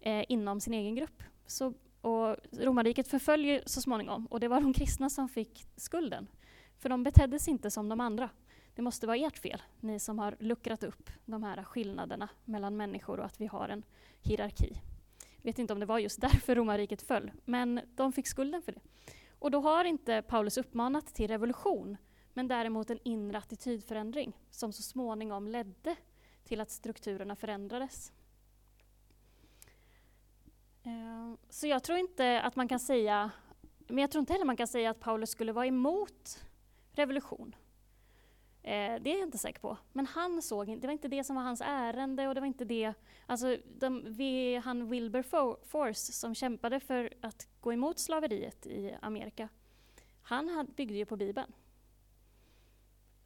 eh, 0.00 0.24
inom 0.28 0.60
sin 0.60 0.74
egen 0.74 0.94
grupp. 0.94 1.22
Så, 1.46 1.74
och 2.00 2.36
romarriket 2.52 3.08
förföljer 3.08 3.62
så 3.66 3.80
småningom 3.80 4.26
och 4.26 4.40
det 4.40 4.48
var 4.48 4.60
de 4.60 4.72
kristna 4.72 5.10
som 5.10 5.28
fick 5.28 5.66
skulden. 5.76 6.26
För 6.78 6.88
de 6.88 7.02
betedde 7.04 7.38
sig 7.38 7.50
inte 7.50 7.70
som 7.70 7.88
de 7.88 8.00
andra. 8.00 8.30
Det 8.74 8.82
måste 8.82 9.06
vara 9.06 9.16
ert 9.16 9.38
fel, 9.38 9.62
ni 9.80 9.98
som 9.98 10.18
har 10.18 10.36
luckrat 10.38 10.82
upp 10.82 11.10
de 11.24 11.42
här 11.42 11.64
skillnaderna 11.64 12.28
mellan 12.44 12.76
människor 12.76 13.20
och 13.20 13.26
att 13.26 13.40
vi 13.40 13.46
har 13.46 13.68
en 13.68 13.82
hierarki. 14.20 14.80
Jag 15.36 15.44
vet 15.50 15.58
inte 15.58 15.72
om 15.72 15.80
det 15.80 15.86
var 15.86 15.98
just 15.98 16.20
därför 16.20 16.54
romarriket 16.54 17.02
föll, 17.02 17.30
men 17.44 17.80
de 17.94 18.12
fick 18.12 18.26
skulden 18.26 18.62
för 18.62 18.72
det. 18.72 18.80
Och 19.40 19.50
då 19.50 19.60
har 19.60 19.84
inte 19.84 20.22
Paulus 20.22 20.56
uppmanat 20.56 21.06
till 21.06 21.28
revolution, 21.28 21.96
men 22.34 22.48
däremot 22.48 22.90
en 22.90 22.98
inre 23.02 23.38
attitydförändring 23.38 24.36
som 24.50 24.72
så 24.72 24.82
småningom 24.82 25.48
ledde 25.48 25.96
till 26.44 26.60
att 26.60 26.70
strukturerna 26.70 27.36
förändrades. 27.36 28.12
Eh, 30.82 31.34
så 31.48 31.66
jag 31.66 31.82
tror 31.82 31.98
inte 31.98 32.40
att 32.40 32.56
man 32.56 32.68
kan 32.68 32.80
säga, 32.80 33.30
men 33.88 33.98
jag 33.98 34.10
tror 34.10 34.20
inte 34.20 34.32
heller 34.32 34.44
man 34.44 34.56
kan 34.56 34.68
säga 34.68 34.90
att 34.90 35.00
Paulus 35.00 35.30
skulle 35.30 35.52
vara 35.52 35.66
emot 35.66 36.44
revolution. 36.92 37.54
Eh, 38.62 39.02
det 39.02 39.10
är 39.10 39.18
jag 39.18 39.22
inte 39.22 39.38
säker 39.38 39.60
på. 39.60 39.76
Men 39.92 40.06
han 40.06 40.42
såg 40.42 40.68
inte, 40.68 40.80
det 40.80 40.86
var 40.86 40.92
inte 40.92 41.08
det 41.08 41.24
som 41.24 41.36
var 41.36 41.42
hans 41.42 41.62
ärende 41.64 42.28
och 42.28 42.34
det 42.34 42.40
var 42.40 42.46
inte 42.46 42.64
det, 42.64 42.94
alltså 43.26 43.56
de, 43.78 44.04
vi, 44.06 44.56
han 44.56 44.90
Wilberforce 44.90 46.12
som 46.12 46.34
kämpade 46.34 46.80
för 46.80 47.12
att 47.20 47.48
gå 47.60 47.72
emot 47.72 47.98
slaveriet 47.98 48.66
i 48.66 48.96
Amerika, 49.02 49.48
han 50.22 50.48
had, 50.48 50.74
byggde 50.74 50.94
ju 50.94 51.04
på 51.04 51.16
Bibeln. 51.16 51.52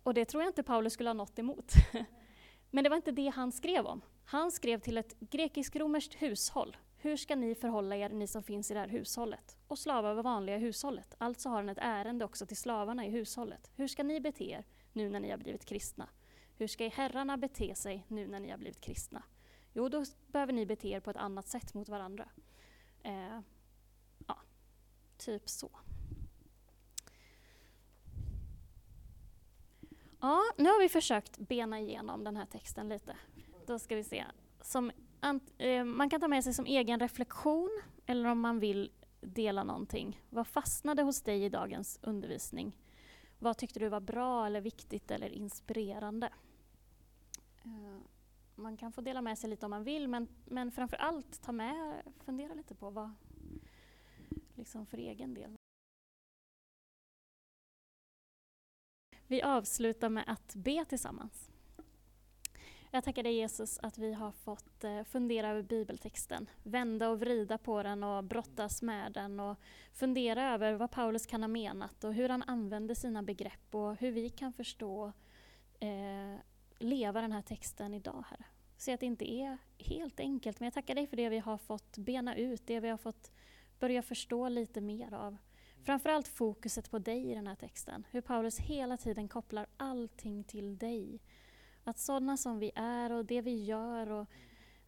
Och 0.03 0.15
det 0.15 0.25
tror 0.25 0.43
jag 0.43 0.51
inte 0.51 0.63
Paulus 0.63 0.93
skulle 0.93 1.09
ha 1.09 1.15
något 1.15 1.39
emot. 1.39 1.73
Men 2.71 2.85
det 2.85 2.91
var 2.91 2.97
inte 2.97 3.13
det 3.13 3.29
han 3.29 3.53
skrev 3.53 3.87
om. 3.87 4.01
Han 4.25 4.53
skrev 4.53 4.81
till 4.81 4.99
ett 4.99 5.21
grekisk-romerskt 5.21 6.15
hushåll. 6.15 6.77
Hur 6.99 7.17
ska 7.17 7.37
ni 7.37 7.55
förhålla 7.55 7.97
er, 7.97 8.09
ni 8.09 8.27
som 8.27 8.43
finns 8.43 8.71
i 8.71 8.75
det 8.75 8.81
här 8.81 8.89
hushållet? 8.89 9.57
Och 9.69 9.79
slavar 9.79 10.15
var 10.15 10.23
vanliga 10.23 10.57
i 10.57 10.59
hushållet. 10.59 11.15
Alltså 11.19 11.49
har 11.49 11.57
han 11.57 11.69
ett 11.69 11.79
ärende 11.81 12.25
också 12.25 12.47
till 12.47 12.57
slavarna 12.57 13.07
i 13.07 13.11
hushållet. 13.11 13.71
Hur 13.77 13.89
ska 13.89 14.03
ni 14.03 14.21
bete 14.21 14.45
er 14.45 14.65
nu 14.95 15.11
när 15.11 15.21
ni 15.21 15.31
har 15.31 15.39
blivit 15.39 15.65
kristna? 15.65 16.09
Hur 16.57 16.67
ska 16.67 16.89
herrarna 16.89 17.37
bete 17.37 17.75
sig 17.75 18.07
nu 18.09 18.27
när 18.27 18.41
ni 18.41 18.51
har 18.51 18.59
blivit 18.59 18.81
kristna? 18.81 19.23
Jo, 19.73 19.89
då 19.89 20.05
behöver 20.27 20.53
ni 20.53 20.67
bete 20.67 20.89
er 20.89 21.01
på 21.01 21.11
ett 21.11 21.17
annat 21.17 21.49
sätt 21.49 21.75
mot 21.75 21.89
varandra. 21.89 22.29
Eh, 23.03 23.41
ja, 24.27 24.39
typ 25.17 25.49
så. 25.49 25.71
Ja, 30.21 30.43
nu 30.57 30.65
har 30.65 30.81
vi 30.81 30.89
försökt 30.89 31.39
bena 31.39 31.81
igenom 31.81 32.25
den 32.25 32.37
här 32.37 32.47
texten 32.47 32.89
lite. 32.89 33.17
Då 33.67 33.79
ska 33.79 33.97
vi 33.97 34.05
se. 34.05 34.25
Som, 34.61 34.93
eh, 35.59 35.85
man 35.85 36.11
kan 36.11 36.21
ta 36.21 36.29
med 36.29 36.45
sig 36.45 36.55
som 36.55 36.67
egen 36.67 37.01
reflektion, 37.01 37.83
eller 38.07 38.29
om 38.29 38.41
man 38.41 38.59
vill 38.59 38.93
dela 39.21 39.65
någonting. 39.65 40.23
Vad 40.31 40.47
fastnade 40.47 41.03
hos 41.03 41.23
dig 41.23 41.45
i 41.45 41.49
dagens 41.49 41.99
undervisning? 42.03 42.77
Vad 43.39 43.57
tyckte 43.57 43.81
du 43.81 43.89
var 43.89 44.01
bra, 44.01 44.47
eller 44.47 44.61
viktigt 44.61 45.11
eller 45.11 45.29
inspirerande? 45.29 46.33
Eh, 47.65 47.99
man 48.55 48.77
kan 48.77 48.93
få 48.93 49.01
dela 49.01 49.23
med 49.23 49.39
sig 49.39 49.51
lite 49.51 49.67
om 49.67 49.71
man 49.71 49.85
vill, 49.85 50.09
men, 50.09 50.29
men 50.45 50.73
framför 50.73 50.97
allt 50.97 51.43
ta 51.43 51.53
med, 51.53 52.03
fundera 52.25 52.55
lite 52.55 52.75
på 52.75 52.91
vad, 52.91 53.11
liksom 54.55 54.87
för 54.87 54.99
egen 54.99 55.35
del. 55.35 55.57
Vi 59.27 59.43
avslutar 59.43 60.09
med 60.09 60.25
att 60.27 60.55
be 60.55 60.85
tillsammans. 60.85 61.51
Jag 62.95 63.05
tackar 63.05 63.23
dig 63.23 63.35
Jesus 63.35 63.79
att 63.83 63.99
vi 63.99 64.13
har 64.13 64.33
fått 64.33 64.85
eh, 64.85 65.03
fundera 65.03 65.49
över 65.49 65.63
bibeltexten, 65.63 66.51
vända 66.63 67.09
och 67.09 67.21
vrida 67.21 67.59
på 67.59 67.83
den 67.83 68.05
och 68.05 68.25
brottas 68.25 68.83
med 68.83 69.13
den 69.13 69.41
och 69.41 69.57
fundera 69.93 70.55
över 70.55 70.75
vad 70.75 70.91
Paulus 70.91 71.27
kan 71.27 71.43
ha 71.43 71.49
menat 71.49 72.05
och 72.05 72.15
hur 72.15 72.29
han 72.29 72.43
använder 72.43 72.95
sina 72.95 73.23
begrepp 73.23 73.75
och 73.75 73.97
hur 73.97 74.13
vi 74.13 74.29
kan 74.29 74.53
förstå, 74.53 75.13
eh, 75.81 76.41
leva 76.79 77.21
den 77.21 77.33
här 77.33 77.43
texten 77.43 77.95
idag, 77.95 78.25
Herre. 78.31 78.45
Så 78.77 78.93
att 78.93 79.01
det 79.01 79.07
inte 79.07 79.33
är 79.33 79.59
helt 79.79 80.21
enkelt, 80.21 80.61
men 80.61 80.67
jag 80.67 80.75
tackar 80.75 80.95
dig 80.95 81.07
för 81.07 81.17
det 81.17 81.29
vi 81.29 81.39
har 81.39 81.59
fått 81.59 81.99
bena 81.99 82.37
ut, 82.37 82.67
det 82.67 82.81
vi 82.81 82.89
har 82.89 82.99
fått 82.99 83.33
börja 83.81 84.03
förstå 84.03 84.49
lite 84.49 84.81
mer 84.81 85.15
av. 85.15 85.37
Framförallt 85.83 86.29
fokuset 86.29 86.91
på 86.91 86.99
dig 86.99 87.31
i 87.31 87.35
den 87.35 87.47
här 87.47 87.55
texten. 87.55 88.07
Hur 88.11 88.21
Paulus 88.21 88.59
hela 88.59 88.97
tiden 88.97 89.29
kopplar 89.29 89.67
allting 89.77 90.45
till 90.45 90.79
dig. 90.79 91.21
Att 91.85 91.99
sådana 91.99 92.37
som 92.37 92.59
vi 92.59 92.71
är 92.75 93.13
och 93.13 93.25
det 93.25 93.41
vi 93.41 93.65
gör, 93.65 94.11
och 94.11 94.27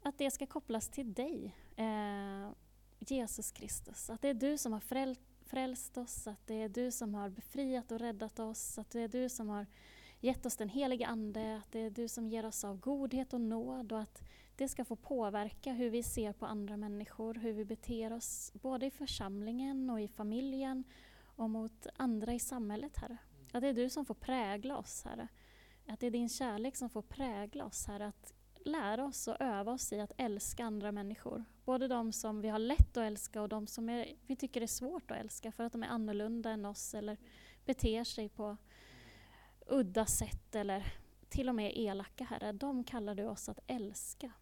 att 0.02 0.18
det 0.18 0.30
ska 0.30 0.46
kopplas 0.46 0.88
till 0.88 1.12
dig. 1.12 1.54
Eh, 1.76 2.50
Jesus 2.98 3.52
Kristus. 3.52 4.10
Att 4.10 4.22
det 4.22 4.28
är 4.28 4.34
du 4.34 4.58
som 4.58 4.72
har 4.72 4.80
fräl 4.80 5.16
frälst 5.46 5.98
oss, 5.98 6.26
att 6.26 6.46
det 6.46 6.54
är 6.54 6.68
du 6.68 6.90
som 6.90 7.14
har 7.14 7.28
befriat 7.28 7.92
och 7.92 7.98
räddat 7.98 8.38
oss, 8.38 8.78
att 8.78 8.90
det 8.90 9.00
är 9.00 9.08
du 9.08 9.28
som 9.28 9.48
har 9.48 9.66
gett 10.20 10.46
oss 10.46 10.56
den 10.56 10.68
helige 10.68 11.06
Ande, 11.06 11.56
att 11.56 11.72
det 11.72 11.80
är 11.80 11.90
du 11.90 12.08
som 12.08 12.28
ger 12.28 12.46
oss 12.46 12.64
av 12.64 12.80
godhet 12.80 13.32
och 13.32 13.40
nåd 13.40 13.92
och 13.92 14.00
att 14.00 14.22
det 14.56 14.68
ska 14.68 14.84
få 14.84 14.96
påverka 14.96 15.72
hur 15.72 15.90
vi 15.90 16.02
ser 16.02 16.32
på 16.32 16.46
andra 16.46 16.76
människor, 16.76 17.34
hur 17.34 17.52
vi 17.52 17.64
beter 17.64 18.12
oss 18.12 18.52
både 18.54 18.86
i 18.86 18.90
församlingen 18.90 19.90
och 19.90 20.00
i 20.00 20.08
familjen 20.08 20.84
och 21.36 21.50
mot 21.50 21.86
andra 21.96 22.34
i 22.34 22.38
samhället, 22.38 22.96
Herre. 22.96 23.16
Att 23.52 23.60
det 23.60 23.68
är 23.68 23.74
du 23.74 23.90
som 23.90 24.04
får 24.04 24.14
prägla 24.14 24.78
oss, 24.78 25.04
Herre. 25.04 25.28
Att 25.88 26.00
det 26.00 26.06
är 26.06 26.10
din 26.10 26.28
kärlek 26.28 26.76
som 26.76 26.90
får 26.90 27.02
prägla 27.02 27.64
oss, 27.64 27.86
Herre. 27.86 28.06
Att 28.06 28.32
lära 28.66 29.04
oss 29.04 29.28
och 29.28 29.36
öva 29.40 29.72
oss 29.72 29.92
i 29.92 30.00
att 30.00 30.12
älska 30.16 30.64
andra 30.64 30.92
människor. 30.92 31.44
Både 31.64 31.88
de 31.88 32.12
som 32.12 32.40
vi 32.40 32.48
har 32.48 32.58
lätt 32.58 32.96
att 32.96 33.04
älska 33.04 33.42
och 33.42 33.48
de 33.48 33.66
som 33.66 33.88
är, 33.88 34.16
vi 34.26 34.36
tycker 34.36 34.60
är 34.60 34.66
svårt 34.66 35.10
att 35.10 35.18
älska 35.18 35.52
för 35.52 35.64
att 35.64 35.72
de 35.72 35.82
är 35.82 35.88
annorlunda 35.88 36.50
än 36.50 36.64
oss 36.64 36.94
eller 36.94 37.16
beter 37.64 38.04
sig 38.04 38.28
på 38.28 38.56
udda 39.66 40.06
sätt 40.06 40.54
eller 40.54 40.92
till 41.28 41.48
och 41.48 41.54
med 41.54 41.72
elaka, 41.76 42.24
Herre. 42.24 42.52
De 42.52 42.84
kallar 42.84 43.14
du 43.14 43.24
oss 43.24 43.48
att 43.48 43.58
älska. 43.66 44.32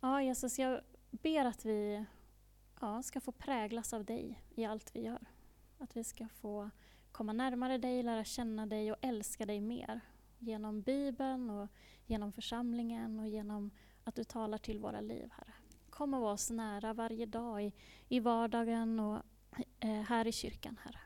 Ja, 0.00 0.22
Jesus, 0.22 0.58
jag 0.58 0.80
ber 1.10 1.44
att 1.44 1.64
vi 1.64 2.04
ja, 2.80 3.02
ska 3.02 3.20
få 3.20 3.32
präglas 3.32 3.92
av 3.92 4.04
dig 4.04 4.42
i 4.54 4.64
allt 4.64 4.96
vi 4.96 5.00
gör. 5.00 5.26
Att 5.78 5.96
vi 5.96 6.04
ska 6.04 6.28
få 6.28 6.70
komma 7.14 7.32
närmare 7.32 7.78
dig, 7.78 8.02
lära 8.02 8.24
känna 8.24 8.66
dig 8.66 8.92
och 8.92 8.98
älska 9.00 9.46
dig 9.46 9.60
mer. 9.60 10.00
Genom 10.38 10.82
Bibeln 10.82 11.50
och 11.50 11.68
genom 12.06 12.32
församlingen 12.32 13.18
och 13.18 13.28
genom 13.28 13.70
att 14.04 14.14
du 14.14 14.24
talar 14.24 14.58
till 14.58 14.78
våra 14.78 15.00
liv, 15.00 15.28
Herre. 15.32 15.52
Kom 15.90 16.14
och 16.14 16.20
var 16.20 16.32
oss 16.32 16.50
nära 16.50 16.92
varje 16.92 17.26
dag 17.26 17.64
i, 17.64 17.72
i 18.08 18.20
vardagen 18.20 19.00
och 19.00 19.22
eh, 19.80 20.00
här 20.02 20.26
i 20.26 20.32
kyrkan, 20.32 20.78
Herre. 20.82 21.00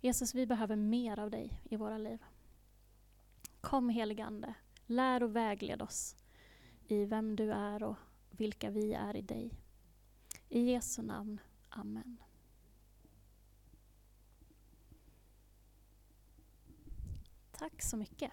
Jesus, 0.00 0.34
vi 0.34 0.46
behöver 0.46 0.76
mer 0.76 1.18
av 1.18 1.30
dig 1.30 1.60
i 1.64 1.76
våra 1.76 1.98
liv. 1.98 2.24
Kom 3.60 3.88
heligande, 3.88 4.54
lär 4.86 5.22
och 5.22 5.36
vägled 5.36 5.82
oss 5.82 6.16
i 6.88 7.04
vem 7.04 7.36
du 7.36 7.52
är 7.52 7.82
och 7.82 7.96
vilka 8.30 8.70
vi 8.70 8.92
är 8.92 9.16
i 9.16 9.22
dig. 9.22 9.50
I 10.48 10.60
Jesu 10.60 11.02
namn. 11.02 11.40
Amen. 11.68 12.29
Tack 17.60 17.82
så 17.82 17.96
mycket. 17.96 18.30